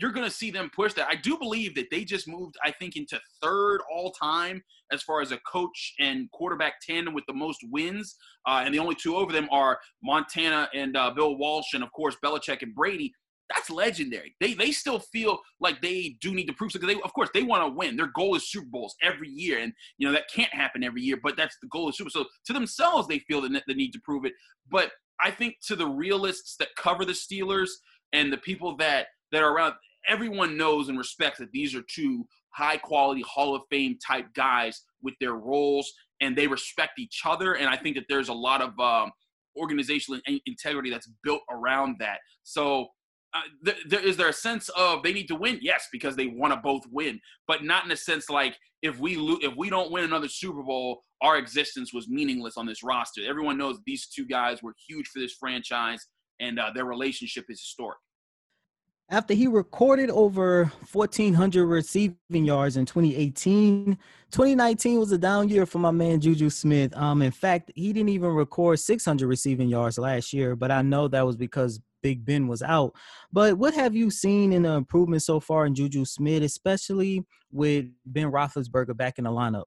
you're 0.00 0.12
going 0.12 0.26
to 0.28 0.34
see 0.34 0.50
them 0.50 0.70
push 0.74 0.92
that. 0.94 1.08
I 1.08 1.16
do 1.16 1.36
believe 1.38 1.74
that 1.74 1.90
they 1.90 2.04
just 2.04 2.28
moved, 2.28 2.56
I 2.62 2.70
think, 2.70 2.96
into 2.96 3.20
third 3.42 3.80
all 3.90 4.12
time 4.12 4.62
as 4.92 5.02
far 5.02 5.20
as 5.20 5.32
a 5.32 5.38
coach 5.38 5.94
and 5.98 6.30
quarterback 6.30 6.74
tandem 6.80 7.14
with 7.14 7.24
the 7.26 7.34
most 7.34 7.58
wins. 7.70 8.16
Uh, 8.46 8.62
and 8.64 8.72
the 8.72 8.78
only 8.78 8.94
two 8.94 9.16
over 9.16 9.32
them 9.32 9.48
are 9.50 9.78
Montana 10.02 10.68
and 10.74 10.96
uh, 10.96 11.10
Bill 11.10 11.36
Walsh, 11.36 11.74
and 11.74 11.82
of 11.82 11.92
course 11.92 12.16
Belichick 12.24 12.62
and 12.62 12.74
Brady 12.74 13.12
that's 13.48 13.70
legendary. 13.70 14.34
They 14.40 14.54
they 14.54 14.72
still 14.72 14.98
feel 14.98 15.38
like 15.60 15.80
they 15.80 16.16
do 16.20 16.34
need 16.34 16.46
to 16.46 16.52
prove 16.52 16.72
something. 16.72 16.88
They 16.88 17.00
of 17.02 17.12
course 17.14 17.30
they 17.32 17.42
want 17.42 17.64
to 17.64 17.76
win. 17.76 17.96
Their 17.96 18.10
goal 18.14 18.34
is 18.34 18.50
Super 18.50 18.66
Bowls 18.70 18.94
every 19.02 19.28
year, 19.28 19.58
and 19.58 19.72
you 19.96 20.06
know 20.06 20.12
that 20.12 20.30
can't 20.34 20.52
happen 20.52 20.84
every 20.84 21.02
year. 21.02 21.18
But 21.22 21.36
that's 21.36 21.56
the 21.62 21.68
goal 21.68 21.88
of 21.88 21.94
Super. 21.94 22.10
So 22.10 22.26
to 22.46 22.52
themselves, 22.52 23.08
they 23.08 23.20
feel 23.20 23.40
the, 23.40 23.62
the 23.66 23.74
need 23.74 23.92
to 23.92 24.00
prove 24.04 24.24
it. 24.24 24.32
But 24.70 24.92
I 25.20 25.30
think 25.30 25.56
to 25.66 25.76
the 25.76 25.86
realists 25.86 26.56
that 26.56 26.68
cover 26.76 27.04
the 27.04 27.12
Steelers 27.12 27.70
and 28.12 28.32
the 28.32 28.38
people 28.38 28.76
that 28.76 29.06
that 29.32 29.42
are 29.42 29.52
around, 29.52 29.74
everyone 30.06 30.56
knows 30.56 30.88
and 30.88 30.98
respects 30.98 31.38
that 31.38 31.52
these 31.52 31.74
are 31.74 31.82
two 31.94 32.26
high 32.50 32.76
quality 32.76 33.22
Hall 33.22 33.54
of 33.54 33.62
Fame 33.70 33.98
type 34.06 34.26
guys 34.34 34.82
with 35.02 35.14
their 35.20 35.34
roles, 35.34 35.90
and 36.20 36.36
they 36.36 36.46
respect 36.46 36.98
each 36.98 37.22
other. 37.24 37.54
And 37.54 37.68
I 37.68 37.76
think 37.76 37.96
that 37.96 38.06
there's 38.08 38.28
a 38.28 38.34
lot 38.34 38.60
of 38.60 38.78
um, 38.78 39.10
organizational 39.56 40.20
integrity 40.46 40.90
that's 40.90 41.08
built 41.22 41.42
around 41.50 41.96
that. 42.00 42.18
So 42.42 42.88
uh, 43.34 43.40
th- 43.64 43.84
there, 43.88 44.00
is 44.00 44.16
there 44.16 44.28
a 44.28 44.32
sense 44.32 44.68
of 44.70 45.02
they 45.02 45.12
need 45.12 45.28
to 45.28 45.34
win? 45.34 45.58
Yes, 45.60 45.86
because 45.92 46.16
they 46.16 46.28
want 46.28 46.52
to 46.52 46.60
both 46.60 46.82
win, 46.90 47.20
but 47.46 47.62
not 47.62 47.84
in 47.84 47.90
a 47.90 47.96
sense 47.96 48.30
like 48.30 48.56
if 48.82 48.98
we 48.98 49.16
lo- 49.16 49.38
if 49.42 49.54
we 49.56 49.68
don't 49.68 49.90
win 49.90 50.04
another 50.04 50.28
Super 50.28 50.62
Bowl, 50.62 51.02
our 51.20 51.36
existence 51.36 51.92
was 51.92 52.08
meaningless 52.08 52.56
on 52.56 52.66
this 52.66 52.82
roster. 52.82 53.22
Everyone 53.26 53.58
knows 53.58 53.78
these 53.86 54.06
two 54.06 54.26
guys 54.26 54.62
were 54.62 54.74
huge 54.88 55.08
for 55.08 55.18
this 55.18 55.34
franchise, 55.34 56.06
and 56.40 56.58
uh, 56.58 56.70
their 56.74 56.84
relationship 56.84 57.44
is 57.48 57.60
historic. 57.60 57.98
After 59.10 59.32
he 59.32 59.46
recorded 59.46 60.10
over 60.10 60.70
1,400 60.92 61.64
receiving 61.64 62.16
yards 62.30 62.76
in 62.76 62.84
2018, 62.84 63.96
2019 64.30 64.98
was 64.98 65.12
a 65.12 65.18
down 65.18 65.48
year 65.48 65.64
for 65.64 65.78
my 65.78 65.90
man 65.90 66.20
Juju 66.20 66.50
Smith. 66.50 66.94
Um, 66.94 67.22
in 67.22 67.30
fact, 67.30 67.72
he 67.74 67.94
didn't 67.94 68.10
even 68.10 68.30
record 68.30 68.78
600 68.78 69.26
receiving 69.26 69.70
yards 69.70 69.96
last 69.96 70.34
year, 70.34 70.54
but 70.54 70.70
I 70.70 70.82
know 70.82 71.08
that 71.08 71.24
was 71.24 71.36
because 71.36 71.80
Big 72.02 72.24
Ben 72.24 72.46
was 72.46 72.62
out. 72.62 72.94
But 73.32 73.58
what 73.58 73.74
have 73.74 73.94
you 73.94 74.10
seen 74.10 74.52
in 74.52 74.62
the 74.62 74.72
improvement 74.72 75.22
so 75.22 75.40
far 75.40 75.66
in 75.66 75.74
Juju 75.74 76.04
Smith, 76.04 76.42
especially 76.42 77.24
with 77.50 77.86
Ben 78.06 78.30
Roethlisberger 78.30 78.96
back 78.96 79.18
in 79.18 79.24
the 79.24 79.30
lineup? 79.30 79.64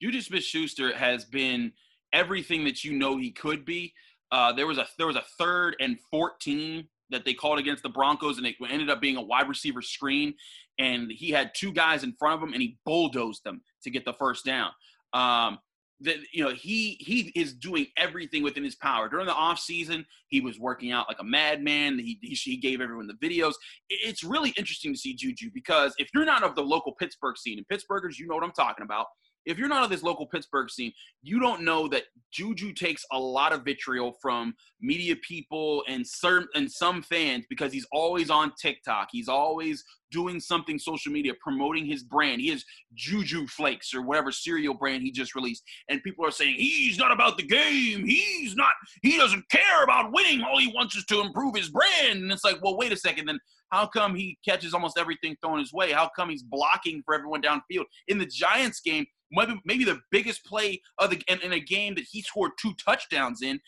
Juju 0.00 0.20
Smith-Schuster 0.20 0.96
has 0.96 1.24
been 1.24 1.72
everything 2.12 2.64
that 2.64 2.84
you 2.84 2.92
know 2.92 3.16
he 3.16 3.30
could 3.30 3.64
be. 3.64 3.92
Uh, 4.30 4.52
there 4.52 4.66
was 4.66 4.78
a 4.78 4.86
there 4.98 5.06
was 5.06 5.16
a 5.16 5.24
third 5.38 5.74
and 5.80 5.98
14 6.10 6.86
that 7.10 7.24
they 7.24 7.34
called 7.34 7.58
against 7.58 7.82
the 7.82 7.88
Broncos, 7.88 8.38
and 8.38 8.46
it 8.46 8.56
ended 8.68 8.90
up 8.90 9.00
being 9.00 9.16
a 9.16 9.22
wide 9.22 9.48
receiver 9.48 9.82
screen. 9.82 10.34
And 10.78 11.10
he 11.10 11.30
had 11.30 11.52
two 11.56 11.72
guys 11.72 12.04
in 12.04 12.14
front 12.18 12.36
of 12.36 12.46
him, 12.46 12.52
and 12.52 12.62
he 12.62 12.78
bulldozed 12.84 13.42
them 13.44 13.62
to 13.82 13.90
get 13.90 14.04
the 14.04 14.12
first 14.12 14.44
down. 14.44 14.70
Um, 15.12 15.58
that 16.00 16.16
you 16.32 16.44
know 16.44 16.50
he 16.50 16.96
he 17.00 17.32
is 17.34 17.52
doing 17.52 17.86
everything 17.96 18.42
within 18.42 18.64
his 18.64 18.76
power. 18.76 19.08
During 19.08 19.26
the 19.26 19.34
off 19.34 19.58
season 19.58 20.06
he 20.28 20.40
was 20.40 20.58
working 20.58 20.92
out 20.92 21.06
like 21.08 21.18
a 21.20 21.24
madman. 21.24 21.98
He, 21.98 22.18
he, 22.22 22.34
he 22.34 22.56
gave 22.56 22.80
everyone 22.80 23.06
the 23.06 23.14
videos. 23.14 23.54
It's 23.88 24.22
really 24.22 24.50
interesting 24.50 24.92
to 24.92 24.98
see 24.98 25.14
juju 25.14 25.50
because 25.52 25.94
if 25.98 26.08
you're 26.14 26.24
not 26.24 26.42
of 26.42 26.54
the 26.54 26.62
local 26.62 26.92
pittsburgh 26.92 27.36
scene 27.36 27.58
and 27.58 27.66
pittsburghers 27.68 28.18
you 28.18 28.26
know 28.26 28.34
what 28.34 28.44
i'm 28.44 28.52
talking 28.52 28.84
about 28.84 29.06
if 29.48 29.58
you're 29.58 29.68
not 29.68 29.82
of 29.82 29.90
this 29.90 30.02
local 30.02 30.26
Pittsburgh 30.26 30.70
scene, 30.70 30.92
you 31.22 31.40
don't 31.40 31.62
know 31.62 31.88
that 31.88 32.04
Juju 32.30 32.74
takes 32.74 33.04
a 33.10 33.18
lot 33.18 33.52
of 33.52 33.64
vitriol 33.64 34.12
from 34.20 34.54
media 34.80 35.16
people 35.16 35.82
and 35.88 36.06
certain 36.06 36.48
and 36.54 36.70
some 36.70 37.02
fans 37.02 37.46
because 37.48 37.72
he's 37.72 37.86
always 37.90 38.28
on 38.28 38.52
TikTok. 38.60 39.08
He's 39.10 39.28
always 39.28 39.82
doing 40.10 40.38
something 40.38 40.78
social 40.78 41.12
media 41.12 41.32
promoting 41.40 41.86
his 41.86 42.02
brand. 42.02 42.40
He 42.40 42.48
has 42.48 42.64
Juju 42.94 43.46
Flakes 43.46 43.94
or 43.94 44.02
whatever 44.02 44.32
cereal 44.32 44.74
brand 44.74 45.02
he 45.02 45.10
just 45.10 45.34
released, 45.34 45.64
and 45.88 46.02
people 46.02 46.26
are 46.26 46.30
saying 46.30 46.56
he's 46.56 46.98
not 46.98 47.10
about 47.12 47.38
the 47.38 47.42
game. 47.42 48.04
He's 48.04 48.54
not. 48.54 48.72
He 49.02 49.16
doesn't 49.16 49.48
care 49.50 49.82
about 49.82 50.12
winning. 50.12 50.42
All 50.42 50.58
he 50.58 50.72
wants 50.74 50.94
is 50.96 51.04
to 51.06 51.20
improve 51.20 51.56
his 51.56 51.70
brand. 51.70 52.22
And 52.22 52.30
it's 52.30 52.44
like, 52.44 52.62
well, 52.62 52.76
wait 52.76 52.92
a 52.92 52.96
second. 52.96 53.26
Then 53.26 53.38
how 53.70 53.86
come 53.86 54.14
he 54.14 54.38
catches 54.44 54.74
almost 54.74 54.98
everything 54.98 55.36
thrown 55.42 55.58
his 55.58 55.72
way? 55.72 55.92
How 55.92 56.10
come 56.14 56.30
he's 56.30 56.42
blocking 56.42 57.02
for 57.04 57.14
everyone 57.14 57.42
downfield? 57.42 57.84
In 58.08 58.18
the 58.18 58.26
Giants 58.26 58.80
game, 58.80 59.06
maybe, 59.30 59.60
maybe 59.64 59.84
the 59.84 60.00
biggest 60.10 60.44
play 60.44 60.80
of 60.98 61.10
the 61.10 61.22
in, 61.28 61.40
in 61.40 61.52
a 61.52 61.60
game 61.60 61.94
that 61.94 62.04
he 62.10 62.22
scored 62.22 62.52
two 62.60 62.72
touchdowns 62.74 63.42
in. 63.42 63.60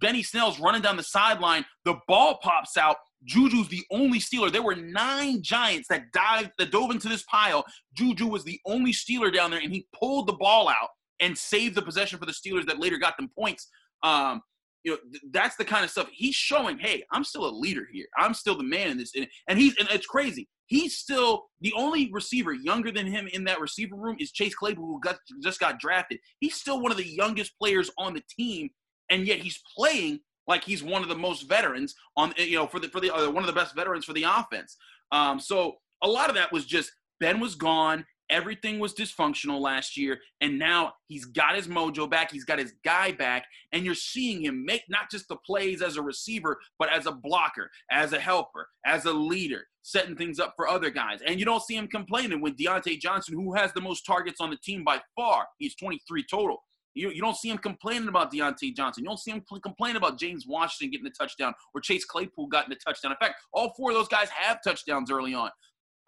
Benny 0.00 0.22
Snell's 0.22 0.58
running 0.58 0.82
down 0.82 0.96
the 0.96 1.02
sideline. 1.02 1.64
The 1.84 1.96
ball 2.08 2.38
pops 2.42 2.76
out. 2.76 2.96
Juju's 3.24 3.68
the 3.68 3.84
only 3.90 4.18
Steeler. 4.18 4.50
There 4.50 4.62
were 4.62 4.76
nine 4.76 5.42
Giants 5.42 5.88
that 5.88 6.12
dived, 6.12 6.50
that 6.58 6.70
dove 6.70 6.90
into 6.90 7.08
this 7.08 7.24
pile. 7.24 7.64
Juju 7.94 8.26
was 8.26 8.44
the 8.44 8.60
only 8.66 8.92
Steeler 8.92 9.32
down 9.32 9.50
there, 9.50 9.60
and 9.60 9.72
he 9.72 9.86
pulled 9.98 10.26
the 10.26 10.34
ball 10.34 10.68
out 10.68 10.88
and 11.20 11.36
saved 11.36 11.74
the 11.74 11.82
possession 11.82 12.18
for 12.18 12.26
the 12.26 12.32
Steelers 12.32 12.66
that 12.66 12.78
later 12.78 12.98
got 12.98 13.16
them 13.16 13.28
points. 13.36 13.68
Um, 14.02 14.40
you 14.84 14.92
know, 14.92 14.98
th- 15.10 15.22
that's 15.32 15.56
the 15.56 15.64
kind 15.64 15.84
of 15.84 15.90
stuff 15.90 16.08
he's 16.12 16.34
showing. 16.34 16.78
Hey, 16.78 17.02
I'm 17.10 17.24
still 17.24 17.46
a 17.46 17.50
leader 17.50 17.86
here. 17.92 18.06
I'm 18.16 18.34
still 18.34 18.56
the 18.56 18.64
man 18.64 18.90
in 18.90 18.98
this, 18.98 19.12
and, 19.16 19.26
and 19.48 19.58
he's 19.58 19.76
and 19.78 19.88
it's 19.90 20.06
crazy. 20.06 20.48
He's 20.68 20.96
still 20.96 21.46
the 21.60 21.72
only 21.76 22.10
receiver 22.12 22.52
younger 22.52 22.92
than 22.92 23.06
him 23.06 23.28
in 23.32 23.44
that 23.44 23.60
receiver 23.60 23.96
room 23.96 24.16
is 24.20 24.30
Chase 24.32 24.54
Claypool, 24.54 24.86
who 24.86 25.00
got, 25.00 25.16
just 25.42 25.58
got 25.58 25.80
drafted. 25.80 26.20
He's 26.40 26.54
still 26.54 26.80
one 26.80 26.92
of 26.92 26.98
the 26.98 27.06
youngest 27.06 27.58
players 27.58 27.90
on 27.98 28.14
the 28.14 28.22
team, 28.38 28.68
and 29.10 29.26
yet 29.26 29.38
he's 29.38 29.60
playing 29.76 30.20
like 30.46 30.64
he's 30.64 30.82
one 30.82 31.02
of 31.02 31.08
the 31.08 31.16
most 31.16 31.48
veterans 31.48 31.94
on 32.16 32.32
you 32.36 32.56
know 32.56 32.66
for 32.66 32.80
the 32.80 32.88
for 32.88 33.00
the 33.00 33.14
uh, 33.14 33.30
one 33.30 33.42
of 33.42 33.46
the 33.46 33.52
best 33.52 33.74
veterans 33.74 34.04
for 34.04 34.12
the 34.12 34.24
offense. 34.24 34.76
Um, 35.10 35.40
so 35.40 35.76
a 36.02 36.08
lot 36.08 36.28
of 36.28 36.34
that 36.36 36.52
was 36.52 36.64
just 36.64 36.92
Ben 37.20 37.40
was 37.40 37.54
gone. 37.54 38.04
Everything 38.30 38.78
was 38.78 38.94
dysfunctional 38.94 39.60
last 39.60 39.96
year, 39.96 40.18
and 40.40 40.58
now 40.58 40.92
he's 41.06 41.24
got 41.24 41.56
his 41.56 41.68
mojo 41.68 42.08
back. 42.08 42.30
He's 42.30 42.44
got 42.44 42.58
his 42.58 42.74
guy 42.84 43.12
back, 43.12 43.46
and 43.72 43.84
you're 43.84 43.94
seeing 43.94 44.42
him 44.42 44.64
make 44.64 44.82
not 44.88 45.10
just 45.10 45.28
the 45.28 45.36
plays 45.36 45.80
as 45.82 45.96
a 45.96 46.02
receiver, 46.02 46.58
but 46.78 46.92
as 46.92 47.06
a 47.06 47.12
blocker, 47.12 47.70
as 47.90 48.12
a 48.12 48.20
helper, 48.20 48.68
as 48.84 49.06
a 49.06 49.12
leader, 49.12 49.64
setting 49.82 50.16
things 50.16 50.38
up 50.38 50.54
for 50.56 50.68
other 50.68 50.90
guys. 50.90 51.20
And 51.26 51.38
you 51.38 51.46
don't 51.46 51.62
see 51.62 51.76
him 51.76 51.88
complaining 51.88 52.40
when 52.40 52.54
Diontae 52.54 53.00
Johnson, 53.00 53.34
who 53.34 53.54
has 53.54 53.72
the 53.72 53.80
most 53.80 54.02
targets 54.02 54.40
on 54.40 54.50
the 54.50 54.58
team 54.58 54.84
by 54.84 55.00
far, 55.16 55.46
he's 55.58 55.74
23 55.76 56.24
total. 56.30 56.62
You, 56.98 57.10
you 57.10 57.20
don't 57.20 57.36
see 57.36 57.48
him 57.48 57.58
complaining 57.58 58.08
about 58.08 58.32
Diontae 58.32 58.74
Johnson. 58.74 59.04
You 59.04 59.08
don't 59.08 59.20
see 59.20 59.30
him 59.30 59.44
complain 59.62 59.96
about 59.96 60.18
James 60.18 60.46
Washington 60.48 60.90
getting 60.90 61.04
the 61.04 61.10
touchdown 61.10 61.54
or 61.72 61.80
Chase 61.80 62.04
Claypool 62.04 62.48
getting 62.48 62.70
the 62.70 62.76
touchdown. 62.76 63.12
In 63.12 63.18
fact, 63.18 63.36
all 63.52 63.72
four 63.76 63.90
of 63.90 63.96
those 63.96 64.08
guys 64.08 64.28
have 64.30 64.58
touchdowns 64.64 65.10
early 65.10 65.32
on. 65.32 65.50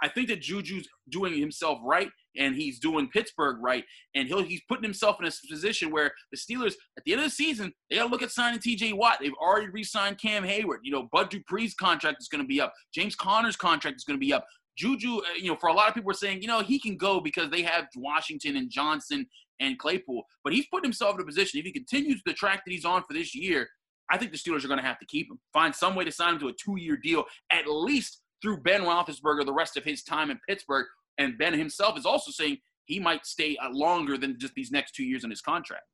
I 0.03 0.09
think 0.09 0.29
that 0.29 0.41
Juju's 0.41 0.89
doing 1.11 1.39
himself 1.39 1.79
right 1.85 2.09
and 2.37 2.55
he's 2.55 2.79
doing 2.79 3.09
Pittsburgh 3.09 3.57
right. 3.61 3.85
And 4.15 4.29
he'll 4.29 4.43
he's 4.43 4.63
putting 4.69 4.85
himself 4.85 5.17
in 5.21 5.27
a 5.27 5.33
position 5.51 5.91
where 5.91 6.13
the 6.31 6.39
Steelers, 6.39 6.75
at 6.97 7.05
the 7.05 7.13
end 7.13 7.21
of 7.21 7.27
the 7.27 7.31
season, 7.31 7.73
they 7.89 7.97
got 7.97 8.05
to 8.05 8.11
look 8.11 8.23
at 8.23 8.31
signing 8.31 8.61
TJ 8.61 8.95
Watt. 8.97 9.19
They've 9.21 9.33
already 9.41 9.69
re 9.69 9.83
signed 9.83 10.19
Cam 10.19 10.45
Heyward. 10.45 10.79
You 10.83 10.93
know, 10.93 11.09
Bud 11.13 11.31
Dupree's 11.31 11.75
contract 11.75 12.19
is 12.21 12.29
going 12.29 12.43
to 12.43 12.49
be 12.49 12.61
up, 12.61 12.73
James 12.95 13.15
Conner's 13.15 13.57
contract 13.57 13.97
is 13.97 14.05
going 14.05 14.19
to 14.19 14.25
be 14.25 14.33
up. 14.33 14.45
Juju, 14.77 15.19
uh, 15.19 15.23
you 15.37 15.49
know, 15.49 15.57
for 15.57 15.69
a 15.69 15.75
lot 15.75 15.89
of 15.89 15.95
people 15.95 16.11
are 16.11 16.15
saying, 16.15 16.41
you 16.41 16.49
know, 16.49 16.61
he 16.61 16.79
can 16.79 16.97
go 16.97 17.21
because 17.21 17.51
they 17.51 17.63
have 17.63 17.87
Washington 17.97 18.57
and 18.57 18.71
Johnson 18.71 19.27
and 19.59 19.79
Claypool. 19.79 20.23
But 20.43 20.55
he's 20.55 20.67
put 20.69 20.85
himself 20.85 21.17
in 21.17 21.21
a 21.21 21.25
position, 21.25 21.59
if 21.59 21.67
he 21.67 21.73
continues 21.73 22.23
the 22.25 22.33
track 22.33 22.63
that 22.65 22.71
he's 22.73 22.85
on 22.85 23.03
for 23.03 23.13
this 23.13 23.35
year, 23.35 23.69
I 24.11 24.19
think 24.19 24.33
the 24.33 24.39
Steelers 24.39 24.65
are 24.65 24.69
going 24.69 24.81
to 24.81 24.87
have 24.87 24.99
to 24.99 25.07
keep 25.07 25.31
him. 25.31 25.39
Find 25.53 25.75
some 25.75 25.95
way 25.95 26.05
to 26.05 26.13
sign 26.13 26.35
him 26.35 26.41
to 26.41 26.49
a 26.49 26.53
two 26.53 26.77
year 26.79 26.97
deal, 26.97 27.25
at 27.53 27.69
least 27.69 28.23
through 28.43 28.59
Ben 28.59 28.83
Roethlisberger 28.83 29.45
the 29.45 29.53
rest 29.53 29.77
of 29.77 29.85
his 29.85 30.03
time 30.03 30.31
in 30.31 30.39
Pittsburgh. 30.49 30.87
And 31.19 31.37
Ben 31.37 31.53
himself 31.53 31.99
is 31.99 32.07
also 32.07 32.31
saying 32.31 32.59
he 32.85 32.99
might 32.99 33.27
stay 33.27 33.57
uh, 33.63 33.71
longer 33.71 34.17
than 34.17 34.39
just 34.39 34.55
these 34.55 34.71
next 34.71 34.95
two 34.95 35.05
years 35.05 35.25
in 35.25 35.31
his 35.31 35.41
contract. 35.41 35.85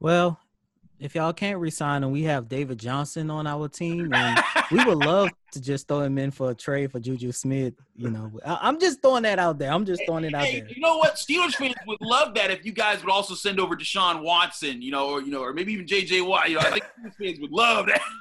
Well, 0.00 0.38
if 1.00 1.14
y'all 1.14 1.32
can't 1.32 1.58
resign 1.58 2.04
him, 2.04 2.12
we 2.12 2.22
have 2.22 2.48
David 2.48 2.78
Johnson 2.78 3.30
on 3.30 3.46
our 3.46 3.68
team, 3.68 4.12
and 4.12 4.40
we 4.70 4.84
would 4.84 4.98
love 5.04 5.28
to 5.52 5.60
just 5.60 5.88
throw 5.88 6.00
him 6.00 6.18
in 6.18 6.30
for 6.30 6.50
a 6.50 6.54
trade 6.54 6.92
for 6.92 7.00
Juju 7.00 7.32
Smith. 7.32 7.74
You 7.96 8.10
know, 8.10 8.30
I, 8.44 8.68
am 8.68 8.78
just 8.78 9.02
throwing 9.02 9.24
that 9.24 9.38
out 9.38 9.58
there. 9.58 9.72
I'm 9.72 9.84
just 9.84 10.02
throwing 10.06 10.24
it 10.24 10.34
out 10.34 10.44
hey, 10.44 10.60
there. 10.60 10.68
You 10.68 10.80
know 10.80 10.98
what? 10.98 11.16
Steelers 11.16 11.54
fans 11.54 11.74
would 11.86 12.00
love 12.00 12.34
that 12.34 12.50
if 12.50 12.64
you 12.64 12.72
guys 12.72 13.02
would 13.02 13.10
also 13.10 13.34
send 13.34 13.58
over 13.60 13.76
Deshaun 13.76 14.22
Watson, 14.22 14.82
you 14.82 14.92
know, 14.92 15.10
or 15.10 15.20
you 15.20 15.30
know, 15.30 15.42
or 15.42 15.52
maybe 15.52 15.72
even 15.72 15.86
JJ 15.86 16.26
Watt. 16.26 16.48
You 16.48 16.56
know, 16.56 16.60
I 16.60 16.70
think 16.70 16.84
Steelers 16.84 17.14
fans 17.16 17.40
would 17.40 17.52
love 17.52 17.86
that. 17.86 18.00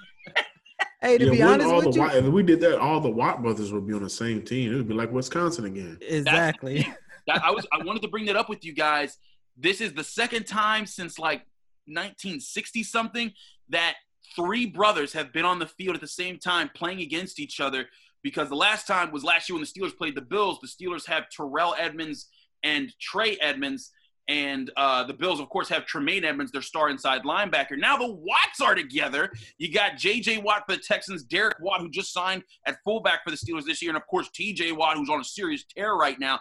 Hey, 1.04 1.18
to 1.18 1.26
yeah, 1.26 1.32
be 1.32 1.42
honest 1.42 1.68
all 1.68 1.76
with 1.84 1.96
the 1.96 2.02
you, 2.02 2.08
if 2.08 2.26
we 2.28 2.44
did 2.44 2.62
that, 2.62 2.80
all 2.80 3.02
the 3.02 3.10
Watt 3.10 3.44
brothers 3.44 3.74
would 3.74 3.86
be 3.86 3.94
on 3.94 4.04
the 4.04 4.10
same 4.10 4.42
team. 4.42 4.72
It 4.72 4.78
would 4.78 4.88
be 4.88 4.94
like 4.94 5.12
Wisconsin 5.12 5.66
again. 5.66 6.00
Exactly. 6.02 6.88
That, 7.26 7.42
I 7.42 7.52
was 7.52 7.66
I 7.72 7.82
wanted 7.82 8.02
to 8.02 8.10
bring 8.10 8.26
that 8.26 8.36
up 8.36 8.50
with 8.50 8.66
you 8.66 8.74
guys. 8.74 9.18
This 9.56 9.80
is 9.80 9.94
the 9.94 10.04
second 10.04 10.46
time 10.46 10.86
since 10.86 11.18
like 11.18 11.40
1960 11.86 12.84
something 12.84 13.32
that 13.70 13.96
three 14.36 14.66
brothers 14.66 15.14
have 15.14 15.32
been 15.32 15.46
on 15.46 15.58
the 15.58 15.66
field 15.66 15.96
at 15.96 16.02
the 16.02 16.08
same 16.08 16.38
time 16.38 16.70
playing 16.76 17.00
against 17.00 17.40
each 17.40 17.62
other. 17.62 17.88
Because 18.24 18.50
the 18.50 18.58
last 18.58 18.88
time 18.88 19.10
was 19.10 19.24
last 19.24 19.48
year 19.48 19.58
when 19.58 19.64
the 19.64 19.72
Steelers 19.72 19.96
played 19.96 20.16
the 20.16 20.22
Bills. 20.22 20.60
The 20.60 20.68
Steelers 20.68 21.08
have 21.08 21.30
Terrell 21.30 21.74
Edmunds 21.80 22.28
and 22.62 22.92
Trey 23.00 23.38
Edmunds 23.38 23.92
and 24.28 24.72
uh, 24.78 25.04
the 25.04 25.14
Bills, 25.14 25.40
of 25.40 25.50
course, 25.50 25.68
have 25.70 25.86
Tremaine 25.86 26.24
Edmunds, 26.24 26.52
their 26.52 26.62
star 26.62 26.90
inside 26.90 27.24
linebacker. 27.24 27.78
Now 27.78 27.98
the 27.98 28.08
Watts 28.08 28.62
are 28.62 28.76
together. 28.76 29.32
You 29.58 29.72
got 29.72 29.98
J.J. 29.98 30.38
Watt 30.40 30.64
for 30.68 30.76
the 30.76 30.82
Texans, 30.82 31.24
Derek 31.24 31.58
Watt, 31.60 31.82
who 31.82 31.90
just 31.90 32.14
signed 32.14 32.44
at 32.66 32.78
fullback 32.86 33.24
for 33.24 33.32
the 33.32 33.38
Steelers 33.38 33.66
this 33.66 33.82
year, 33.82 33.92
and 33.92 33.98
of 33.98 34.08
course 34.08 34.30
T.J. 34.34 34.72
Watt, 34.72 34.98
who's 34.98 35.10
on 35.10 35.20
a 35.20 35.26
serious 35.26 35.66
tear 35.66 35.96
right 35.96 36.20
now. 36.20 36.40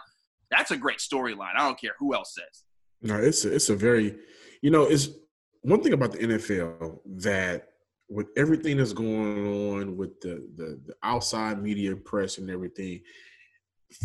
That's 0.49 0.71
a 0.71 0.77
great 0.77 0.99
storyline. 0.99 1.55
I 1.57 1.63
don't 1.65 1.79
care 1.79 1.93
who 1.99 2.13
else 2.13 2.35
says. 2.35 2.63
No, 3.01 3.17
it's 3.17 3.43
a, 3.43 3.53
it's 3.53 3.69
a 3.69 3.75
very, 3.75 4.15
you 4.61 4.71
know, 4.71 4.83
it's 4.83 5.09
one 5.61 5.81
thing 5.81 5.93
about 5.93 6.13
the 6.13 6.19
NFL 6.19 6.99
that 7.17 7.69
with 8.09 8.27
everything 8.37 8.77
that's 8.77 8.93
going 8.93 9.47
on 9.47 9.97
with 9.97 10.21
the, 10.21 10.47
the, 10.55 10.79
the 10.85 10.93
outside 11.03 11.61
media 11.61 11.95
press 11.95 12.37
and 12.37 12.49
everything, 12.49 13.01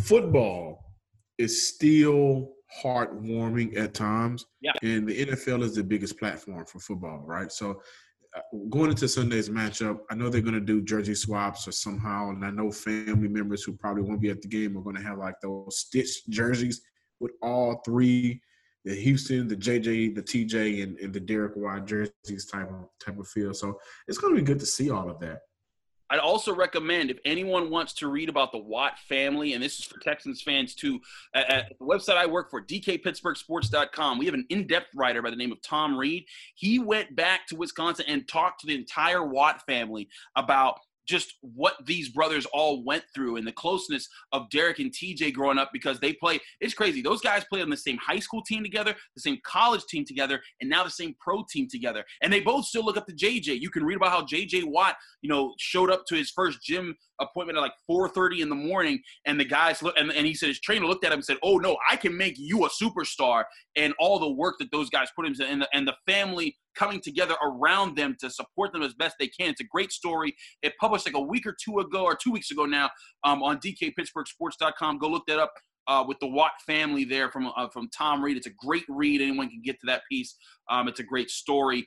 football 0.05 0.95
is 1.37 1.69
still 1.69 2.55
heartwarming 2.83 3.77
at 3.77 3.95
times. 3.95 4.47
Yeah. 4.61 4.73
And 4.83 5.09
the 5.09 5.27
NFL 5.27 5.63
is 5.63 5.75
the 5.75 5.85
biggest 5.85 6.19
platform 6.19 6.67
for 6.67 6.79
football, 6.79 7.23
right? 7.25 7.51
So 7.51 7.83
uh, 8.37 8.41
going 8.69 8.91
into 8.91 9.09
Sunday's 9.09 9.49
matchup, 9.49 10.01
I 10.11 10.15
know 10.15 10.29
they're 10.29 10.41
going 10.41 10.55
to 10.55 10.61
do 10.61 10.83
jersey 10.83 11.15
swaps 11.15 11.67
or 11.67 11.73
somehow, 11.73 12.31
and 12.31 12.45
I 12.45 12.51
know 12.51 12.71
family 12.71 13.29
members 13.29 13.63
who 13.63 13.73
probably 13.73 14.03
won't 14.03 14.21
be 14.21 14.31
at 14.31 14.43
the 14.43 14.49
game 14.49 14.77
are 14.77 14.83
going 14.83 14.97
to 14.97 15.03
have 15.03 15.19
like 15.19 15.41
those 15.41 15.79
stitched 15.79 16.29
jerseys 16.29 16.83
with 17.21 17.33
all 17.43 17.81
three 17.85 18.41
the 18.85 18.95
Houston, 18.95 19.49
the 19.49 19.57
JJ, 19.57 20.15
the 20.15 20.23
TJ, 20.23 20.83
and, 20.83 20.99
and 20.99 21.13
the 21.13 21.21
Derek 21.21 21.57
Watt 21.57 21.87
jerseys 21.87 22.47
type 22.47 22.71
of 22.71 22.89
type 23.05 23.19
of 23.19 23.29
feel. 23.29 23.53
So 23.53 23.79
it's 24.07 24.19
going 24.19 24.35
to 24.35 24.41
be 24.41 24.47
good 24.47 24.61
to 24.61 24.67
see 24.67 24.91
all 24.91 25.11
of 25.11 25.21
that. 25.21 25.41
I'd 26.11 26.21
also 26.21 26.55
recommend 26.55 27.11
if 27.11 27.19
anyone 27.25 27.71
wants 27.71 27.93
to 27.95 28.09
read 28.09 28.29
about 28.29 28.53
the 28.53 28.59
Watt 28.59 28.99
family, 28.99 29.53
and 29.53 29.63
this 29.63 29.79
is 29.79 29.85
for 29.85 29.99
Texans 30.01 30.43
fans 30.43 30.75
too, 30.75 31.01
at, 31.35 31.73
the 31.79 31.85
website 31.85 32.17
I 32.17 32.27
work 32.27 32.51
for, 32.51 32.63
dkpittsburghsports.com, 32.63 34.19
we 34.19 34.27
have 34.27 34.35
an 34.35 34.47
in 34.49 34.67
depth 34.67 34.95
writer 34.95 35.23
by 35.23 35.31
the 35.31 35.37
name 35.37 35.53
of 35.53 35.61
Tom 35.63 35.97
Reed. 35.97 36.25
He 36.55 36.79
went 36.79 37.15
back 37.15 37.47
to 37.49 37.57
Wisconsin 37.57 38.07
and 38.09 38.27
talked 38.27 38.61
to 38.61 38.67
the 38.67 38.75
entire 38.75 39.25
Watt 39.25 39.65
family 39.67 40.09
about 40.37 40.81
just 41.09 41.35
what 41.41 41.75
these 41.87 42.11
brothers 42.11 42.47
all 42.53 42.85
went 42.85 43.05
through 43.15 43.37
and 43.37 43.47
the 43.47 43.53
closeness 43.53 44.09
of 44.33 44.49
Derek 44.51 44.79
and 44.79 44.93
TJ 44.93 45.33
growing 45.33 45.59
up 45.59 45.71
because 45.73 45.99
they 45.99 46.13
play. 46.13 46.39
It's 46.61 46.75
crazy. 46.75 47.03
Those 47.03 47.21
guys 47.21 47.45
play 47.51 47.63
on 47.63 47.71
the 47.71 47.77
same 47.77 47.97
high 47.97 48.19
school 48.19 48.43
team 48.43 48.63
together, 48.63 48.95
the 49.15 49.23
same 49.23 49.39
college 49.45 49.85
team 49.87 50.05
together, 50.05 50.41
and 50.61 50.69
now 50.69 50.85
the 50.85 50.91
same 50.91 51.15
pro 51.19 51.45
team 51.51 51.67
together. 51.71 52.05
And 52.23 52.33
they 52.33 52.41
both 52.41 52.67
still 52.67 52.85
look 52.85 52.97
up 52.97 53.07
to 53.07 53.15
JJ. 53.15 53.61
You 53.61 53.71
can 53.71 53.85
read 53.85 53.97
about 53.97 54.11
how 54.11 54.25
JJ 54.25 54.65
Watt, 54.65 54.97
you 55.23 55.29
know, 55.29 55.55
showed 55.59 55.91
up 55.91 56.05
to 56.09 56.15
his 56.15 56.31
first 56.31 56.63
gym 56.63 56.95
appointment 57.21 57.59
at 57.59 57.63
like 57.63 57.73
4:30 57.91 58.41
in 58.41 58.49
the 58.49 58.55
morning, 58.55 59.01
and 59.27 59.41
the 59.41 59.45
guys 59.45 59.83
look, 59.83 59.95
and, 59.99 60.13
and 60.13 60.27
he 60.27 60.35
said 60.35 60.49
his 60.49 60.61
trainer 60.61 60.87
looked 60.87 61.05
at 61.05 61.13
him 61.13 61.19
and 61.19 61.25
said, 61.25 61.39
"Oh 61.43 61.59
no, 61.59 61.77
I 61.91 61.97
can 61.97 62.17
make 62.17 62.35
you 62.39 62.65
a 62.65 62.69
superstar." 62.69 63.45
And 63.77 63.95
all 63.99 64.19
the 64.19 64.31
work 64.31 64.57
that 64.59 64.71
those 64.71 64.91
guys 64.91 65.09
put 65.17 65.27
into, 65.27 65.45
and 65.45 65.63
the, 65.63 65.69
and 65.73 65.87
the 65.87 65.97
family 66.07 66.57
coming 66.79 67.01
together 67.01 67.35
around 67.43 67.97
them 67.97 68.17
to 68.21 68.31
support 68.31 68.73
them 68.73 68.83
as 68.83 68.95
best 68.95 69.17
they 69.19 69.29
can. 69.29 69.51
It's 69.51 69.61
a 69.61 69.65
great 69.65 69.93
story. 69.93 70.35
It 70.63 70.75
published 70.81 71.07
like 71.07 71.17
a 71.17 71.21
week 71.21 71.47
or 71.47 71.57
two 71.63 71.81
ago, 71.81 72.05
or 72.05 72.17
two 72.17 72.33
weeks 72.33 72.51
ago 72.51 72.65
now, 72.65 72.91
um, 73.25 73.43
on 73.43 73.59
DKPittsburghSports.com. 73.59 74.99
Go 74.99 75.09
look 75.09 75.27
that 75.27 75.39
up. 75.39 75.53
Uh, 75.87 76.05
with 76.07 76.19
the 76.21 76.27
Watt 76.27 76.51
family 76.67 77.05
there 77.05 77.31
from 77.31 77.51
uh, 77.57 77.67
from 77.73 77.89
Tom 77.97 78.23
Reed, 78.23 78.37
it's 78.37 78.47
a 78.47 78.53
great 78.63 78.85
read. 78.91 79.23
Anyone 79.23 79.49
can 79.49 79.63
get 79.65 79.81
to 79.81 79.87
that 79.87 80.03
piece. 80.07 80.37
Um, 80.71 80.87
it's 80.87 81.01
a 81.01 81.03
great 81.03 81.31
story 81.31 81.87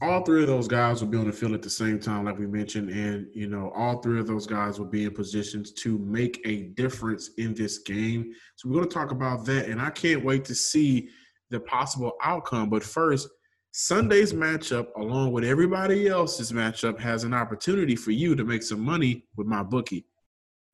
all 0.00 0.22
three 0.22 0.42
of 0.42 0.48
those 0.48 0.68
guys 0.68 1.00
will 1.00 1.10
be 1.10 1.18
on 1.18 1.26
the 1.26 1.32
field 1.32 1.52
at 1.52 1.62
the 1.62 1.70
same 1.70 1.98
time, 1.98 2.24
like 2.24 2.38
we 2.38 2.46
mentioned, 2.46 2.90
and 2.90 3.26
you 3.32 3.48
know, 3.48 3.72
all 3.76 4.00
three 4.00 4.18
of 4.18 4.26
those 4.26 4.46
guys 4.46 4.78
will 4.78 4.86
be 4.86 5.04
in 5.04 5.14
positions 5.14 5.72
to 5.72 5.98
make 5.98 6.40
a 6.44 6.64
difference 6.74 7.30
in 7.38 7.54
this 7.54 7.78
game. 7.78 8.32
So 8.56 8.68
we're 8.68 8.76
going 8.76 8.88
to 8.88 8.94
talk 8.94 9.12
about 9.12 9.44
that, 9.46 9.68
and 9.68 9.80
I 9.80 9.90
can't 9.90 10.24
wait 10.24 10.44
to 10.46 10.54
see 10.54 11.08
the 11.50 11.60
possible 11.60 12.12
outcome. 12.22 12.70
But 12.70 12.82
first, 12.82 13.28
Sunday's 13.76 14.32
matchup, 14.32 14.86
along 14.94 15.32
with 15.32 15.42
everybody 15.42 16.06
else's 16.06 16.52
matchup, 16.52 17.00
has 17.00 17.24
an 17.24 17.34
opportunity 17.34 17.96
for 17.96 18.12
you 18.12 18.36
to 18.36 18.44
make 18.44 18.62
some 18.62 18.78
money 18.78 19.24
with 19.34 19.48
MyBookie. 19.48 20.04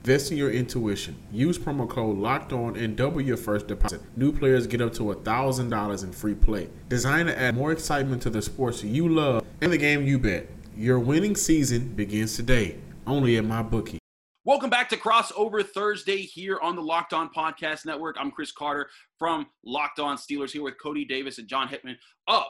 Invest 0.01 0.33
in 0.33 0.37
your 0.37 0.51
intuition. 0.51 1.17
Use 1.33 1.59
promo 1.59 1.89
code 1.89 2.19
Locked 2.19 2.53
On 2.53 2.77
and 2.77 2.97
double 2.97 3.23
your 3.23 3.39
first 3.39 3.69
deposit. 3.69 4.03
New 4.19 4.31
players 4.31 4.67
get 4.67 4.83
up 4.83 4.93
to 4.93 5.15
thousand 5.15 5.71
dollars 5.71 6.03
in 6.03 6.13
free 6.13 6.35
play. 6.35 6.69
Designed 6.91 7.29
to 7.29 7.39
add 7.39 7.55
more 7.55 7.73
excitement 7.73 8.21
to 8.21 8.29
the 8.29 8.43
sports 8.43 8.85
you 8.85 9.09
love 9.09 9.47
and 9.63 9.73
the 9.73 9.79
game 9.79 10.07
you 10.07 10.19
bet. 10.19 10.47
Your 10.77 10.99
winning 10.99 11.37
season 11.37 11.95
begins 11.95 12.37
today. 12.37 12.77
Only 13.07 13.39
at 13.39 13.45
MyBookie. 13.45 13.97
Welcome 14.45 14.69
back 14.69 14.91
to 14.91 14.99
Crossover 14.99 15.67
Thursday 15.67 16.19
here 16.19 16.59
on 16.61 16.77
the 16.77 16.83
Locked 16.83 17.15
On 17.15 17.31
Podcast 17.35 17.87
Network. 17.87 18.17
I'm 18.21 18.31
Chris 18.31 18.53
Carter 18.53 18.91
from 19.19 19.47
Locked 19.65 20.01
On 20.01 20.19
Steelers 20.19 20.51
here 20.51 20.63
with 20.63 20.75
Coty 20.85 21.09
Davis 21.09 21.39
and 21.39 21.49
John 21.49 21.67
Hickman 21.67 21.97
of 22.27 22.45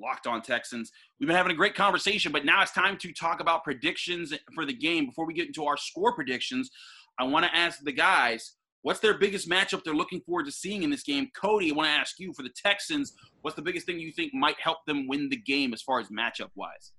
Locked 0.00 0.26
On 0.26 0.42
Texans. 0.42 0.92
We've 1.18 1.26
been 1.26 1.36
having 1.36 1.52
a 1.52 1.56
great 1.56 1.74
conversation, 1.74 2.32
but 2.32 2.44
now 2.44 2.62
it's 2.62 2.72
time 2.72 2.96
to 2.98 3.12
talk 3.12 3.40
about 3.40 3.64
predictions 3.64 4.32
for 4.54 4.64
the 4.64 4.72
game. 4.72 5.06
Before 5.06 5.26
we 5.26 5.34
get 5.34 5.46
into 5.46 5.64
our 5.64 5.76
score 5.76 6.14
predictions, 6.14 6.70
I 7.18 7.24
want 7.24 7.44
to 7.44 7.54
ask 7.54 7.80
the 7.82 7.92
guys 7.92 8.54
what's 8.82 9.00
their 9.00 9.18
biggest 9.18 9.48
matchup 9.48 9.84
they're 9.84 9.94
looking 9.94 10.20
forward 10.20 10.46
to 10.46 10.52
seeing 10.52 10.82
in 10.82 10.90
this 10.90 11.02
game. 11.02 11.28
Cody, 11.36 11.70
I 11.70 11.74
want 11.74 11.88
to 11.88 11.92
ask 11.92 12.18
you 12.18 12.32
for 12.32 12.42
the 12.42 12.50
Texans, 12.50 13.12
what's 13.42 13.56
the 13.56 13.62
biggest 13.62 13.86
thing 13.86 13.98
you 13.98 14.12
think 14.12 14.32
might 14.32 14.56
help 14.60 14.78
them 14.86 15.08
win 15.08 15.28
the 15.28 15.36
game 15.36 15.72
as 15.72 15.82
far 15.82 16.00
as 16.00 16.08
matchup 16.08 16.50
wise? 16.54 16.92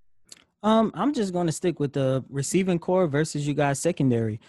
Um, 0.61 0.91
I'm 0.93 1.13
just 1.13 1.31
going 1.31 1.47
to 1.47 1.53
stick 1.53 1.79
with 1.79 1.93
the 1.93 2.23
receiving 2.29 2.79
core 2.79 3.07
versus 3.07 3.47
you 3.47 3.53
guys 3.53 3.79
secondary. 3.79 4.41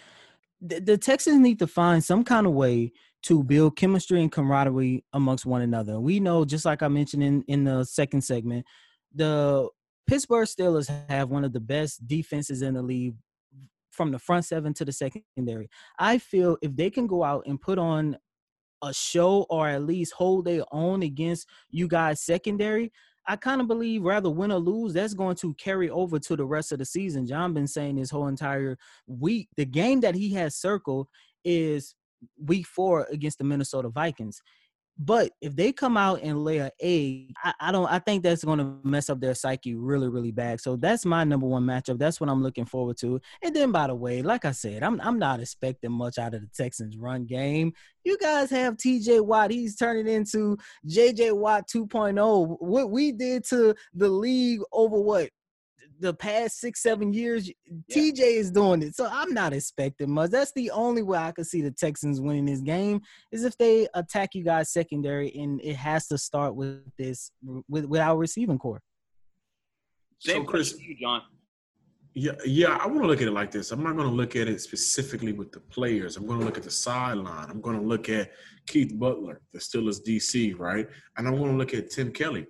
The, 0.61 0.79
the 0.79 0.97
Texans 0.97 1.39
need 1.39 1.59
to 1.59 1.67
find 1.67 2.03
some 2.03 2.23
kind 2.23 2.45
of 2.45 2.53
way 2.53 2.91
to 3.23 3.43
build 3.43 3.75
chemistry 3.75 4.21
and 4.21 4.31
camaraderie 4.31 5.03
amongst 5.13 5.45
one 5.45 5.61
another. 5.61 5.99
We 5.99 6.19
know, 6.19 6.43
just 6.43 6.65
like 6.65 6.81
I 6.81 6.87
mentioned 6.87 7.23
in, 7.23 7.43
in 7.47 7.63
the 7.63 7.83
second 7.83 8.21
segment, 8.21 8.65
the 9.13 9.69
Pittsburgh 10.07 10.47
Steelers 10.47 10.91
have 11.09 11.29
one 11.29 11.43
of 11.43 11.53
the 11.53 11.59
best 11.59 12.05
defenses 12.07 12.61
in 12.61 12.73
the 12.73 12.81
league 12.81 13.15
from 13.91 14.11
the 14.11 14.19
front 14.19 14.45
seven 14.45 14.73
to 14.73 14.85
the 14.85 14.91
secondary. 14.91 15.69
I 15.99 16.17
feel 16.17 16.57
if 16.61 16.75
they 16.75 16.89
can 16.89 17.07
go 17.07 17.23
out 17.23 17.43
and 17.45 17.61
put 17.61 17.77
on 17.77 18.17
a 18.83 18.93
show 18.93 19.45
or 19.49 19.67
at 19.67 19.83
least 19.83 20.13
hold 20.13 20.45
their 20.45 20.63
own 20.71 21.03
against 21.03 21.47
you 21.69 21.87
guys 21.87 22.21
secondary, 22.21 22.91
I 23.27 23.35
kind 23.35 23.61
of 23.61 23.67
believe 23.67 24.03
rather 24.03 24.29
win 24.29 24.51
or 24.51 24.59
lose, 24.59 24.93
that's 24.93 25.13
going 25.13 25.35
to 25.37 25.53
carry 25.55 25.89
over 25.89 26.17
to 26.17 26.35
the 26.35 26.45
rest 26.45 26.71
of 26.71 26.79
the 26.79 26.85
season. 26.85 27.27
John 27.27 27.53
been 27.53 27.67
saying 27.67 27.97
this 27.97 28.09
whole 28.09 28.27
entire 28.27 28.77
week. 29.05 29.49
The 29.57 29.65
game 29.65 30.01
that 30.01 30.15
he 30.15 30.33
has 30.33 30.55
circled 30.55 31.07
is 31.45 31.93
week 32.37 32.65
four 32.65 33.07
against 33.11 33.37
the 33.37 33.43
Minnesota 33.43 33.89
Vikings. 33.89 34.41
But 35.03 35.31
if 35.41 35.55
they 35.55 35.71
come 35.71 35.97
out 35.97 36.21
and 36.21 36.43
lay 36.43 36.59
an 36.59 36.69
egg, 36.79 37.33
I, 37.43 37.53
I 37.59 37.71
don't. 37.71 37.87
I 37.87 37.97
think 37.97 38.21
that's 38.21 38.43
going 38.43 38.59
to 38.59 38.77
mess 38.83 39.09
up 39.09 39.19
their 39.19 39.33
psyche 39.33 39.73
really, 39.73 40.09
really 40.09 40.31
bad. 40.31 40.61
So 40.61 40.75
that's 40.75 41.05
my 41.05 41.23
number 41.23 41.47
one 41.47 41.63
matchup. 41.63 41.97
That's 41.97 42.19
what 42.19 42.29
I'm 42.29 42.43
looking 42.43 42.65
forward 42.65 42.97
to. 42.97 43.19
And 43.41 43.55
then, 43.55 43.71
by 43.71 43.87
the 43.87 43.95
way, 43.95 44.21
like 44.21 44.45
I 44.45 44.51
said, 44.51 44.83
I'm 44.83 45.01
I'm 45.01 45.17
not 45.17 45.39
expecting 45.39 45.91
much 45.91 46.19
out 46.19 46.35
of 46.35 46.41
the 46.41 46.49
Texans' 46.55 46.97
run 46.97 47.25
game. 47.25 47.73
You 48.03 48.17
guys 48.17 48.51
have 48.51 48.77
T.J. 48.77 49.21
Watt. 49.21 49.49
He's 49.49 49.75
turning 49.75 50.07
into 50.07 50.57
J.J. 50.85 51.31
Watt 51.31 51.67
2.0. 51.67 52.57
What 52.59 52.91
we 52.91 53.11
did 53.11 53.43
to 53.45 53.73
the 53.93 54.09
league 54.09 54.61
over 54.71 54.99
what 54.99 55.29
the 56.01 56.13
past 56.13 56.59
six, 56.59 56.81
seven 56.81 57.13
years, 57.13 57.47
yeah. 57.47 57.95
TJ 57.95 58.19
is 58.19 58.51
doing 58.51 58.81
it. 58.81 58.95
So 58.95 59.07
I'm 59.09 59.33
not 59.33 59.53
expecting 59.53 60.11
much. 60.11 60.31
That's 60.31 60.51
the 60.53 60.71
only 60.71 61.03
way 61.03 61.19
I 61.19 61.31
could 61.31 61.47
see 61.47 61.61
the 61.61 61.71
Texans 61.71 62.19
winning 62.19 62.45
this 62.45 62.61
game 62.61 63.01
is 63.31 63.45
if 63.45 63.57
they 63.57 63.87
attack 63.93 64.35
you 64.35 64.43
guys 64.43 64.73
secondary, 64.73 65.33
and 65.35 65.61
it 65.61 65.75
has 65.75 66.07
to 66.07 66.17
start 66.17 66.55
with 66.55 66.83
this 66.97 67.31
with, 67.69 67.85
with 67.85 68.01
our 68.01 68.17
receiving 68.17 68.57
core. 68.57 68.81
Same 70.19 70.43
so 70.43 70.49
Chris, 70.49 70.79
you, 70.79 70.95
John. 70.99 71.21
Yeah, 72.13 72.33
yeah. 72.45 72.77
I 72.81 72.87
want 72.87 73.01
to 73.01 73.07
look 73.07 73.21
at 73.21 73.27
it 73.27 73.31
like 73.31 73.51
this. 73.51 73.71
I'm 73.71 73.83
not 73.83 73.95
going 73.95 74.09
to 74.09 74.13
look 74.13 74.35
at 74.35 74.47
it 74.47 74.59
specifically 74.59 75.31
with 75.31 75.51
the 75.51 75.61
players. 75.61 76.17
I'm 76.17 76.25
going 76.25 76.39
to 76.39 76.45
look 76.45 76.57
at 76.57 76.63
the 76.63 76.71
sideline. 76.71 77.49
I'm 77.49 77.61
going 77.61 77.79
to 77.79 77.85
look 77.85 78.09
at 78.09 78.31
Keith 78.67 78.97
Butler, 78.99 79.41
the 79.53 79.59
Steelers 79.59 79.99
DC, 80.05 80.59
right? 80.59 80.87
And 81.17 81.27
I'm 81.27 81.37
going 81.37 81.51
to 81.51 81.57
look 81.57 81.73
at 81.73 81.89
Tim 81.89 82.11
Kelly 82.11 82.47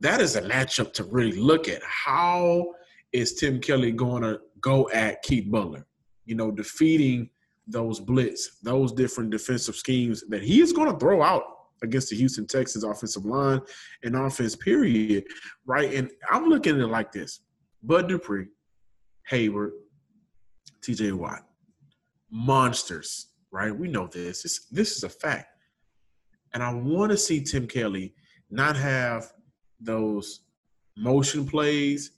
that 0.00 0.20
is 0.20 0.36
a 0.36 0.42
matchup 0.42 0.92
to 0.94 1.04
really 1.04 1.38
look 1.38 1.68
at. 1.68 1.82
How 1.82 2.74
is 3.12 3.34
Tim 3.34 3.60
Kelly 3.60 3.92
going 3.92 4.22
to 4.22 4.40
go 4.60 4.90
at 4.90 5.22
Keith 5.22 5.50
Butler? 5.50 5.86
You 6.24 6.34
know, 6.34 6.50
defeating 6.50 7.30
those 7.66 8.00
blitz, 8.00 8.58
those 8.62 8.92
different 8.92 9.30
defensive 9.30 9.76
schemes 9.76 10.22
that 10.28 10.42
he 10.42 10.60
is 10.60 10.72
going 10.72 10.92
to 10.92 10.98
throw 10.98 11.22
out 11.22 11.44
against 11.82 12.10
the 12.10 12.16
Houston 12.16 12.46
Texans 12.46 12.84
offensive 12.84 13.24
line 13.24 13.60
and 14.02 14.16
offense, 14.16 14.56
period. 14.56 15.24
Right. 15.66 15.92
And 15.92 16.10
I'm 16.30 16.46
looking 16.46 16.76
at 16.76 16.80
it 16.80 16.86
like 16.86 17.12
this 17.12 17.40
Bud 17.82 18.08
Dupree, 18.08 18.46
Heyward, 19.30 19.72
TJ 20.82 21.12
Watt, 21.12 21.44
monsters, 22.30 23.28
right? 23.50 23.76
We 23.76 23.88
know 23.88 24.06
this. 24.06 24.44
It's, 24.44 24.66
this 24.66 24.96
is 24.96 25.04
a 25.04 25.08
fact. 25.08 25.48
And 26.54 26.62
I 26.62 26.72
want 26.72 27.12
to 27.12 27.18
see 27.18 27.42
Tim 27.42 27.66
Kelly 27.66 28.14
not 28.50 28.76
have 28.76 29.32
those 29.80 30.40
motion 30.96 31.46
plays 31.46 32.12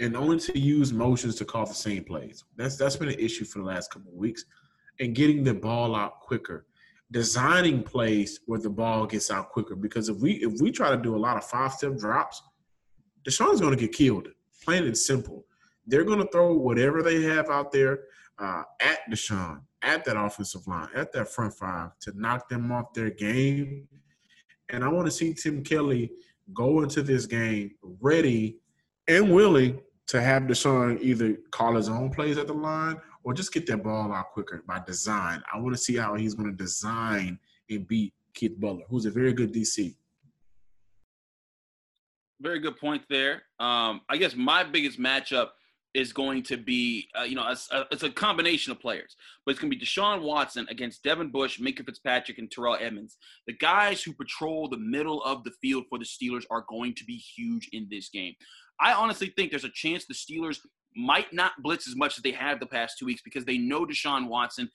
and 0.00 0.16
only 0.16 0.38
to 0.38 0.58
use 0.58 0.92
motions 0.92 1.36
to 1.36 1.44
call 1.44 1.66
the 1.66 1.74
same 1.74 2.04
plays. 2.04 2.44
That's 2.56 2.76
that's 2.76 2.96
been 2.96 3.08
an 3.08 3.18
issue 3.18 3.44
for 3.44 3.58
the 3.58 3.64
last 3.64 3.92
couple 3.92 4.10
of 4.10 4.16
weeks. 4.16 4.44
And 4.98 5.14
getting 5.14 5.44
the 5.44 5.54
ball 5.54 5.94
out 5.94 6.20
quicker, 6.20 6.66
designing 7.10 7.82
plays 7.82 8.40
where 8.46 8.58
the 8.58 8.70
ball 8.70 9.06
gets 9.06 9.30
out 9.30 9.50
quicker. 9.50 9.76
Because 9.76 10.08
if 10.08 10.16
we 10.18 10.32
if 10.32 10.60
we 10.60 10.70
try 10.70 10.90
to 10.90 10.96
do 10.96 11.16
a 11.16 11.18
lot 11.18 11.36
of 11.36 11.44
five 11.44 11.72
step 11.72 11.96
drops, 11.96 12.42
Deshaun's 13.28 13.60
going 13.60 13.76
to 13.76 13.80
get 13.80 13.92
killed. 13.92 14.28
Plain 14.64 14.84
and 14.84 14.96
simple. 14.96 15.44
They're 15.86 16.04
going 16.04 16.20
to 16.20 16.28
throw 16.30 16.54
whatever 16.54 17.02
they 17.02 17.22
have 17.22 17.50
out 17.50 17.72
there 17.72 18.00
uh, 18.38 18.62
at 18.80 19.00
Deshaun, 19.10 19.60
at 19.82 20.04
that 20.04 20.16
offensive 20.16 20.66
line, 20.66 20.88
at 20.94 21.12
that 21.12 21.28
front 21.28 21.54
five 21.54 21.90
to 22.00 22.12
knock 22.14 22.48
them 22.48 22.70
off 22.72 22.92
their 22.94 23.10
game. 23.10 23.88
And 24.68 24.84
I 24.84 24.88
want 24.88 25.06
to 25.06 25.10
see 25.10 25.34
Tim 25.34 25.64
Kelly 25.64 26.12
go 26.54 26.82
into 26.82 27.02
this 27.02 27.26
game 27.26 27.72
ready 28.00 28.56
and 29.08 29.32
willing 29.32 29.80
to 30.06 30.20
have 30.20 30.44
Deshaun 30.44 31.00
either 31.00 31.36
call 31.50 31.76
his 31.76 31.88
own 31.88 32.10
plays 32.10 32.38
at 32.38 32.46
the 32.46 32.52
line 32.52 32.96
or 33.22 33.34
just 33.34 33.52
get 33.52 33.66
that 33.66 33.82
ball 33.82 34.12
out 34.12 34.32
quicker 34.32 34.62
by 34.66 34.80
design. 34.86 35.42
I 35.52 35.58
want 35.58 35.74
to 35.74 35.80
see 35.80 35.96
how 35.96 36.14
he's 36.14 36.34
going 36.34 36.50
to 36.50 36.56
design 36.56 37.38
and 37.68 37.86
beat 37.86 38.12
Keith 38.34 38.58
Butler, 38.58 38.84
who's 38.88 39.06
a 39.06 39.10
very 39.10 39.32
good 39.32 39.52
DC. 39.52 39.94
Very 42.40 42.58
good 42.58 42.76
point 42.78 43.02
there. 43.08 43.42
Um, 43.58 44.00
I 44.08 44.16
guess 44.16 44.34
my 44.34 44.64
biggest 44.64 44.98
matchup 44.98 45.50
is 45.94 46.12
going 46.12 46.42
to 46.44 46.56
be, 46.56 47.08
uh, 47.18 47.24
you 47.24 47.34
know, 47.34 47.42
a, 47.42 47.56
a, 47.76 47.86
it's 47.90 48.02
a 48.02 48.10
combination 48.10 48.70
of 48.70 48.80
players, 48.80 49.16
but 49.44 49.52
it's 49.52 49.60
going 49.60 49.70
to 49.70 49.76
be 49.76 49.84
Deshaun 49.84 50.22
Watson 50.22 50.66
against 50.70 51.02
Devin 51.02 51.30
Bush, 51.30 51.58
Minkah 51.58 51.84
Fitzpatrick, 51.84 52.38
and 52.38 52.50
Terrell 52.50 52.78
Edmunds. 52.80 53.16
The 53.46 53.54
guys 53.54 54.02
who 54.02 54.12
patrol 54.12 54.68
the 54.68 54.76
middle 54.76 55.22
of 55.24 55.42
the 55.42 55.50
field 55.60 55.84
for 55.88 55.98
the 55.98 56.04
Steelers 56.04 56.44
are 56.50 56.64
going 56.68 56.94
to 56.94 57.04
be 57.04 57.16
huge 57.16 57.68
in 57.72 57.88
this 57.90 58.08
game. 58.08 58.34
I 58.80 58.92
honestly 58.92 59.32
think 59.36 59.50
there's 59.50 59.64
a 59.64 59.70
chance 59.70 60.06
the 60.06 60.14
Steelers 60.14 60.58
might 60.96 61.32
not 61.32 61.52
blitz 61.62 61.86
as 61.86 61.96
much 61.96 62.16
as 62.16 62.22
they 62.22 62.32
have 62.32 62.58
the 62.58 62.66
past 62.66 62.98
two 62.98 63.06
weeks 63.06 63.22
because 63.22 63.44
they 63.44 63.58
know 63.58 63.84
Deshaun 63.86 64.28
Watson 64.28 64.68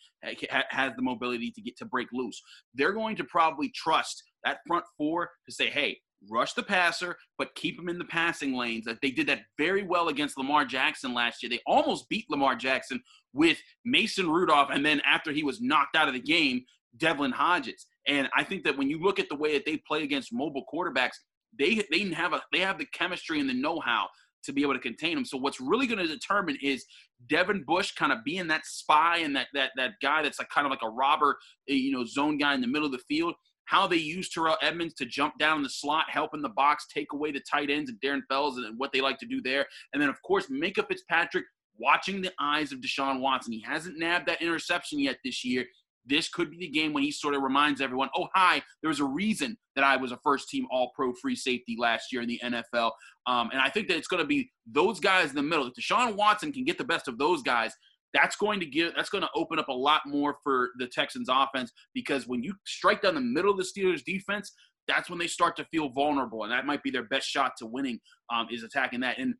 has 0.70 0.94
the 0.96 1.02
mobility 1.02 1.52
to 1.52 1.62
get 1.62 1.78
to 1.78 1.86
break 1.86 2.08
loose. 2.14 2.42
They're 2.74 2.94
going 2.94 3.16
to 3.18 3.24
probably 3.24 3.70
trust 3.76 4.24
that 4.44 4.60
front 4.68 4.86
four 4.98 5.32
to 5.46 5.52
say, 5.54 5.70
hey, 5.70 6.00
rush 6.30 6.54
the 6.54 6.64
passer, 6.64 7.18
but 7.38 7.56
keep 7.56 7.80
him 7.80 7.90
in 7.90 7.98
the 7.98 8.06
passing 8.06 8.54
lanes. 8.54 8.88
They 9.02 9.12
did 9.12 9.28
that 9.28 9.42
very 9.58 9.84
well 9.84 10.10
against 10.10 10.38
Lamar 10.38 10.66
Jackson 10.66 11.14
last 11.14 11.42
year. 11.42 11.50
They 11.50 11.62
almost 11.66 12.10
beat 12.10 12.26
Lamar 12.30 12.56
Jackson 12.56 13.02
with 13.34 13.58
Mason 13.84 14.30
Rudolph, 14.30 14.70
and 14.72 14.86
then 14.86 15.02
after 15.06 15.32
he 15.32 15.44
was 15.44 15.62
knocked 15.62 15.96
out 15.96 16.08
of 16.08 16.14
the 16.14 16.20
game, 16.20 16.64
Devlin 16.98 17.32
Hodges. 17.32 17.88
And 18.08 18.30
I 18.36 18.44
think 18.44 18.64
that 18.64 18.78
when 18.78 18.90
you 18.90 19.02
look 19.02 19.20
at 19.20 19.30
the 19.30 19.36
way 19.36 19.54
that 19.54 19.66
they 19.66 19.78
play 19.88 20.04
against 20.04 20.34
mobile 20.34 20.64
quarterbacks, 20.74 21.16
they 21.58 21.84
they 21.92 22.10
have 22.14 22.34
a 22.34 22.42
they 22.52 22.60
have 22.60 22.78
the 22.78 22.86
chemistry 22.94 23.40
and 23.40 23.50
the 23.50 23.54
know-how 23.54 24.08
to 24.44 24.54
be 24.54 24.62
able 24.62 24.74
to 24.74 24.80
contain 24.80 25.18
him. 25.18 25.26
So 25.26 25.38
what's 25.38 25.60
really 25.60 25.88
going 25.88 26.00
to 26.00 26.08
determine 26.08 26.58
is 26.62 26.86
Devin 27.28 27.64
Bush 27.66 27.92
kind 27.94 28.12
of 28.12 28.20
being 28.24 28.48
that 28.48 28.66
spy 28.66 29.18
and 29.18 29.36
that 29.36 29.48
that 29.54 29.72
that 29.76 29.94
guy 30.02 30.22
that's 30.22 30.40
like 30.40 30.50
kind 30.50 30.66
of 30.66 30.72
like 30.72 30.84
a 30.84 30.90
robber, 30.90 31.38
eh, 31.70 31.74
you 31.74 31.92
know, 31.92 32.06
zone 32.06 32.38
guy 32.38 32.54
in 32.54 32.62
the 32.62 32.68
middle 32.68 32.86
of 32.86 32.92
the 32.92 33.04
field. 33.10 33.34
How 33.66 33.88
they 33.88 33.98
use 33.98 34.30
Terrell 34.30 34.58
Edmunds 34.62 34.94
to 34.96 35.06
jump 35.06 35.38
down 35.40 35.64
the 35.64 35.70
slot, 35.70 36.06
help 36.10 36.34
in 36.34 36.42
the 36.42 36.50
box, 36.50 36.86
take 36.94 37.14
away 37.14 37.32
the 37.32 37.42
tight 37.42 37.70
ends 37.70 37.90
and 37.90 38.00
Darren 38.00 38.22
Fells 38.30 38.58
and 38.58 38.78
what 38.78 38.92
they 38.92 39.02
like 39.02 39.18
to 39.20 39.26
do 39.26 39.42
there. 39.42 39.66
And 39.94 40.02
then 40.02 40.10
of 40.10 40.22
course 40.22 40.48
Minkah 40.48 40.88
Fitzpatrick 40.88 41.46
watching 41.78 42.22
the 42.22 42.32
eyes 42.40 42.72
of 42.72 42.80
Deshaun 42.80 43.20
Watson. 43.20 43.54
He 43.54 43.62
hasn't 43.62 44.00
nabbed 44.00 44.28
that 44.28 44.42
interception 44.42 45.00
yet 45.00 45.18
this 45.24 45.44
year 45.44 45.66
this 46.06 46.30
could 46.30 46.52
be 46.52 46.58
the 46.58 46.68
game 46.68 46.94
when 46.94 47.04
he 47.04 47.12
sort 47.12 47.34
of 47.34 47.42
reminds 47.42 47.82
everyone, 47.82 48.10
oh, 48.16 48.28
hi, 48.34 48.62
there 48.82 48.90
was 48.90 49.00
a 49.00 49.06
reason 49.06 49.58
that 49.76 49.84
I 49.84 49.98
was 49.98 50.12
a 50.12 50.18
first 50.24 50.50
team 50.50 50.68
all 50.72 50.92
pro 50.96 51.14
free 51.14 51.36
safety 51.36 51.76
last 51.80 52.12
year 52.12 52.22
in 52.22 52.28
the 52.28 52.40
NFL. 52.44 52.92
Um, 53.28 53.50
and 53.52 53.60
I 53.60 53.70
think 53.70 53.88
that 53.88 53.98
it's 53.98 54.08
going 54.08 54.22
to 54.22 54.28
be 54.28 54.52
those 54.68 55.00
guys 55.00 55.30
in 55.30 55.36
the 55.36 55.44
middle. 55.44 55.68
If 55.68 55.74
Deshaun 55.74 56.16
Watson 56.16 56.52
can 56.52 56.64
get 56.64 56.78
the 56.78 56.84
best 56.84 57.08
of 57.08 57.18
those 57.18 57.42
guys, 57.42 57.74
that's 58.16 58.38
going 58.38 58.62
to 58.62 58.66
give 58.66 58.94
that's 58.96 59.10
going 59.10 59.24
to 59.24 59.30
open 59.36 59.60
up 59.60 59.68
a 59.68 59.74
lot 59.74 60.02
more 60.06 60.38
for 60.42 60.70
the 60.80 60.88
Texans 60.88 61.28
offense 61.30 61.72
because 61.94 62.28
when 62.28 62.42
you 62.42 62.54
strike 62.66 63.02
down 63.02 63.16
the 63.16 63.22
middle 63.22 63.52
of 63.52 63.58
the 63.58 63.64
Steelers 63.64 64.04
defense, 64.04 64.54
that's 64.88 65.10
when 65.10 65.20
they 65.20 65.28
start 65.28 65.56
to 65.58 65.66
feel 65.66 65.90
vulnerable, 65.90 66.44
and 66.44 66.52
that 66.52 66.66
might 66.66 66.82
be 66.82 66.92
their 66.92 67.04
best 67.04 67.28
shot 67.28 67.54
to 67.58 67.66
winning 67.66 68.00
um, 68.34 68.48
is 68.50 68.64
attacking 68.64 69.02
that. 69.02 69.20
And 69.20 69.36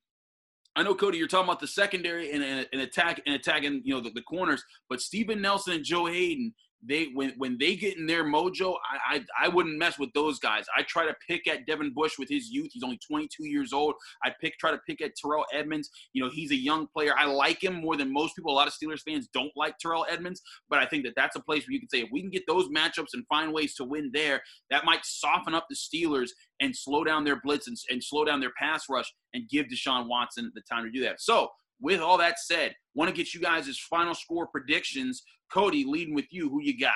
I 0.76 0.84
know 0.84 0.94
Cody, 0.94 1.18
you're 1.18 1.28
talking 1.28 1.48
about 1.48 1.62
the 1.62 1.68
secondary 1.68 2.32
and, 2.32 2.44
and, 2.44 2.68
and 2.74 2.82
attack 2.82 3.22
and 3.26 3.36
attacking, 3.36 3.82
you 3.86 3.94
know, 3.94 4.02
the, 4.02 4.10
the, 4.10 4.22
corners, 4.22 4.62
but 4.90 5.00
Steven 5.00 5.42
Nelson 5.42 5.74
and 5.74 5.86
Joe 5.86 6.08
Haden, 6.08 6.54
they 6.88 7.10
when 7.14 7.34
when 7.38 7.58
they 7.58 7.76
get 7.76 7.98
in 7.98 8.06
their 8.06 8.24
mojo, 8.24 8.76
I, 9.10 9.16
I 9.16 9.46
I 9.46 9.48
wouldn't 9.48 9.78
mess 9.78 9.98
with 9.98 10.12
those 10.14 10.40
guys. 10.40 10.66
I 10.76 10.84
try 10.84 11.06
to 11.06 11.16
pick 11.28 11.48
at 11.48 11.66
Devin 11.66 11.94
Bush 11.94 12.14
with 12.18 12.30
his 12.30 12.50
youth. 12.50 12.70
He's 12.74 12.84
only 12.84 13.00
22 13.06 13.48
years 13.48 13.74
old. 13.74 13.96
I 14.24 14.32
pick 14.42 14.58
try 14.60 14.72
to 14.72 14.80
pick 14.88 15.02
at 15.02 15.12
Terrell 15.16 15.46
Edmunds. 15.54 15.90
You 16.14 16.24
know, 16.24 16.30
he's 16.30 16.52
a 16.52 16.56
young 16.56 16.88
player. 16.88 17.14
I 17.18 17.26
like 17.26 17.64
him 17.64 17.76
more 17.76 17.96
than 17.96 18.12
most 18.12 18.36
people. 18.36 18.52
A 18.52 18.56
lot 18.56 18.68
of 18.68 18.74
Steelers 18.74 19.02
fans 19.08 19.28
don't 19.34 19.52
like 19.56 19.78
Terrell 19.78 20.06
Edmunds, 20.10 20.42
but 20.70 20.80
I 20.80 20.86
think 20.86 21.04
that 21.06 21.14
that's 21.16 21.36
a 21.36 21.42
place 21.42 21.68
where 21.68 21.74
you 21.74 21.80
can 21.80 21.90
say 21.90 22.02
if 22.02 22.10
we 22.12 22.22
can 22.22 22.30
get 22.30 22.44
those 22.48 22.68
matchups 22.70 23.14
and 23.14 23.26
find 23.28 23.54
ways 23.54 23.76
to 23.76 23.84
win 23.84 24.12
there, 24.14 24.42
that 24.70 24.86
might 24.86 25.06
soften 25.06 25.56
up 25.56 25.66
the 25.70 25.76
Steelers 25.76 26.30
and 26.62 26.76
slow 26.76 27.04
down 27.04 27.24
their 27.24 27.40
blitz 27.42 27.68
and, 27.68 27.78
and 27.90 28.04
slow 28.04 28.26
down 28.26 28.40
their 28.40 28.54
pass 28.58 28.86
rush 28.90 29.12
and 29.34 29.50
give 29.50 29.68
Deshaun 29.68 30.08
Watson 30.08 30.52
the 30.56 30.62
time 30.70 30.84
to 30.86 30.92
do 30.92 31.02
that. 31.02 31.22
So, 31.22 31.50
with 31.80 32.02
all 32.02 32.18
that 32.18 32.40
said, 32.40 32.74
want 32.94 33.10
to 33.10 33.16
get 33.16 33.34
you 33.34 33.42
guys' 33.42 33.78
final 33.90 34.14
score 34.14 34.48
predictions. 34.48 35.24
Cody, 35.52 35.86
leading 35.86 36.16
with 36.16 36.32
you. 36.32 36.50
Who 36.50 36.62
you 36.62 36.78
got? 36.80 36.94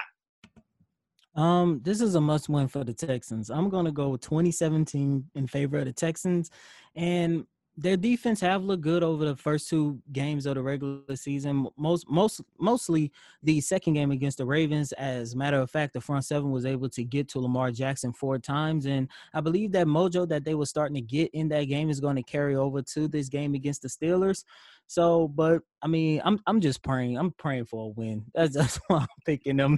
Um, 1.42 1.80
this 1.84 2.02
is 2.02 2.16
a 2.16 2.22
must 2.22 2.50
win 2.50 2.68
for 2.68 2.84
the 2.84 2.94
Texans. 2.94 3.50
I'm 3.50 3.70
gonna 3.70 3.92
go 3.92 4.18
2017 4.18 5.26
in 5.36 5.48
favor 5.48 5.78
of 5.78 5.86
the 5.86 5.94
Texans. 5.94 6.50
And 6.96 7.46
their 7.80 7.96
defense 7.96 8.42
have 8.42 8.64
looked 8.64 8.84
good 8.84 9.04
over 9.04 9.24
the 9.24 9.36
first 9.36 9.70
two 9.70 10.02
games 10.12 10.46
of 10.46 10.56
the 10.56 10.62
regular 10.62 11.16
season. 11.16 11.66
Most 11.78 12.10
most 12.10 12.42
mostly 12.60 13.12
the 13.42 13.62
second 13.62 13.94
game 13.94 14.12
against 14.12 14.38
the 14.38 14.46
Ravens. 14.46 14.92
As 14.94 15.34
a 15.34 15.38
matter 15.38 15.60
of 15.60 15.72
fact, 15.72 15.94
the 15.94 16.02
front 16.02 16.26
seven 16.26 16.52
was 16.52 16.66
able 16.66 16.90
to 16.90 17.04
get 17.06 17.30
to 17.30 17.40
Lamar 17.40 17.72
Jackson 17.72 18.12
four 18.12 18.38
times, 18.38 18.86
and 18.86 19.08
I 19.34 19.40
believe 19.40 19.72
that 19.72 19.88
mojo 19.88 20.28
that 20.28 20.44
they 20.44 20.56
were 20.56 20.66
starting 20.66 20.96
to 20.96 21.02
get 21.02 21.32
in 21.34 21.48
that 21.50 21.66
game 21.66 21.90
is 21.90 22.02
going 22.02 22.18
to 22.18 22.24
carry 22.24 22.56
over 22.56 22.82
to 22.82 23.08
this 23.08 23.30
game 23.30 23.54
against 23.54 23.82
the 23.82 23.88
Steelers. 23.88 24.44
So, 24.88 25.30
but 25.30 25.62
I 25.82 25.88
mean, 25.88 26.22
I'm 26.26 26.40
I'm 26.48 26.60
just 26.60 26.84
praying. 26.84 27.18
I'm 27.18 27.32
praying 27.32 27.66
for 27.66 27.86
a 27.86 27.90
win. 27.90 28.26
That's 28.34 28.54
that's 28.56 28.78
why 28.88 29.00
I'm 29.00 29.08
picking 29.26 29.58
them 29.58 29.78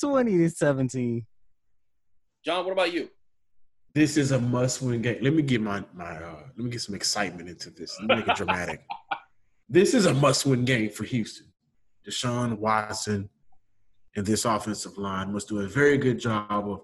20 0.00 0.38
to 0.38 0.48
17. 0.48 1.26
John, 2.44 2.64
what 2.64 2.72
about 2.72 2.92
you? 2.92 3.10
This 3.94 4.16
is 4.16 4.32
a 4.32 4.40
must-win 4.40 5.02
game. 5.02 5.18
Let 5.20 5.34
me 5.34 5.42
get 5.42 5.60
my 5.60 5.84
my 5.92 6.16
uh, 6.16 6.42
let 6.56 6.64
me 6.64 6.70
get 6.70 6.80
some 6.80 6.94
excitement 6.94 7.48
into 7.48 7.70
this. 7.70 7.98
Let 8.00 8.08
me 8.08 8.16
make 8.16 8.28
it 8.28 8.36
dramatic. 8.36 8.84
this 9.68 9.92
is 9.92 10.06
a 10.06 10.14
must-win 10.14 10.64
game 10.64 10.90
for 10.90 11.04
Houston. 11.04 11.48
Deshaun 12.06 12.58
Watson 12.58 13.28
and 14.16 14.26
this 14.26 14.44
offensive 14.44 14.96
line 14.96 15.32
must 15.32 15.48
do 15.48 15.60
a 15.60 15.66
very 15.66 15.98
good 15.98 16.18
job 16.18 16.46
of. 16.50 16.80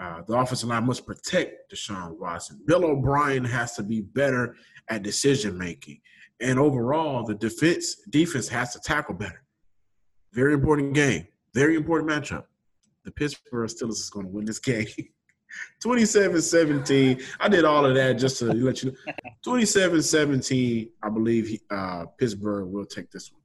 Uh, 0.00 0.22
the 0.28 0.32
offensive 0.32 0.68
line 0.68 0.86
must 0.86 1.04
protect 1.04 1.72
Deshaun 1.72 2.16
Watson. 2.18 2.60
Bill 2.66 2.84
O'Brien 2.84 3.44
has 3.44 3.74
to 3.74 3.82
be 3.82 4.00
better 4.00 4.54
at 4.88 5.02
decision 5.02 5.58
making, 5.58 6.00
and 6.40 6.58
overall, 6.58 7.24
the 7.24 7.34
defense 7.34 7.96
defense 8.10 8.48
has 8.48 8.72
to 8.74 8.80
tackle 8.80 9.14
better. 9.14 9.42
Very 10.32 10.54
important 10.54 10.94
game. 10.94 11.26
Very 11.54 11.74
important 11.74 12.10
matchup. 12.10 12.44
The 13.04 13.10
Pittsburgh 13.10 13.68
Steelers 13.68 13.92
is 13.92 14.10
going 14.10 14.26
to 14.26 14.32
win 14.32 14.44
this 14.44 14.58
game. 14.72 14.86
27-17. 15.84 17.22
I 17.40 17.48
did 17.48 17.64
all 17.64 17.84
of 17.84 17.94
that 17.94 18.14
just 18.14 18.38
to 18.38 18.46
let 18.46 18.82
you 18.82 18.90
know. 18.90 19.14
27-17, 19.46 20.90
I 21.02 21.08
believe 21.08 21.60
uh, 21.70 22.06
Pittsburgh 22.18 22.68
will 22.68 22.86
take 22.86 23.10
this 23.10 23.32
one. 23.32 23.40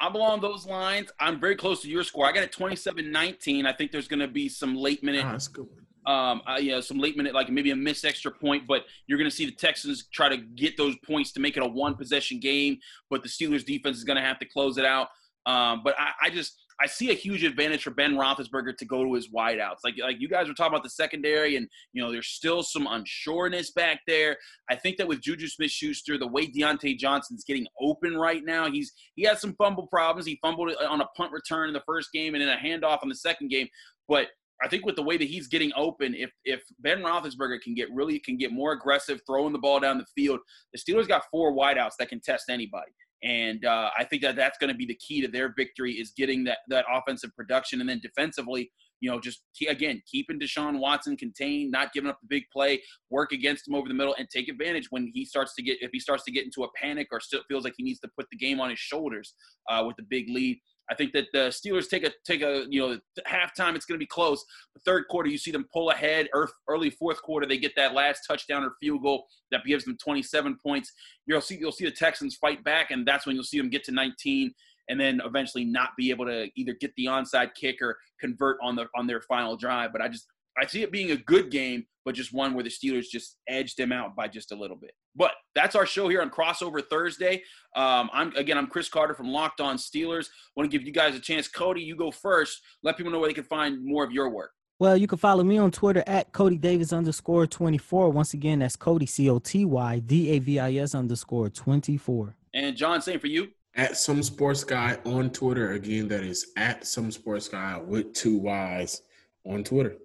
I'm 0.00 0.14
along 0.14 0.40
those 0.40 0.66
lines. 0.66 1.10
I'm 1.18 1.40
very 1.40 1.56
close 1.56 1.80
to 1.82 1.88
your 1.88 2.04
score. 2.04 2.26
I 2.26 2.32
got 2.32 2.44
it 2.44 2.52
27-19. 2.52 3.66
I 3.66 3.72
think 3.72 3.92
there's 3.92 4.08
going 4.08 4.20
to 4.20 4.28
be 4.28 4.48
some 4.48 4.76
late 4.76 5.02
minute. 5.02 5.24
Oh, 5.24 5.32
that's 5.32 5.48
good. 5.48 5.66
Um, 6.06 6.42
uh, 6.46 6.58
yeah, 6.60 6.80
some 6.80 6.98
late 6.98 7.16
minute, 7.16 7.34
like 7.34 7.50
maybe 7.50 7.72
a 7.72 7.76
missed 7.76 8.04
extra 8.04 8.30
point, 8.30 8.66
but 8.68 8.84
you're 9.06 9.18
going 9.18 9.28
to 9.28 9.34
see 9.34 9.44
the 9.46 9.52
Texans 9.52 10.06
try 10.12 10.28
to 10.28 10.36
get 10.36 10.76
those 10.76 10.94
points 11.04 11.32
to 11.32 11.40
make 11.40 11.56
it 11.56 11.64
a 11.64 11.66
one 11.66 11.96
possession 11.96 12.38
game. 12.38 12.78
But 13.10 13.22
the 13.22 13.28
Steelers 13.28 13.64
defense 13.64 13.96
is 13.96 14.04
going 14.04 14.16
to 14.16 14.22
have 14.22 14.38
to 14.38 14.44
close 14.44 14.78
it 14.78 14.84
out. 14.84 15.08
Um, 15.46 15.82
but 15.82 15.94
I, 15.98 16.10
I 16.24 16.30
just 16.30 16.60
I 16.80 16.86
see 16.86 17.10
a 17.10 17.14
huge 17.14 17.42
advantage 17.42 17.82
for 17.82 17.90
Ben 17.90 18.14
Roethlisberger 18.14 18.76
to 18.76 18.84
go 18.84 19.02
to 19.02 19.14
his 19.14 19.30
wideouts. 19.30 19.78
Like 19.84 19.94
like 20.00 20.16
you 20.20 20.28
guys 20.28 20.48
were 20.48 20.54
talking 20.54 20.74
about 20.74 20.82
the 20.82 20.90
secondary, 20.90 21.56
and 21.56 21.68
you 21.92 22.02
know 22.02 22.12
there's 22.12 22.28
still 22.28 22.62
some 22.62 22.86
unsureness 22.86 23.72
back 23.74 24.00
there. 24.06 24.36
I 24.70 24.76
think 24.76 24.98
that 24.98 25.08
with 25.08 25.22
Juju 25.22 25.48
Smith-Schuster, 25.48 26.18
the 26.18 26.26
way 26.26 26.46
Diontae 26.46 26.98
Johnson's 26.98 27.44
getting 27.44 27.66
open 27.80 28.16
right 28.16 28.44
now, 28.44 28.70
he's 28.70 28.92
he 29.14 29.22
has 29.24 29.40
some 29.40 29.54
fumble 29.56 29.86
problems. 29.86 30.26
He 30.26 30.38
fumbled 30.42 30.72
on 30.88 31.00
a 31.00 31.06
punt 31.16 31.32
return 31.32 31.68
in 31.68 31.74
the 31.74 31.82
first 31.86 32.12
game, 32.12 32.34
and 32.34 32.42
then 32.42 32.50
a 32.50 32.60
handoff 32.60 33.02
in 33.02 33.08
the 33.08 33.14
second 33.14 33.48
game. 33.48 33.68
But 34.08 34.28
I 34.62 34.68
think 34.68 34.86
with 34.86 34.96
the 34.96 35.02
way 35.02 35.16
that 35.16 35.28
he's 35.28 35.48
getting 35.48 35.72
open, 35.76 36.14
if 36.14 36.30
if 36.44 36.62
Ben 36.80 36.98
Roethlisberger 36.98 37.60
can 37.60 37.74
get 37.74 37.88
really 37.92 38.18
can 38.18 38.36
get 38.36 38.52
more 38.52 38.72
aggressive, 38.72 39.20
throwing 39.26 39.52
the 39.52 39.58
ball 39.58 39.80
down 39.80 39.98
the 39.98 40.06
field, 40.14 40.40
the 40.72 40.78
Steelers 40.78 41.08
got 41.08 41.24
four 41.30 41.54
wideouts 41.54 41.92
that 41.98 42.08
can 42.08 42.20
test 42.20 42.50
anybody. 42.50 42.92
And 43.22 43.64
uh, 43.64 43.90
I 43.98 44.04
think 44.04 44.22
that 44.22 44.36
that's 44.36 44.58
going 44.58 44.72
to 44.72 44.76
be 44.76 44.86
the 44.86 44.96
key 44.96 45.22
to 45.22 45.28
their 45.28 45.52
victory 45.56 45.94
is 45.94 46.12
getting 46.16 46.44
that 46.44 46.58
that 46.68 46.84
offensive 46.92 47.30
production, 47.34 47.80
and 47.80 47.88
then 47.88 48.00
defensively, 48.00 48.70
you 49.00 49.10
know, 49.10 49.18
just 49.18 49.42
again 49.68 50.02
keeping 50.10 50.38
Deshaun 50.38 50.78
Watson 50.78 51.16
contained, 51.16 51.70
not 51.70 51.92
giving 51.92 52.10
up 52.10 52.18
the 52.20 52.28
big 52.28 52.44
play, 52.52 52.82
work 53.10 53.32
against 53.32 53.66
him 53.66 53.74
over 53.74 53.88
the 53.88 53.94
middle, 53.94 54.14
and 54.18 54.28
take 54.28 54.48
advantage 54.48 54.88
when 54.90 55.10
he 55.14 55.24
starts 55.24 55.54
to 55.54 55.62
get 55.62 55.78
if 55.80 55.90
he 55.92 56.00
starts 56.00 56.24
to 56.24 56.30
get 56.30 56.44
into 56.44 56.64
a 56.64 56.68
panic 56.80 57.08
or 57.10 57.20
still 57.20 57.40
feels 57.48 57.64
like 57.64 57.74
he 57.76 57.84
needs 57.84 58.00
to 58.00 58.08
put 58.16 58.26
the 58.30 58.36
game 58.36 58.60
on 58.60 58.70
his 58.70 58.78
shoulders 58.78 59.34
uh, 59.70 59.82
with 59.86 59.96
the 59.96 60.04
big 60.08 60.26
lead. 60.28 60.58
I 60.90 60.94
think 60.94 61.12
that 61.12 61.26
the 61.32 61.48
Steelers 61.48 61.88
take 61.88 62.04
a 62.04 62.12
take 62.24 62.42
a 62.42 62.64
you 62.68 62.80
know 62.80 62.98
halftime. 63.26 63.74
It's 63.74 63.86
going 63.86 63.98
to 63.98 64.02
be 64.02 64.06
close. 64.06 64.44
The 64.74 64.80
third 64.84 65.08
quarter, 65.08 65.28
you 65.28 65.38
see 65.38 65.50
them 65.50 65.66
pull 65.72 65.90
ahead. 65.90 66.28
Early 66.68 66.90
fourth 66.90 67.20
quarter, 67.22 67.46
they 67.46 67.58
get 67.58 67.72
that 67.76 67.94
last 67.94 68.22
touchdown 68.26 68.62
or 68.62 68.72
field 68.80 69.02
goal 69.02 69.26
that 69.50 69.64
gives 69.64 69.84
them 69.84 69.96
27 70.02 70.58
points. 70.64 70.92
You'll 71.26 71.40
see 71.40 71.56
you'll 71.56 71.72
see 71.72 71.84
the 71.84 71.90
Texans 71.90 72.36
fight 72.36 72.62
back, 72.64 72.90
and 72.90 73.06
that's 73.06 73.26
when 73.26 73.34
you'll 73.34 73.44
see 73.44 73.58
them 73.58 73.70
get 73.70 73.84
to 73.84 73.92
19, 73.92 74.52
and 74.88 75.00
then 75.00 75.20
eventually 75.24 75.64
not 75.64 75.90
be 75.96 76.10
able 76.10 76.26
to 76.26 76.48
either 76.54 76.74
get 76.74 76.94
the 76.96 77.06
onside 77.06 77.50
kick 77.54 77.82
or 77.82 77.96
convert 78.20 78.58
on 78.62 78.76
the 78.76 78.86
on 78.94 79.06
their 79.06 79.20
final 79.22 79.56
drive. 79.56 79.92
But 79.92 80.02
I 80.02 80.08
just 80.08 80.26
I 80.58 80.66
see 80.66 80.82
it 80.82 80.90
being 80.90 81.10
a 81.10 81.16
good 81.16 81.50
game, 81.50 81.86
but 82.04 82.14
just 82.14 82.32
one 82.32 82.54
where 82.54 82.64
the 82.64 82.70
Steelers 82.70 83.06
just 83.10 83.36
edged 83.48 83.76
them 83.76 83.92
out 83.92 84.16
by 84.16 84.28
just 84.28 84.52
a 84.52 84.56
little 84.56 84.76
bit. 84.76 84.92
But 85.14 85.32
that's 85.54 85.74
our 85.74 85.86
show 85.86 86.08
here 86.08 86.22
on 86.22 86.30
Crossover 86.30 86.82
Thursday. 86.88 87.42
Um, 87.74 88.10
I'm 88.12 88.34
again, 88.36 88.56
I'm 88.58 88.66
Chris 88.66 88.88
Carter 88.88 89.14
from 89.14 89.28
Locked 89.28 89.60
On 89.60 89.76
Steelers. 89.76 90.28
Want 90.56 90.70
to 90.70 90.76
give 90.76 90.86
you 90.86 90.92
guys 90.92 91.14
a 91.14 91.20
chance. 91.20 91.48
Cody, 91.48 91.82
you 91.82 91.96
go 91.96 92.10
first. 92.10 92.62
Let 92.82 92.96
people 92.96 93.12
know 93.12 93.18
where 93.18 93.28
they 93.28 93.34
can 93.34 93.44
find 93.44 93.84
more 93.84 94.04
of 94.04 94.12
your 94.12 94.30
work. 94.30 94.50
Well, 94.78 94.96
you 94.96 95.06
can 95.06 95.16
follow 95.16 95.42
me 95.42 95.56
on 95.56 95.70
Twitter 95.70 96.04
at 96.06 96.32
Coty 96.32 96.60
Davis 96.60 96.92
underscore 96.92 97.46
24. 97.46 98.10
Once 98.10 98.34
again, 98.34 98.58
that's 98.58 98.76
Cody, 98.76 99.06
C 99.06 99.30
O 99.30 99.38
T 99.38 99.64
Y 99.64 99.98
D 100.00 100.30
A 100.30 100.38
V 100.38 100.58
I 100.58 100.74
S 100.74 100.94
underscore 100.94 101.48
24. 101.48 102.36
And 102.52 102.76
John, 102.76 103.00
same 103.00 103.18
for 103.18 103.26
you. 103.26 103.48
At 103.74 103.96
some 103.96 104.22
sports 104.22 104.64
guy 104.64 104.98
on 105.04 105.30
Twitter. 105.30 105.72
Again, 105.72 106.08
that 106.08 106.22
is 106.22 106.52
at 106.56 106.86
some 106.86 107.10
sports 107.10 107.48
guy 107.48 107.78
with 107.78 108.12
two 108.12 108.38
Y's 108.38 109.02
on 109.46 109.64
Twitter. 109.64 109.96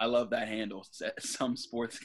I 0.00 0.06
love 0.06 0.30
that 0.30 0.48
handle. 0.48 0.86
Some 1.18 1.56
sports. 1.56 1.98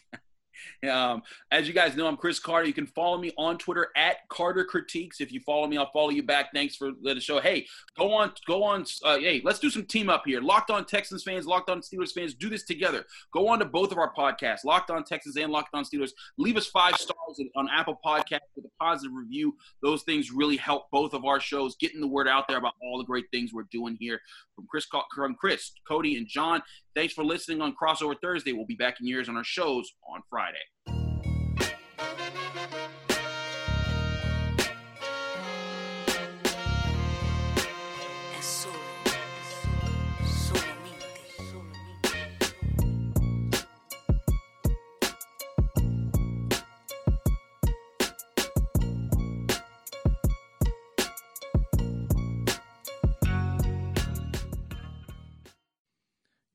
Um, 0.94 1.24
as 1.50 1.68
you 1.68 1.74
guys 1.74 1.96
know, 1.96 2.08
I'm 2.08 2.18
Chris 2.18 2.40
Carter. 2.40 2.68
You 2.68 2.74
can 2.74 2.86
follow 2.86 3.18
me 3.18 3.32
on 3.38 3.58
Twitter 3.58 3.88
at 3.96 4.28
Carter 4.30 4.66
Critiques. 4.66 5.22
If 5.22 5.32
you 5.32 5.40
follow 5.40 5.66
me, 5.66 5.78
I'll 5.78 5.92
follow 5.92 6.10
you 6.10 6.24
back. 6.24 6.50
Thanks 6.54 6.76
for 6.76 6.92
the 7.02 7.20
show. 7.20 7.40
Hey, 7.40 7.66
go 7.98 8.14
on, 8.14 8.34
go 8.46 8.64
on. 8.64 8.86
Uh, 9.04 9.18
hey, 9.18 9.42
let's 9.44 9.60
do 9.60 9.70
some 9.70 9.86
team 9.86 10.10
up 10.10 10.24
here. 10.26 10.42
Locked 10.42 10.70
on 10.72 10.86
Texans 10.86 11.24
fans, 11.24 11.48
Locked 11.48 11.70
on 11.70 11.82
Steelers 11.82 12.12
fans, 12.12 12.34
do 12.34 12.50
this 12.50 12.64
together. 12.64 13.06
Go 13.34 13.48
on 13.48 13.60
to 13.60 13.66
both 13.66 13.92
of 13.92 13.98
our 13.98 14.14
podcasts, 14.14 14.66
Locked 14.66 14.92
on 14.92 15.04
Texans 15.04 15.38
and 15.38 15.52
Locked 15.52 15.74
on 15.74 15.84
Steelers. 15.86 16.12
Leave 16.38 16.58
us 16.58 16.68
five 16.68 16.96
stars 16.96 17.42
on 17.56 17.70
Apple 17.74 18.00
Podcast 18.06 18.42
with 18.56 18.66
a 18.66 18.84
positive 18.84 19.14
review. 19.14 19.56
Those 19.82 20.04
things 20.04 20.32
really 20.32 20.58
help 20.58 20.92
both 20.92 21.14
of 21.14 21.26
our 21.26 21.40
shows 21.40 21.76
getting 21.80 22.02
the 22.02 22.08
word 22.08 22.28
out 22.28 22.48
there 22.48 22.58
about 22.58 22.74
all 22.82 22.98
the 22.98 23.06
great 23.06 23.26
things 23.32 23.52
we're 23.54 23.68
doing 23.72 23.98
here. 24.00 24.20
From 24.56 24.68
Chris, 24.70 24.86
from 25.16 25.36
Chris, 25.36 25.72
Cody, 25.88 26.18
and 26.18 26.28
John. 26.28 26.62
Thanks 26.96 27.14
for 27.14 27.24
listening 27.24 27.62
on 27.62 27.76
Crossover 27.76 28.16
Thursday. 28.22 28.54
We'll 28.54 28.66
be 28.66 28.76
back 28.76 29.00
in 29.00 29.08
years 29.08 29.30
on 29.30 29.38
our 29.38 29.44
shows 29.44 29.92
on 30.08 30.22
Friday. 30.44 30.74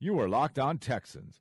You 0.00 0.20
are 0.20 0.28
Locked 0.28 0.58
On 0.58 0.78
Texans, 0.78 1.40